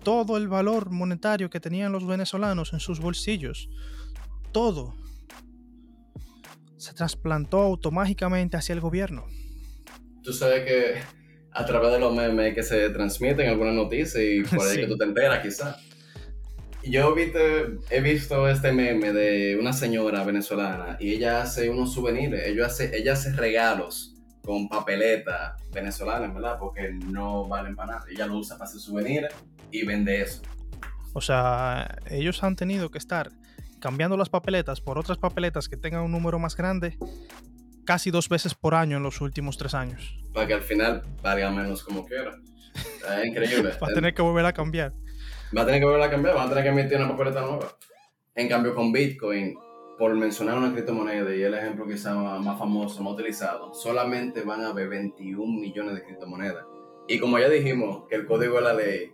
todo 0.03 0.37
el 0.37 0.47
valor 0.47 0.91
monetario 0.91 1.49
que 1.49 1.59
tenían 1.59 1.91
los 1.91 2.05
venezolanos 2.05 2.73
en 2.73 2.79
sus 2.79 2.99
bolsillos, 2.99 3.69
todo, 4.51 4.95
se 6.77 6.93
trasplantó 6.93 7.61
automáticamente 7.61 8.57
hacia 8.57 8.73
el 8.73 8.81
gobierno. 8.81 9.25
Tú 10.23 10.33
sabes 10.33 10.65
que 10.65 11.18
a 11.51 11.65
través 11.65 11.91
de 11.91 11.99
los 11.99 12.13
memes 12.13 12.53
que 12.53 12.63
se 12.63 12.89
transmiten 12.89 13.49
algunas 13.49 13.73
noticias 13.73 14.23
y 14.23 14.43
por 14.43 14.67
ahí 14.67 14.77
que 14.81 14.87
tú 14.87 14.97
te 14.97 15.05
enteras 15.05 15.39
quizás. 15.39 15.77
Yo 16.83 17.13
he 17.89 18.01
visto 18.01 18.47
este 18.47 18.71
meme 18.71 19.11
de 19.11 19.57
una 19.59 19.73
señora 19.73 20.23
venezolana 20.23 20.97
y 20.99 21.13
ella 21.13 21.41
hace 21.41 21.69
unos 21.69 21.93
souvenirs, 21.93 22.41
ella 22.45 22.67
hace, 22.67 22.95
ella 22.97 23.13
hace 23.13 23.33
regalos 23.33 24.15
con 24.41 24.69
papeleta 24.69 25.57
venezolana, 25.71 26.33
¿verdad? 26.33 26.57
Porque 26.57 26.91
no 26.91 27.47
valen 27.47 27.75
para 27.75 27.93
nada. 27.93 28.05
Ella 28.09 28.25
lo 28.25 28.37
usa 28.37 28.57
para 28.57 28.69
hacer 28.69 28.79
souvenirs 28.79 29.27
y 29.71 29.85
vende 29.85 30.21
eso. 30.21 30.41
O 31.13 31.21
sea, 31.21 31.97
ellos 32.09 32.43
han 32.43 32.55
tenido 32.55 32.89
que 32.89 32.97
estar 32.97 33.29
cambiando 33.79 34.15
las 34.17 34.29
papeletas 34.29 34.81
por 34.81 34.97
otras 34.97 35.17
papeletas 35.17 35.67
que 35.67 35.77
tengan 35.77 36.01
un 36.01 36.11
número 36.11 36.39
más 36.39 36.55
grande 36.55 36.97
casi 37.89 38.11
dos 38.11 38.29
veces 38.29 38.53
por 38.53 38.75
año 38.75 38.97
en 38.97 39.03
los 39.03 39.19
últimos 39.19 39.57
tres 39.57 39.73
años. 39.73 40.15
Para 40.31 40.45
que 40.45 40.53
al 40.53 40.61
final 40.61 41.01
valga 41.23 41.49
menos 41.49 41.83
como 41.83 42.05
quiera. 42.05 42.37
Es 42.75 43.25
increíble. 43.25 43.71
Va 43.81 43.87
a 43.87 43.93
tener 43.95 44.13
que 44.13 44.21
volver 44.21 44.45
a 44.45 44.53
cambiar. 44.53 44.93
Va 45.57 45.63
a 45.63 45.65
tener 45.65 45.79
que 45.79 45.87
volver 45.87 46.03
a 46.03 46.11
cambiar, 46.11 46.37
va 46.37 46.43
a 46.43 46.49
tener 46.49 46.63
que 46.63 46.69
emitir 46.69 46.97
una 46.97 47.09
papeleta 47.09 47.41
nueva. 47.41 47.75
En 48.35 48.47
cambio, 48.47 48.75
con 48.75 48.91
Bitcoin, 48.91 49.57
por 49.97 50.13
mencionar 50.13 50.55
una 50.59 50.71
criptomoneda 50.71 51.35
y 51.35 51.41
el 51.41 51.55
ejemplo 51.55 51.87
quizá 51.87 52.13
más 52.13 52.59
famoso, 52.59 53.01
más 53.01 53.13
utilizado, 53.13 53.73
solamente 53.73 54.43
van 54.43 54.61
a 54.61 54.67
haber 54.67 54.87
21 54.87 55.59
millones 55.59 55.95
de 55.95 56.03
criptomonedas. 56.03 56.65
Y 57.07 57.17
como 57.17 57.39
ya 57.39 57.49
dijimos, 57.49 58.03
que 58.07 58.17
el 58.17 58.27
código 58.27 58.57
de 58.57 58.61
la 58.61 58.73
ley, 58.75 59.13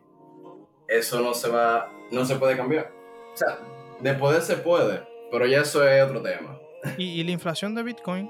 eso 0.90 1.22
no 1.22 1.34
se 1.34 1.48
va, 1.48 1.94
no 2.12 2.26
se 2.26 2.36
puede 2.36 2.58
cambiar. 2.58 2.92
O 3.34 3.38
sea, 3.38 3.58
de 4.02 4.14
poder 4.16 4.42
se 4.42 4.58
puede, 4.58 5.02
pero 5.32 5.46
ya 5.48 5.62
eso 5.62 5.88
es 5.88 6.04
otro 6.04 6.22
tema. 6.22 6.60
Y, 6.98 7.24
la 7.24 7.32
inflación 7.32 7.74
de 7.74 7.82
Bitcoin 7.82 8.30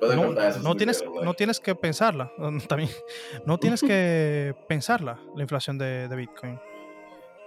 no, 0.00 0.32
no 0.62 0.76
tienes, 0.76 1.04
no 1.22 1.34
tienes 1.34 1.60
que 1.60 1.74
pensarla. 1.74 2.32
También, 2.68 2.90
no 3.46 3.58
tienes 3.58 3.80
que 3.80 4.54
pensarla, 4.68 5.20
la 5.34 5.42
inflación 5.42 5.78
de, 5.78 6.08
de 6.08 6.16
Bitcoin. 6.16 6.58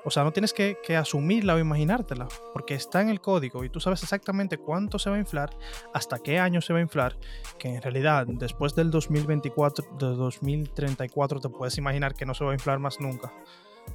O 0.03 0.09
sea, 0.09 0.23
no 0.23 0.31
tienes 0.31 0.51
que, 0.51 0.79
que, 0.83 0.97
asumirla 0.97 1.53
o 1.53 1.59
imaginártela, 1.59 2.27
porque 2.53 2.73
está 2.73 3.01
en 3.01 3.09
el 3.09 3.21
código 3.21 3.63
y 3.63 3.69
tú 3.69 3.79
sabes 3.79 4.01
exactamente 4.01 4.57
cuánto 4.57 4.97
se 4.97 5.11
va 5.11 5.17
a 5.17 5.19
inflar, 5.19 5.55
hasta 5.93 6.17
qué 6.17 6.39
año 6.39 6.59
se 6.59 6.73
va 6.73 6.79
a 6.79 6.81
inflar, 6.81 7.17
que 7.59 7.75
en 7.75 7.81
realidad 7.83 8.25
después 8.27 8.73
del 8.73 8.89
2024, 8.89 9.97
de 9.99 10.15
2034 10.15 11.39
te 11.39 11.49
puedes 11.49 11.77
imaginar 11.77 12.15
que 12.15 12.25
no 12.25 12.33
se 12.33 12.43
va 12.43 12.49
a 12.49 12.53
inflar 12.55 12.79
más 12.79 12.99
nunca. 12.99 13.31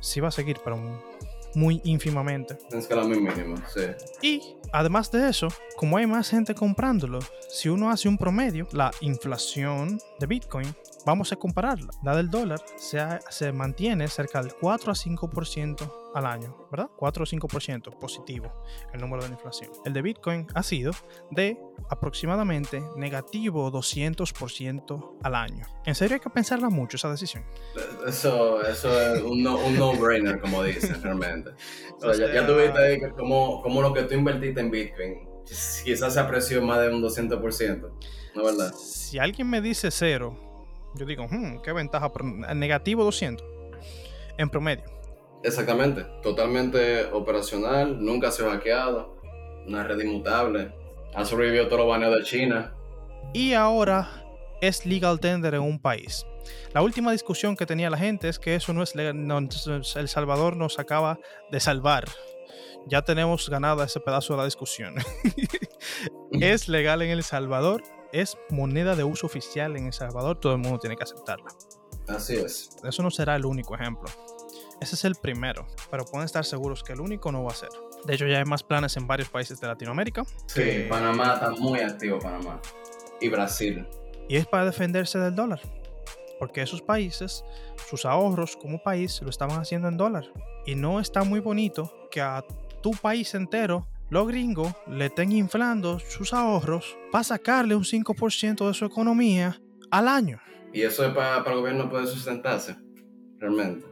Sí 0.00 0.20
va 0.20 0.28
a 0.28 0.32
seguir, 0.32 0.59
pero 0.62 0.76
muy 1.57 1.80
ínfimamente. 1.84 2.59
En 2.70 2.78
escala 2.78 3.02
muy 3.04 3.18
mínima, 3.18 3.57
sí. 3.72 3.80
Y 4.20 4.42
además 4.72 5.11
de 5.11 5.28
eso, 5.28 5.48
como 5.76 5.96
hay 5.96 6.07
más 6.07 6.28
gente 6.28 6.54
comprándolo, 6.54 7.18
si 7.48 7.70
uno 7.70 7.90
hace 7.90 8.09
un 8.09 8.18
promedio, 8.18 8.68
la 8.72 8.90
inflación 9.00 9.98
de 10.18 10.26
Bitcoin 10.26 10.74
Vamos 11.06 11.30
a 11.30 11.36
compararla. 11.36 11.90
La 12.02 12.16
del 12.16 12.28
dólar 12.28 12.60
se, 12.74 12.98
se 13.30 13.52
mantiene 13.52 14.08
cerca 14.08 14.42
del 14.42 14.54
4 14.54 14.90
a 14.90 14.94
5% 14.96 15.92
al 16.12 16.26
año, 16.26 16.66
¿verdad? 16.68 16.88
4 16.96 17.22
o 17.22 17.26
5% 17.26 17.96
positivo 17.96 18.52
el 18.92 19.00
número 19.00 19.22
de 19.22 19.28
la 19.28 19.34
inflación. 19.36 19.70
El 19.84 19.92
de 19.92 20.02
Bitcoin 20.02 20.48
ha 20.52 20.64
sido 20.64 20.90
de 21.30 21.56
aproximadamente 21.90 22.82
negativo 22.96 23.70
200% 23.70 25.18
al 25.22 25.34
año. 25.36 25.64
¿En 25.84 25.94
serio 25.94 26.16
hay 26.16 26.20
que 26.20 26.30
pensarla 26.30 26.70
mucho 26.70 26.96
esa 26.96 27.08
decisión? 27.08 27.44
Eso, 28.04 28.60
eso 28.66 29.14
es 29.14 29.22
un 29.22 29.44
no-brainer, 29.44 30.34
no 30.34 30.40
como 30.40 30.64
dicen 30.64 31.00
realmente. 31.00 31.50
O 32.02 32.12
sea, 32.12 32.34
ya, 32.34 32.44
tuviste 32.44 32.78
ahí 32.80 33.00
como, 33.12 33.62
como 33.62 33.80
lo 33.80 33.94
que 33.94 34.02
tú 34.02 34.14
invertiste 34.14 34.60
en 34.60 34.72
Bitcoin 34.72 35.36
quizás 35.84 36.14
se 36.14 36.18
apreció 36.18 36.60
más 36.62 36.80
de 36.80 36.88
un 36.88 37.00
200%, 37.00 37.90
¿no 38.37 38.49
es 38.49 38.57
verdad? 38.57 38.74
Si 38.74 39.18
alguien 39.18 39.49
me 39.49 39.61
dice 39.61 39.91
cero, 39.91 40.37
yo 40.95 41.07
digo, 41.07 41.26
hmm, 41.28 41.62
qué 41.62 41.72
ventaja, 41.72 42.12
negativo 42.55 43.05
200 43.05 43.45
en 44.39 44.51
promedio. 44.51 44.84
Exactamente, 45.43 46.05
totalmente 46.22 47.05
operacional, 47.12 48.03
nunca 48.03 48.30
se 48.30 48.45
ha 48.45 48.51
hackeado, 48.51 49.16
una 49.66 49.84
red 49.84 50.01
inmutable, 50.01 50.72
ha 51.14 51.24
sobrevivido 51.24 51.68
todo 51.68 51.78
los 51.78 51.89
baneos 51.89 52.16
de 52.16 52.24
China. 52.24 52.74
Y 53.32 53.53
ahora 53.55 54.24
es 54.61 54.87
legal 54.87 55.20
tender 55.20 55.55
en 55.55 55.62
un 55.62 55.80
país. 55.80 56.26
La 56.72 56.82
última 56.82 57.12
discusión 57.12 57.57
que 57.57 57.66
tenía 57.66 57.91
la 57.91 57.99
gente 57.99 58.28
es 58.28 58.39
que 58.39 58.55
eso 58.55 58.72
no 58.72 58.82
es 58.82 58.95
legal, 58.95 59.16
El 59.97 60.09
Salvador 60.09 60.57
nos 60.57 60.78
acaba 60.78 61.18
de 61.51 61.61
salvar. 61.61 62.05
Ya 62.87 63.03
tenemos 63.03 63.49
ganada 63.51 63.84
ese 63.84 63.99
pedazo 63.99 64.34
de 64.34 64.39
la 64.39 64.45
discusión. 64.45 64.95
¿Es 66.32 66.68
legal 66.68 67.03
en 67.03 67.11
El 67.11 67.24
Salvador? 67.24 67.82
Es 68.20 68.38
moneda 68.50 68.96
de 68.96 69.04
uso 69.04 69.26
oficial 69.26 69.76
en 69.76 69.86
El 69.86 69.92
Salvador, 69.92 70.38
todo 70.40 70.52
el 70.52 70.58
mundo 70.58 70.78
tiene 70.78 70.96
que 70.96 71.02
aceptarla. 71.02 71.52
Así 72.08 72.36
es. 72.36 72.76
Eso 72.84 73.02
no 73.02 73.10
será 73.10 73.36
el 73.36 73.44
único 73.44 73.74
ejemplo. 73.74 74.08
Ese 74.80 74.94
es 74.94 75.04
el 75.04 75.14
primero, 75.14 75.66
pero 75.90 76.04
pueden 76.04 76.26
estar 76.26 76.44
seguros 76.44 76.82
que 76.82 76.92
el 76.92 77.00
único 77.00 77.32
no 77.32 77.42
va 77.44 77.52
a 77.52 77.54
ser. 77.54 77.70
De 78.04 78.14
hecho, 78.14 78.26
ya 78.26 78.38
hay 78.38 78.44
más 78.44 78.62
planes 78.62 78.96
en 78.96 79.06
varios 79.06 79.28
países 79.28 79.60
de 79.60 79.66
Latinoamérica. 79.66 80.24
Sí, 80.46 80.86
Panamá 80.88 81.34
está 81.34 81.50
muy 81.50 81.80
activo, 81.80 82.18
Panamá. 82.18 82.60
Y 83.20 83.28
Brasil. 83.28 83.86
Y 84.28 84.36
es 84.36 84.46
para 84.46 84.66
defenderse 84.66 85.18
del 85.18 85.34
dólar. 85.34 85.60
Porque 86.38 86.60
esos 86.60 86.82
países, 86.82 87.44
sus 87.88 88.04
ahorros 88.04 88.56
como 88.56 88.82
país, 88.82 89.20
lo 89.22 89.30
estaban 89.30 89.58
haciendo 89.58 89.88
en 89.88 89.96
dólar. 89.96 90.24
Y 90.66 90.74
no 90.74 91.00
está 91.00 91.24
muy 91.24 91.40
bonito 91.40 91.92
que 92.10 92.20
a 92.20 92.44
tu 92.82 92.90
país 92.90 93.34
entero 93.34 93.86
los 94.11 94.28
gringos 94.28 94.72
le 94.86 95.07
estén 95.07 95.32
inflando 95.32 95.98
sus 95.98 96.32
ahorros 96.32 96.96
para 97.11 97.24
sacarle 97.24 97.74
un 97.74 97.84
5% 97.84 98.66
de 98.66 98.74
su 98.74 98.84
economía 98.84 99.61
al 99.90 100.09
año. 100.09 100.40
Y 100.72 100.82
eso 100.82 101.04
es 101.04 101.12
para, 101.14 101.42
para 101.42 101.57
el 101.57 101.61
gobierno 101.61 101.88
poder 101.90 102.07
sustentarse, 102.07 102.76
realmente. 103.38 103.86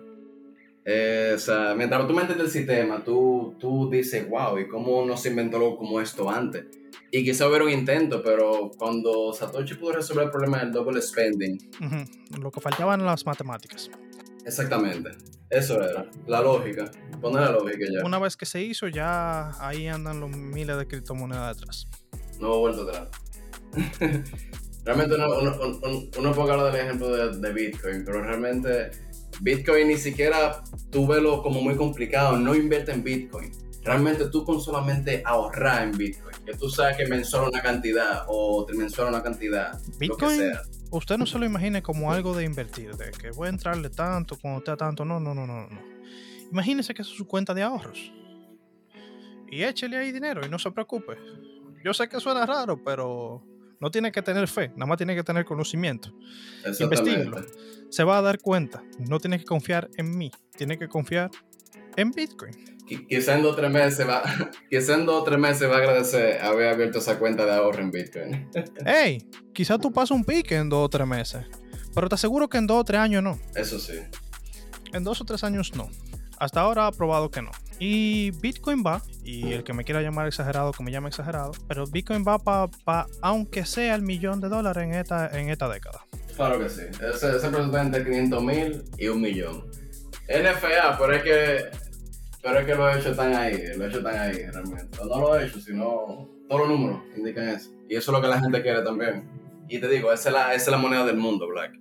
Eh, 0.85 1.33
o 1.35 1.39
sea, 1.39 1.75
mientras 1.75 2.07
tú 2.07 2.13
metes 2.13 2.39
el 2.39 2.51
sistema, 2.51 3.03
tú, 3.03 3.57
tú 3.59 3.89
dices, 3.91 4.29
wow, 4.29 4.59
¿y 4.59 4.69
cómo 4.69 5.05
no 5.07 5.17
se 5.17 5.31
inventó 5.31 5.57
algo 5.57 5.79
como 5.79 6.01
esto 6.01 6.29
antes? 6.29 6.67
Y 7.11 7.25
quizá 7.25 7.49
hubiera 7.49 7.65
un 7.65 7.71
intento, 7.71 8.23
pero 8.23 8.71
cuando 8.77 9.33
Satoshi 9.33 9.75
pudo 9.75 9.93
resolver 9.93 10.27
el 10.27 10.31
problema 10.31 10.59
del 10.59 10.73
double 10.73 11.01
spending. 11.01 11.59
Lo 12.39 12.51
que 12.51 12.61
faltaban 12.61 13.05
las 13.05 13.25
matemáticas. 13.25 13.91
Exactamente. 14.45 15.11
Eso 15.51 15.83
era. 15.83 16.07
La 16.27 16.41
lógica. 16.41 16.91
Poner 17.21 17.43
la 17.43 17.53
lógica 17.53 17.87
ya. 17.91 18.05
Una 18.05 18.19
vez 18.19 18.37
que 18.37 18.47
se 18.47 18.63
hizo, 18.63 18.89
ya 18.89 19.51
ahí 19.65 19.87
andan 19.87 20.21
los 20.21 20.31
miles 20.31 20.77
de 20.77 20.87
criptomonedas 20.87 21.57
detrás. 21.57 21.87
No 22.41 22.55
he 22.55 22.59
vuelto 22.59 22.83
atrás. 22.83 23.09
realmente 24.85 25.15
uno, 25.15 25.27
uno, 25.39 26.09
uno, 26.19 26.33
puede 26.33 26.53
hablar 26.53 26.73
del 26.73 26.85
ejemplo 26.85 27.09
de, 27.09 27.53
Bitcoin, 27.53 28.05
pero 28.05 28.23
realmente 28.23 28.91
Bitcoin 29.41 29.89
ni 29.89 29.97
siquiera 29.97 30.63
tú 30.91 31.07
velo 31.07 31.43
como 31.43 31.61
muy 31.61 31.77
complicado. 31.77 32.37
No 32.37 32.55
invierte 32.55 32.93
en 32.93 33.03
Bitcoin. 33.03 33.53
Realmente 33.85 34.29
tú 34.31 34.45
con 34.45 34.61
solamente 34.61 35.23
ahorrar 35.25 35.85
en 35.85 35.97
Bitcoin, 35.97 36.35
que 36.45 36.55
tú 36.55 36.71
sabes 36.71 36.97
que 36.97 37.07
mensual 37.07 37.51
una 37.51 37.61
cantidad 37.61 38.25
o 38.29 38.67
mensual 38.75 39.09
una 39.09 39.23
cantidad, 39.23 39.79
Bitcoin, 39.99 40.09
lo 40.09 40.17
que 40.17 40.37
sea 40.37 40.63
usted 40.97 41.19
no 41.19 41.27
se 41.27 41.39
lo 41.39 41.45
imagine 41.45 41.83
como 41.83 42.13
algo 42.13 42.35
de 42.35 42.45
invertir, 42.45 42.97
de 42.97 43.11
que 43.11 43.31
voy 43.31 43.47
a 43.47 43.51
entrarle 43.51 43.91
tanto, 43.91 44.37
cuando 44.41 44.63
te 44.63 44.77
tanto. 44.77 45.05
No, 45.05 45.21
no, 45.21 45.35
no, 45.35 45.47
no, 45.47 45.69
no. 45.69 45.81
Imagínese 46.51 46.95
que 46.95 47.03
es 47.03 47.09
su 47.09 47.27
cuenta 47.27 47.55
de 47.55 47.63
ahorros. 47.63 48.13
Y 49.49 49.63
échele 49.63 49.97
ahí 49.97 50.13
dinero 50.13 50.45
y 50.45 50.49
no 50.49 50.59
se 50.59 50.71
preocupe. 50.71 51.17
Yo 51.85 51.93
sé 51.93 52.09
que 52.09 52.21
suena 52.21 52.47
raro, 52.47 52.83
pero 52.83 53.43
no 53.81 53.91
tiene 53.91 54.11
que 54.11 54.23
tener 54.23 54.49
fe, 54.49 54.69
nada 54.71 54.87
más 54.87 54.97
tiene 54.97 55.15
que 55.15 55.23
tener 55.23 55.45
conocimiento. 55.45 56.13
Investíguelo. 56.81 57.45
Se 57.91 58.05
va 58.05 58.19
a 58.19 58.23
dar 58.23 58.41
cuenta. 58.41 58.83
No 58.99 59.19
tiene 59.21 59.39
que 59.39 59.45
confiar 59.45 59.91
en 59.97 60.17
mí, 60.17 60.31
tiene 60.57 60.79
que 60.79 60.89
confiar 60.89 61.31
en 61.97 62.11
Bitcoin 62.11 62.75
quizá 62.87 63.35
en 63.35 63.43
dos 63.43 63.53
o 63.53 63.57
tres 63.57 63.71
meses 63.71 64.07
va, 64.07 64.23
quizá 64.71 64.95
en 64.95 65.07
dos 65.07 65.25
tres 65.25 65.39
meses 65.39 65.69
va 65.71 65.77
a 65.77 65.79
agradecer 65.79 66.41
haber 66.43 66.69
abierto 66.69 66.99
esa 66.99 67.19
cuenta 67.19 67.45
de 67.45 67.53
ahorro 67.53 67.81
en 67.81 67.91
Bitcoin. 67.91 68.51
hey, 68.87 69.27
quizá 69.53 69.79
tú 69.79 69.93
pasas 69.93 70.13
un 70.13 70.25
pique 70.25 70.57
en 70.57 70.69
dos 70.69 70.85
o 70.85 70.89
tres 70.89 71.07
meses, 71.07 71.47
pero 71.95 72.09
te 72.09 72.15
aseguro 72.15 72.49
que 72.49 72.59
en 72.59 72.67
dos 72.67 72.79
o 72.81 72.85
tres 72.85 73.01
años 73.01 73.23
no. 73.23 73.39
Eso 73.55 73.79
sí. 73.79 73.99
En 74.93 75.05
dos 75.05 75.21
o 75.21 75.25
tres 75.25 75.45
años 75.45 75.75
no. 75.75 75.89
Hasta 76.39 76.61
ahora 76.61 76.87
ha 76.87 76.93
probado 76.93 77.31
que 77.31 77.43
no. 77.43 77.51
Y 77.79 78.31
Bitcoin 78.33 78.85
va, 78.87 79.03
y 79.25 79.53
el 79.53 79.65
que 79.65 79.73
me 79.73 79.85
quiera 79.85 80.03
llamar 80.03 80.27
exagerado, 80.27 80.73
que 80.73 80.83
me 80.83 80.93
llame 80.93 81.09
exagerado, 81.09 81.53
pero 81.67 81.87
Bitcoin 81.87 82.25
va 82.27 82.39
para, 82.39 83.07
aunque 83.21 83.65
sea 83.65 83.95
el 83.95 84.03
millón 84.03 84.41
de 84.41 84.49
dólares 84.49 84.85
en 84.85 84.95
esta, 84.95 85.29
en 85.39 85.49
esta 85.49 85.69
década. 85.69 86.07
Claro 86.37 86.59
que 86.61 86.69
sí. 86.69 86.83
Ese, 86.83 87.37
ese 87.37 87.47
entre 87.47 88.05
500 88.05 88.43
mil 88.43 88.85
y 88.99 89.09
un 89.09 89.21
millón. 89.21 89.65
NFA, 90.29 90.97
pero 90.99 91.15
es 91.15 91.23
que, 91.23 91.71
pero 92.45 92.59
es 92.59 92.67
que 92.67 92.75
los 92.75 92.95
hechos 92.95 93.13
están 93.13 93.35
ahí, 93.35 93.57
los 93.75 93.89
hechos 93.89 93.97
están 94.05 94.19
ahí 94.19 94.37
realmente. 94.37 94.99
No 95.03 95.19
los 95.19 95.43
hechos, 95.43 95.65
sino 95.65 96.29
todos 96.47 96.61
los 96.61 96.69
números 96.69 97.01
indican 97.17 97.49
eso. 97.49 97.71
Y 97.89 97.97
eso 97.97 98.11
es 98.11 98.17
lo 98.19 98.21
que 98.21 98.29
la 98.29 98.39
gente 98.39 98.61
quiere 98.61 98.83
también. 98.83 99.27
Y 99.67 99.79
te 99.81 99.89
digo, 99.89 100.13
esa 100.13 100.29
es 100.29 100.35
la, 100.35 100.55
esa 100.55 100.65
es 100.65 100.71
la 100.71 100.77
moneda 100.77 101.07
del 101.07 101.17
mundo, 101.17 101.49
Black. 101.49 101.73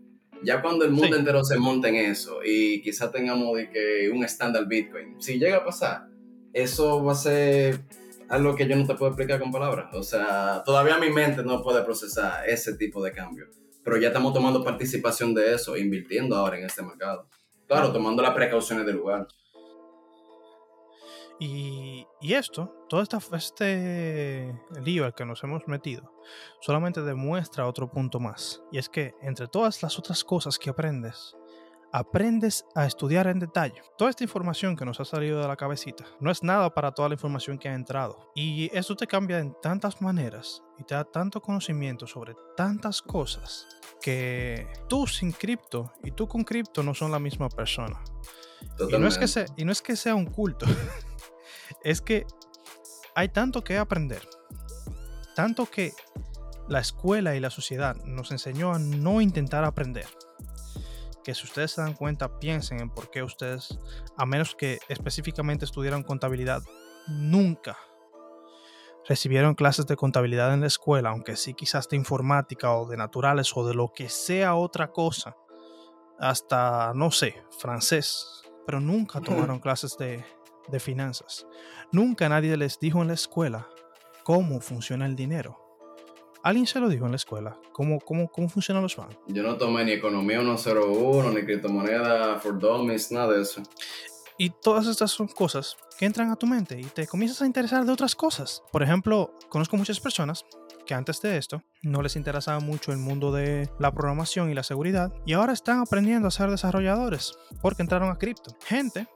Ya 0.41 0.61
cuando 0.61 0.86
el 0.86 0.91
mundo 0.91 1.18
entero 1.18 1.43
se 1.43 1.59
monte 1.59 1.89
en 1.89 1.95
eso 1.95 2.39
y 2.45 2.82
quizás 2.82 3.11
tengamos 3.11 3.57
de 3.57 3.70
que 3.70 4.09
un 4.09 4.24
estándar 4.24 4.66
Bitcoin, 4.66 5.22
si 5.22 5.38
llega 5.38 5.57
a 5.57 5.66
pasar, 5.66 6.07
eso 6.53 7.03
va 7.03 7.11
a 7.11 7.16
ser 7.16 7.82
algo 8.30 8.55
que 8.55 8.66
yo 8.66 8.78
no 8.78 8.88
te 8.88 8.95
puedo 8.95 9.11
explicar 9.11 9.41
con 9.41 9.51
palabras. 9.51 9.93
O 9.93 10.03
sea, 10.03 10.64
todavía 10.66 10.97
mi 10.97 11.09
mente 11.09 11.43
no 11.43 11.61
puede 11.61 11.84
procesar 11.84 12.47
ese 12.47 12.76
tipo 12.76 13.03
de 13.03 13.11
cambio. 13.11 13.47
Pero 13.84 13.97
ya 13.97 14.07
estamos 14.07 14.34
tomando 14.34 14.64
participación 14.64 15.34
de 15.34 15.55
eso, 15.55 15.76
invirtiendo 15.76 16.38
ahora 16.38 16.57
en 16.57 16.66
este 16.66 16.84
mercado. 16.84 17.28
Claro, 17.68 17.91
tomando 17.91 18.24
las 18.24 18.34
precauciones 18.34 18.86
del 18.86 18.95
lugar. 18.95 19.28
Y, 21.45 22.07
esto, 22.33 22.73
todo 22.87 23.01
esta, 23.01 23.19
este 23.35 24.57
lío 24.81 25.03
al 25.03 25.13
que 25.13 25.25
nos 25.25 25.43
hemos 25.43 25.67
metido, 25.67 26.13
solamente 26.61 27.01
demuestra 27.01 27.67
otro 27.67 27.91
punto 27.91 28.21
más. 28.21 28.63
Y 28.71 28.77
es 28.77 28.87
que 28.87 29.13
entre 29.21 29.49
todas 29.49 29.83
las 29.83 29.99
otras 29.99 30.23
cosas 30.23 30.57
que 30.57 30.69
aprendes, 30.69 31.35
aprendes 31.91 32.65
a 32.75 32.85
estudiar 32.85 33.27
en 33.27 33.39
detalle. 33.39 33.81
Toda 33.97 34.09
esta 34.09 34.23
información 34.23 34.77
que 34.77 34.85
nos 34.85 35.01
ha 35.01 35.05
salido 35.05 35.41
de 35.41 35.47
la 35.47 35.57
cabecita 35.57 36.05
no 36.21 36.31
es 36.31 36.43
nada 36.43 36.73
para 36.73 36.93
toda 36.93 37.09
la 37.09 37.15
información 37.15 37.57
que 37.57 37.67
ha 37.67 37.73
entrado. 37.73 38.31
Y 38.35 38.69
esto 38.75 38.95
te 38.95 39.05
cambia 39.05 39.39
en 39.39 39.53
tantas 39.61 40.01
maneras 40.01 40.63
y 40.79 40.85
te 40.85 40.95
da 40.95 41.03
tanto 41.03 41.41
conocimiento 41.41 42.07
sobre 42.07 42.35
tantas 42.55 43.01
cosas 43.01 43.67
que 44.01 44.65
tú 44.87 45.07
sin 45.07 45.33
cripto 45.33 45.91
y 46.05 46.11
tú 46.11 46.25
con 46.25 46.45
cripto 46.45 46.83
no 46.83 46.93
son 46.93 47.11
la 47.11 47.19
misma 47.19 47.49
persona. 47.49 48.01
Y 48.89 48.97
no, 48.97 49.07
es 49.09 49.17
que 49.17 49.27
sea, 49.27 49.45
y 49.57 49.65
no 49.65 49.73
es 49.73 49.81
que 49.81 49.97
sea 49.97 50.15
un 50.15 50.25
culto. 50.25 50.65
es 51.84 52.01
que 52.01 52.26
hay 53.15 53.30
tanto 53.30 53.63
que 53.63 53.78
aprender, 53.78 54.28
tanto 55.36 55.65
que 55.65 55.93
la 56.67 56.80
escuela 56.80 57.36
y 57.36 57.39
la 57.39 57.49
sociedad 57.49 57.95
nos 58.05 58.32
enseñó 58.32 58.74
a 58.74 58.80
no 58.80 59.21
intentar 59.21 59.63
aprender. 59.63 60.07
Que 61.24 61.34
si 61.36 61.45
ustedes 61.45 61.71
se 61.71 61.82
dan 61.82 61.93
cuenta, 61.93 62.39
piensen 62.39 62.82
en 62.82 62.89
por 62.89 63.09
qué 63.09 63.24
ustedes, 63.24 63.80
a 64.17 64.26
menos 64.26 64.55
que 64.55 64.80
específicamente 64.89 65.65
estudiaran 65.65 66.03
contabilidad, 66.03 66.63
nunca 67.07 67.78
recibieron 69.07 69.55
clases 69.55 69.86
de 69.86 69.95
contabilidad 69.95 70.53
en 70.53 70.61
la 70.61 70.67
escuela, 70.67 71.09
aunque 71.09 71.36
sí 71.36 71.53
quizás 71.53 71.89
de 71.89 71.97
informática 71.97 72.74
o 72.74 72.88
de 72.88 72.97
naturales 72.97 73.51
o 73.55 73.67
de 73.67 73.74
lo 73.74 73.91
que 73.93 74.09
sea 74.09 74.55
otra 74.55 74.91
cosa, 74.91 75.36
hasta, 76.19 76.93
no 76.93 77.11
sé, 77.11 77.43
francés, 77.59 78.43
pero 78.65 78.80
nunca 78.80 79.19
tomaron 79.21 79.59
clases 79.59 79.97
de, 79.97 80.24
de 80.70 80.80
finanzas. 80.80 81.45
Nunca 81.91 82.30
nadie 82.30 82.55
les 82.57 82.80
dijo 82.80 83.01
en 83.01 83.09
la 83.09 83.14
escuela 83.14 83.68
cómo 84.24 84.61
funciona 84.61 85.05
el 85.05 85.16
dinero. 85.16 85.59
¿Alguien 86.43 86.68
se 86.68 86.80
lo 86.80 86.89
dijo 86.89 87.05
en 87.05 87.11
la 87.11 87.16
escuela? 87.16 87.57
¿Cómo, 87.72 87.99
cómo, 87.99 88.30
cómo 88.30 88.49
funcionan 88.49 88.84
los 88.84 88.97
bancos? 88.97 89.18
Yo 89.28 89.43
no 89.43 89.55
tomé 89.55 89.86
ni 89.86 89.93
economía 89.93 90.41
101, 90.41 91.32
ni 91.32 91.43
criptomoneda 91.43 92.38
for 92.39 92.59
dummies, 92.59 93.11
nada 93.11 93.34
de 93.34 93.41
eso. 93.43 93.61
Y 94.38 94.49
todas 94.49 94.88
estas 94.88 95.11
son 95.11 95.28
cosas 95.28 95.78
que 95.97 96.05
entran 96.05 96.32
a 96.32 96.36
tu 96.36 96.47
mente 96.47 96.80
y 96.80 96.84
te 96.84 97.07
comienzas 97.07 97.41
a 97.41 97.45
interesar 97.45 97.86
de 97.86 97.91
otras 97.91 98.16
cosas. 98.16 98.64
Por 98.72 98.84
ejemplo, 98.84 99.32
conozco 99.47 99.78
muchas 99.78 99.99
personas 99.99 100.43
que 100.86 100.93
antes 100.93 101.22
de 101.22 101.38
esto 101.38 101.61
no 101.82 102.01
les 102.01 102.16
interesaba 102.16 102.59
mucho 102.59 102.91
el 102.91 102.97
mundo 102.97 103.32
de 103.32 103.70
la 103.80 103.93
programación 103.93 104.49
y 104.49 104.53
la 104.53 104.64
seguridad 104.64 105.14
y 105.26 105.34
ahora 105.34 105.53
están 105.53 105.80
aprendiendo 105.80 106.28
a 106.28 106.32
ser 106.32 106.49
desarrolladores 106.49 107.38
porque 107.61 107.84
entraron 107.84 108.09
a 108.09 108.18
cripto. 108.18 108.55
Gente 108.66 109.07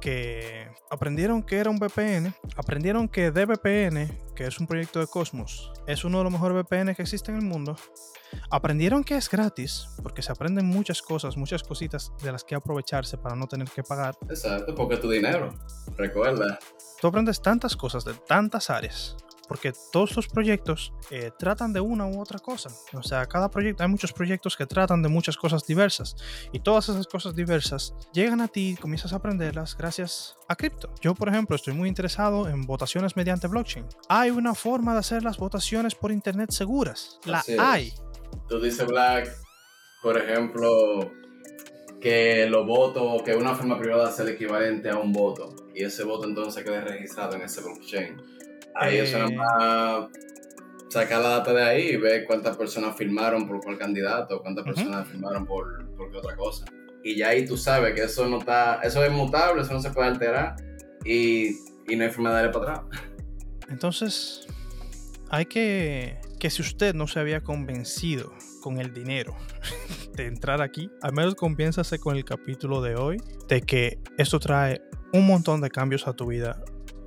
que 0.00 0.68
aprendieron 0.90 1.42
que 1.42 1.58
era 1.58 1.70
un 1.70 1.78
VPN, 1.78 2.34
aprendieron 2.56 3.08
que 3.08 3.30
DVPN, 3.30 4.34
que 4.34 4.46
es 4.46 4.58
un 4.60 4.66
proyecto 4.66 5.00
de 5.00 5.06
Cosmos, 5.06 5.72
es 5.86 6.04
uno 6.04 6.18
de 6.18 6.24
los 6.24 6.32
mejores 6.32 6.56
VPN 6.56 6.94
que 6.94 7.02
existe 7.02 7.30
en 7.30 7.38
el 7.38 7.44
mundo. 7.44 7.76
Aprendieron 8.50 9.04
que 9.04 9.16
es 9.16 9.30
gratis, 9.30 9.88
porque 10.02 10.22
se 10.22 10.32
aprenden 10.32 10.66
muchas 10.66 11.00
cosas, 11.02 11.36
muchas 11.36 11.62
cositas 11.62 12.12
de 12.22 12.32
las 12.32 12.44
que 12.44 12.54
aprovecharse 12.54 13.16
para 13.18 13.36
no 13.36 13.46
tener 13.46 13.68
que 13.68 13.82
pagar. 13.82 14.16
Exacto, 14.28 14.74
porque 14.74 14.96
tu 14.96 15.08
dinero, 15.10 15.54
recuerda. 15.96 16.58
Tú 17.00 17.08
aprendes 17.08 17.40
tantas 17.40 17.76
cosas 17.76 18.04
de 18.04 18.14
tantas 18.14 18.70
áreas 18.70 19.16
porque 19.48 19.72
todos 19.92 20.16
los 20.16 20.28
proyectos 20.28 20.92
eh, 21.10 21.30
tratan 21.38 21.72
de 21.72 21.80
una 21.80 22.06
u 22.06 22.20
otra 22.20 22.38
cosa. 22.38 22.70
O 22.94 23.02
sea, 23.02 23.26
cada 23.26 23.50
proyecto, 23.50 23.82
hay 23.82 23.88
muchos 23.88 24.12
proyectos 24.12 24.56
que 24.56 24.66
tratan 24.66 25.02
de 25.02 25.08
muchas 25.08 25.36
cosas 25.36 25.66
diversas 25.66 26.16
y 26.52 26.60
todas 26.60 26.88
esas 26.88 27.06
cosas 27.06 27.34
diversas 27.34 27.94
llegan 28.12 28.40
a 28.40 28.48
ti 28.48 28.70
y 28.70 28.76
comienzas 28.76 29.12
a 29.12 29.16
aprenderlas 29.16 29.76
gracias 29.76 30.36
a 30.48 30.56
cripto. 30.56 30.92
Yo, 31.00 31.14
por 31.14 31.28
ejemplo, 31.28 31.56
estoy 31.56 31.74
muy 31.74 31.88
interesado 31.88 32.48
en 32.48 32.62
votaciones 32.62 33.16
mediante 33.16 33.46
blockchain. 33.46 33.86
Hay 34.08 34.30
una 34.30 34.54
forma 34.54 34.92
de 34.92 35.00
hacer 35.00 35.22
las 35.22 35.36
votaciones 35.38 35.94
por 35.94 36.12
internet 36.12 36.50
seguras. 36.50 37.18
La 37.24 37.42
hay. 37.58 37.92
Tú 38.48 38.60
dices, 38.60 38.86
Black, 38.86 39.32
por 40.02 40.18
ejemplo, 40.18 41.10
que 42.00 42.46
los 42.46 42.66
votos, 42.66 43.22
que 43.22 43.34
una 43.34 43.54
forma 43.54 43.78
privada 43.78 44.10
sea 44.12 44.24
el 44.24 44.32
equivalente 44.32 44.90
a 44.90 44.98
un 44.98 45.12
voto 45.12 45.54
y 45.74 45.82
ese 45.82 46.04
voto 46.04 46.28
entonces 46.28 46.62
quede 46.64 46.80
registrado 46.80 47.36
en 47.36 47.42
ese 47.42 47.60
blockchain 47.62 48.35
Ahí 48.78 48.98
eh, 48.98 49.34
más 49.34 50.08
sacar 50.88 51.20
la 51.22 51.28
data 51.30 51.52
de 51.52 51.62
ahí 51.62 51.82
y 51.88 51.96
ver 51.96 52.24
cuántas 52.24 52.56
personas 52.56 52.96
firmaron 52.96 53.46
por 53.46 53.60
cuál 53.62 53.78
candidato, 53.78 54.40
cuántas 54.40 54.64
personas 54.64 55.08
firmaron 55.08 55.46
por, 55.46 55.86
por 55.96 56.10
qué 56.10 56.18
otra 56.18 56.36
cosa. 56.36 56.64
Y 57.02 57.16
ya 57.16 57.28
ahí 57.28 57.46
tú 57.46 57.56
sabes 57.56 57.94
que 57.94 58.04
eso 58.04 58.26
no 58.26 58.38
está, 58.38 58.80
eso 58.82 59.04
es 59.04 59.12
mutable, 59.12 59.62
eso 59.62 59.72
no 59.72 59.80
se 59.80 59.90
puede 59.90 60.08
alterar 60.08 60.56
y, 61.04 61.56
y 61.88 61.96
no 61.96 62.04
hay 62.04 62.10
forma 62.10 62.30
de 62.30 62.36
darle 62.36 62.52
para 62.52 62.72
atrás. 62.74 63.02
Entonces, 63.68 64.46
hay 65.30 65.46
que, 65.46 66.18
que 66.38 66.50
si 66.50 66.62
usted 66.62 66.94
no 66.94 67.06
se 67.06 67.20
había 67.20 67.42
convencido 67.42 68.32
con 68.62 68.78
el 68.80 68.92
dinero 68.92 69.36
de 70.14 70.26
entrar 70.26 70.62
aquí, 70.62 70.90
al 71.02 71.12
menos 71.12 71.34
conviénzase 71.34 71.98
con 71.98 72.16
el 72.16 72.24
capítulo 72.24 72.80
de 72.80 72.96
hoy 72.96 73.18
de 73.48 73.60
que 73.60 73.98
esto 74.18 74.40
trae 74.40 74.82
un 75.12 75.26
montón 75.26 75.60
de 75.60 75.70
cambios 75.70 76.06
a 76.08 76.12
tu 76.12 76.26
vida 76.26 76.62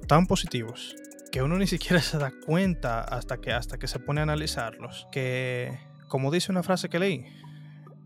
tan 0.08 0.26
positivos 0.26 0.96
que 1.32 1.42
uno 1.42 1.58
ni 1.58 1.68
siquiera 1.68 2.02
se 2.02 2.18
da 2.18 2.32
cuenta 2.46 3.02
hasta 3.02 3.38
que, 3.38 3.52
hasta 3.52 3.78
que 3.78 3.88
se 3.88 4.00
pone 4.00 4.22
a 4.22 4.24
analizarlos. 4.24 5.08
Que, 5.12 5.78
como 6.08 6.32
dice 6.32 6.52
una 6.52 6.64
frase 6.64 6.90
que 6.90 7.00
leí, 7.00 7.26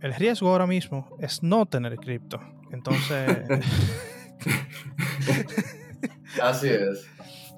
el 0.01 0.13
riesgo 0.13 0.49
ahora 0.49 0.67
mismo 0.67 1.15
es 1.19 1.43
no 1.43 1.65
tener 1.65 1.95
cripto. 1.97 2.41
Entonces... 2.71 3.47
Así 6.41 6.67
es. 6.67 7.07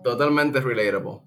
Totalmente 0.03 0.61
relatable. 0.61 1.21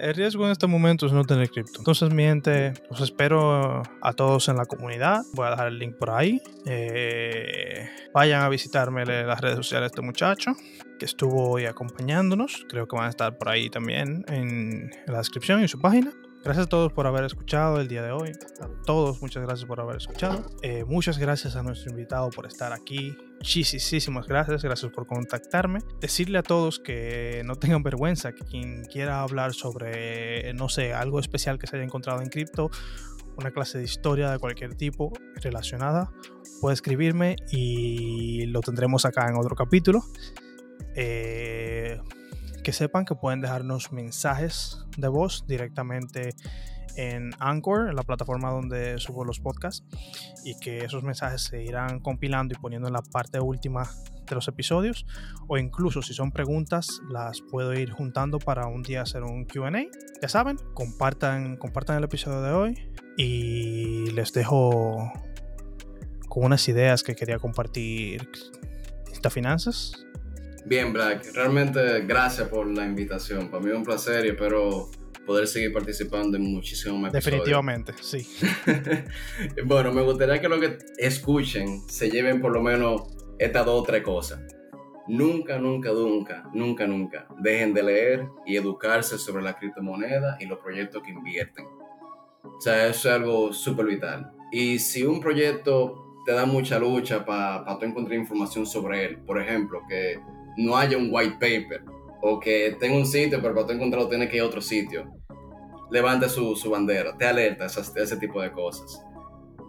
El 0.00 0.14
riesgo 0.14 0.46
en 0.46 0.52
este 0.52 0.66
momento 0.66 1.04
es 1.04 1.12
no 1.12 1.24
tener 1.24 1.50
cripto. 1.50 1.80
Entonces, 1.80 2.10
mi 2.12 2.22
gente, 2.22 2.72
los 2.88 3.02
espero 3.02 3.82
a 4.00 4.12
todos 4.14 4.48
en 4.48 4.56
la 4.56 4.64
comunidad. 4.64 5.22
Voy 5.34 5.46
a 5.46 5.50
dejar 5.50 5.68
el 5.68 5.78
link 5.78 5.96
por 5.96 6.10
ahí. 6.10 6.40
Eh, 6.64 7.86
vayan 8.14 8.42
a 8.42 8.48
visitarme 8.48 9.04
las 9.04 9.40
redes 9.42 9.56
sociales 9.56 9.90
de 9.90 9.94
este 9.94 10.00
muchacho 10.00 10.52
que 10.98 11.04
estuvo 11.04 11.50
hoy 11.50 11.66
acompañándonos. 11.66 12.64
Creo 12.70 12.88
que 12.88 12.96
van 12.96 13.06
a 13.06 13.10
estar 13.10 13.36
por 13.36 13.50
ahí 13.50 13.68
también 13.68 14.24
en 14.28 14.90
la 15.06 15.18
descripción 15.18 15.60
y 15.60 15.62
en 15.64 15.68
su 15.68 15.78
página. 15.78 16.12
Gracias 16.42 16.66
a 16.66 16.68
todos 16.70 16.90
por 16.92 17.06
haber 17.06 17.24
escuchado 17.24 17.80
el 17.80 17.88
día 17.88 18.02
de 18.02 18.12
hoy. 18.12 18.32
A 18.62 18.82
todos, 18.86 19.20
muchas 19.20 19.42
gracias 19.42 19.68
por 19.68 19.78
haber 19.78 19.96
escuchado. 19.96 20.46
Eh, 20.62 20.84
muchas 20.86 21.18
gracias 21.18 21.54
a 21.54 21.62
nuestro 21.62 21.90
invitado 21.90 22.30
por 22.30 22.46
estar 22.46 22.72
aquí. 22.72 23.14
Muchísimas 23.34 24.26
gracias, 24.26 24.62
gracias 24.62 24.90
por 24.90 25.06
contactarme. 25.06 25.80
Decirle 26.00 26.38
a 26.38 26.42
todos 26.42 26.78
que 26.78 27.42
no 27.44 27.56
tengan 27.56 27.82
vergüenza, 27.82 28.32
que 28.32 28.44
quien 28.46 28.84
quiera 28.84 29.20
hablar 29.20 29.52
sobre, 29.52 30.54
no 30.54 30.70
sé, 30.70 30.94
algo 30.94 31.20
especial 31.20 31.58
que 31.58 31.66
se 31.66 31.76
haya 31.76 31.84
encontrado 31.84 32.22
en 32.22 32.30
cripto, 32.30 32.70
una 33.36 33.50
clase 33.50 33.76
de 33.76 33.84
historia 33.84 34.30
de 34.30 34.38
cualquier 34.38 34.74
tipo 34.74 35.12
relacionada, 35.42 36.10
puede 36.62 36.72
escribirme 36.72 37.36
y 37.50 38.46
lo 38.46 38.62
tendremos 38.62 39.04
acá 39.04 39.28
en 39.28 39.36
otro 39.36 39.54
capítulo. 39.54 40.04
Eh, 40.96 42.00
que 42.62 42.72
sepan 42.72 43.04
que 43.04 43.14
pueden 43.14 43.40
dejarnos 43.40 43.92
mensajes 43.92 44.84
de 44.96 45.08
voz 45.08 45.44
directamente 45.46 46.34
en 46.96 47.30
Anchor, 47.38 47.88
en 47.88 47.96
la 47.96 48.02
plataforma 48.02 48.50
donde 48.50 48.98
subo 48.98 49.24
los 49.24 49.40
podcasts, 49.40 49.84
y 50.44 50.58
que 50.58 50.84
esos 50.84 51.02
mensajes 51.02 51.42
se 51.42 51.62
irán 51.62 52.00
compilando 52.00 52.54
y 52.54 52.58
poniendo 52.58 52.88
en 52.88 52.94
la 52.94 53.02
parte 53.02 53.40
última 53.40 53.88
de 54.26 54.34
los 54.34 54.48
episodios, 54.48 55.06
o 55.48 55.58
incluso 55.58 56.02
si 56.02 56.14
son 56.14 56.30
preguntas, 56.32 57.00
las 57.08 57.40
puedo 57.40 57.74
ir 57.74 57.90
juntando 57.90 58.38
para 58.38 58.66
un 58.66 58.82
día 58.82 59.02
hacer 59.02 59.22
un 59.22 59.44
QA. 59.44 59.70
Ya 60.22 60.28
saben, 60.28 60.58
compartan, 60.74 61.56
compartan 61.56 61.96
el 61.96 62.04
episodio 62.04 62.42
de 62.42 62.52
hoy 62.52 62.92
y 63.16 64.10
les 64.12 64.32
dejo 64.32 65.12
con 66.28 66.44
unas 66.44 66.68
ideas 66.68 67.02
que 67.02 67.14
quería 67.14 67.38
compartir. 67.38 68.28
Finanzas 69.28 70.06
Bien, 70.66 70.92
Black. 70.92 71.32
Realmente 71.34 72.00
gracias 72.02 72.48
por 72.48 72.66
la 72.66 72.84
invitación. 72.84 73.50
Para 73.50 73.62
mí 73.62 73.70
es 73.70 73.76
un 73.76 73.84
placer 73.84 74.24
y 74.26 74.30
espero 74.30 74.90
poder 75.26 75.46
seguir 75.46 75.72
participando 75.72 76.36
en 76.36 76.52
muchísimos 76.52 76.98
más 76.98 77.12
Definitivamente, 77.12 77.92
sí. 78.00 78.28
bueno, 79.64 79.92
me 79.92 80.02
gustaría 80.02 80.40
que 80.40 80.48
lo 80.48 80.58
que 80.58 80.78
escuchen 80.98 81.88
se 81.88 82.10
lleven 82.10 82.40
por 82.40 82.52
lo 82.52 82.62
menos 82.62 83.02
estas 83.38 83.64
dos 83.64 83.80
o 83.80 83.84
tres 83.84 84.02
cosas. 84.02 84.40
Nunca, 85.08 85.58
nunca, 85.58 85.90
nunca, 85.92 86.48
nunca, 86.52 86.86
nunca 86.86 87.26
dejen 87.38 87.74
de 87.74 87.82
leer 87.82 88.28
y 88.46 88.56
educarse 88.56 89.18
sobre 89.18 89.42
la 89.42 89.54
criptomoneda 89.54 90.36
y 90.40 90.46
los 90.46 90.58
proyectos 90.58 91.02
que 91.02 91.10
invierten. 91.10 91.66
O 92.42 92.60
sea, 92.60 92.86
eso 92.86 93.08
es 93.08 93.14
algo 93.14 93.52
súper 93.52 93.86
vital. 93.86 94.32
Y 94.52 94.78
si 94.78 95.04
un 95.04 95.20
proyecto 95.20 96.16
te 96.24 96.32
da 96.32 96.44
mucha 96.44 96.78
lucha 96.78 97.24
para 97.24 97.64
pa 97.64 97.78
tú 97.78 97.86
encontrar 97.86 98.18
información 98.18 98.66
sobre 98.66 99.04
él, 99.04 99.18
por 99.18 99.40
ejemplo, 99.40 99.82
que 99.88 100.20
no 100.56 100.76
haya 100.76 100.96
un 100.96 101.08
white 101.10 101.34
paper 101.34 101.84
o 102.22 102.38
que 102.38 102.76
tenga 102.78 102.96
un 102.96 103.06
sitio, 103.06 103.40
pero 103.40 103.54
para 103.54 103.66
tú 103.66 103.72
encontrarlo 103.72 104.08
tiene 104.08 104.28
que 104.28 104.36
ir 104.36 104.42
a 104.42 104.46
otro 104.46 104.60
sitio, 104.60 105.10
levante 105.90 106.28
su, 106.28 106.54
su 106.56 106.70
bandera, 106.70 107.16
te 107.16 107.26
alerta 107.26 107.66
ese 107.66 108.16
tipo 108.16 108.40
de 108.42 108.52
cosas. 108.52 109.02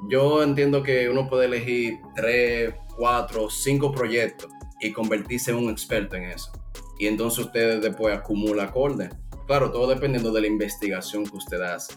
Yo 0.10 0.42
entiendo 0.44 0.82
que 0.84 1.10
uno 1.10 1.30
puede 1.30 1.46
elegir 1.46 2.00
tres, 2.16 2.74
cuatro, 2.98 3.50
cinco 3.50 3.92
proyectos 3.92 4.50
y 4.80 4.92
convertirse 4.92 5.52
en 5.52 5.58
un 5.58 5.70
experto 5.70 6.16
en 6.16 6.26
eso. 6.26 6.52
Y 7.00 7.08
entonces 7.08 7.46
usted 7.46 7.82
después 7.82 8.16
acumula 8.16 8.64
acorde. 8.64 9.10
Claro, 9.48 9.72
todo 9.72 9.88
dependiendo 9.88 10.32
de 10.32 10.42
la 10.42 10.48
investigación 10.48 11.26
que 11.26 11.38
usted 11.38 11.62
hace. 11.62 11.94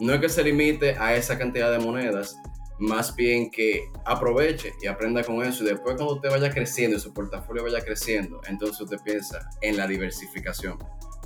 No 0.00 0.12
es 0.12 0.20
que 0.20 0.28
se 0.28 0.44
limite 0.44 0.96
a 0.98 1.14
esa 1.14 1.38
cantidad 1.38 1.70
de 1.70 1.78
monedas, 1.78 2.38
más 2.78 3.14
bien 3.14 3.50
que 3.50 3.90
aproveche 4.04 4.72
y 4.82 4.86
aprenda 4.86 5.22
con 5.24 5.42
eso. 5.42 5.64
Y 5.64 5.68
después 5.68 5.96
cuando 5.96 6.14
usted 6.14 6.30
vaya 6.30 6.50
creciendo 6.50 6.96
y 6.96 7.00
su 7.00 7.12
portafolio 7.12 7.62
vaya 7.62 7.84
creciendo, 7.84 8.40
entonces 8.48 8.80
usted 8.80 8.98
piensa 9.04 9.48
en 9.60 9.76
la 9.76 9.86
diversificación. 9.86 10.78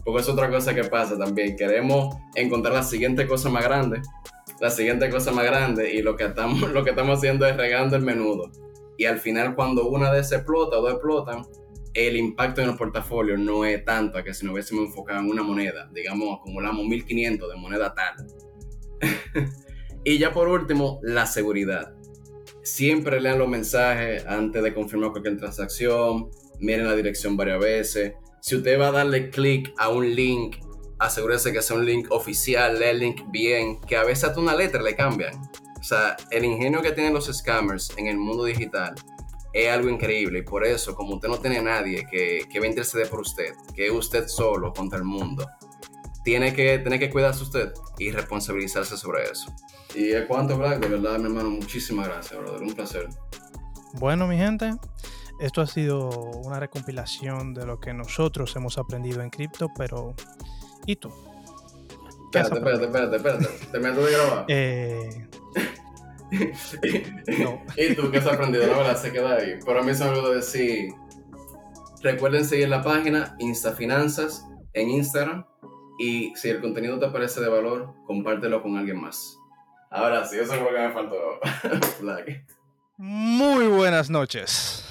Porque 0.05 0.23
es 0.23 0.29
otra 0.29 0.51
cosa 0.51 0.75
que 0.75 0.85
pasa 0.85 1.19
también. 1.19 1.57
Queremos 1.57 2.17
encontrar 2.35 2.75
la 2.75 2.83
siguiente 2.83 3.27
cosa 3.27 3.51
más 3.51 3.65
grande, 3.65 4.01
la 4.61 4.71
siguiente 4.71 5.11
cosa 5.11 5.33
más 5.33 5.45
grande 5.45 5.93
y 5.93 6.03
lo 6.03 6.17
que 6.17 6.25
estamos, 6.25 6.61
lo 6.73 6.85
que 6.85 6.91
estamos 6.91 7.19
haciendo 7.19 7.47
es 7.47 7.57
regando 7.57 7.97
el 7.97 8.03
menudo 8.03 8.51
y 9.01 9.07
al 9.07 9.19
final 9.19 9.55
cuando 9.55 9.89
una 9.89 10.13
de 10.13 10.21
esas 10.21 10.41
explota 10.41 10.77
o 10.77 10.83
dos 10.83 10.93
explotan, 10.93 11.47
el 11.95 12.19
impacto 12.19 12.61
en 12.61 12.69
el 12.69 12.77
portafolio 12.77 13.39
no 13.39 13.65
es 13.65 13.83
tanto 13.83 14.19
a 14.19 14.23
que 14.23 14.35
si 14.35 14.45
nos 14.45 14.53
hubiésemos 14.53 14.89
enfocado 14.89 15.21
en 15.21 15.31
una 15.31 15.43
moneda, 15.43 15.89
digamos, 15.91 16.39
acumulamos 16.39 16.85
1500 16.85 17.51
de 17.51 17.57
moneda 17.57 17.95
tal. 17.95 18.27
y 20.05 20.19
ya 20.19 20.33
por 20.33 20.49
último, 20.49 21.01
la 21.03 21.27
seguridad. 21.27 21.95
Siempre 22.63 23.21
lean 23.21 23.39
los 23.39 23.49
mensajes 23.49 24.27
antes 24.27 24.63
de 24.63 24.75
confirmar 24.75 25.11
cualquier 25.13 25.39
transacción, 25.39 26.31
miren 26.59 26.87
la 26.87 26.95
dirección 26.95 27.37
varias 27.37 27.61
veces. 27.61 28.15
Si 28.41 28.57
usted 28.57 28.79
va 28.79 28.89
a 28.89 28.93
darle 28.93 29.31
clic 29.31 29.73
a 29.79 29.89
un 29.89 30.15
link, 30.15 30.57
asegúrese 30.99 31.53
que 31.53 31.63
sea 31.63 31.77
un 31.77 31.87
link 31.87 32.11
oficial, 32.11 32.79
lee 32.79 32.87
el 32.87 32.99
link 32.99 33.23
bien, 33.31 33.81
que 33.81 33.97
a 33.97 34.05
veces 34.05 34.25
hasta 34.25 34.41
una 34.41 34.55
letra 34.55 34.83
le 34.83 34.95
cambian. 34.95 35.35
O 35.79 35.83
sea, 35.83 36.17
el 36.31 36.45
ingenio 36.45 36.83
que 36.83 36.93
tienen 36.93 37.15
los 37.15 37.27
scammers 37.27 37.91
en 37.97 38.07
el 38.07 38.19
mundo 38.19 38.45
digital 38.45 38.95
es 39.53 39.69
algo 39.69 39.89
increíble 39.89 40.41
y 40.41 40.43
por 40.43 40.65
eso, 40.65 40.95
como 40.95 41.15
usted 41.15 41.29
no 41.29 41.39
tiene 41.39 41.61
nadie 41.61 42.07
que, 42.11 42.43
que 42.51 42.61
va 42.61 42.67
a 42.67 42.69
interceder 42.69 43.09
por 43.09 43.21
usted, 43.21 43.55
que 43.75 43.87
es 43.87 43.93
usted 43.93 44.29
solo 44.29 44.73
contra 44.73 44.99
el 44.99 45.05
mundo, 45.05 45.47
tiene 46.23 46.55
que, 46.55 46.79
tiene 46.79 46.99
que 46.99 47.11
cuidarse 47.11 47.43
usted 47.43 47.73
y 47.99 48.11
responsabilizarse 48.11 48.97
sobre 48.97 49.25
eso. 49.25 49.53
Y 49.95 50.12
es 50.12 50.26
cuanto, 50.26 50.57
Black, 50.57 50.80
de 50.80 50.88
verdad, 50.88 51.18
mi 51.18 51.26
hermano, 51.26 51.51
muchísimas 51.51 52.09
gracias, 52.09 52.41
brother, 52.41 52.62
un 52.62 52.74
placer. 52.74 53.09
Bueno, 53.95 54.26
mi 54.26 54.36
gente, 54.36 54.72
esto 55.41 55.61
ha 55.61 55.66
sido 55.66 56.09
una 56.11 56.61
recompilación 56.61 57.55
de 57.55 57.66
lo 57.66 57.80
que 57.80 57.93
nosotros 57.93 58.55
hemos 58.57 58.78
aprendido 58.78 59.22
en 59.22 59.30
cripto, 59.30 59.68
pero 59.76 60.14
¿y 60.86 60.97
tú? 60.97 61.11
Espérate, 62.26 62.59
espérate, 62.59 62.84
espérate, 62.84 63.16
espérate, 63.16 63.47
te 63.72 63.80
meto 63.80 64.05
de 64.05 64.12
grabar. 64.12 64.45
Eh, 64.49 65.26
y 67.76 67.95
tú, 67.95 68.11
¿qué 68.11 68.18
has 68.18 68.26
aprendido? 68.26 68.66
La 68.66 68.76
verdad, 68.76 68.97
se 68.97 69.11
queda 69.11 69.34
ahí. 69.34 69.59
Pero 69.64 69.80
a 69.80 69.82
mí 69.82 69.95
se 69.95 70.05
me 70.05 70.11
olvidó 70.11 70.34
decir, 70.34 70.95
recuerden 72.03 72.45
seguir 72.45 72.68
la 72.68 72.82
página 72.82 73.34
Instafinanzas 73.41 74.47
en 74.74 74.91
Instagram 74.91 75.45
y 75.99 76.32
si 76.36 76.49
el 76.51 76.61
contenido 76.61 76.99
te 76.99 77.09
parece 77.09 77.41
de 77.41 77.49
valor, 77.49 77.95
compártelo 78.07 78.62
con 78.62 78.76
alguien 78.76 79.01
más. 79.01 79.39
Ahora 79.91 80.24
sí, 80.24 80.38
eso 80.38 80.55
es 80.55 80.61
lo 80.61 80.68
que 80.68 80.78
me 80.78 80.93
faltó. 80.93 81.16
Muy 82.97 83.66
buenas 83.66 84.09
noches. 84.09 84.84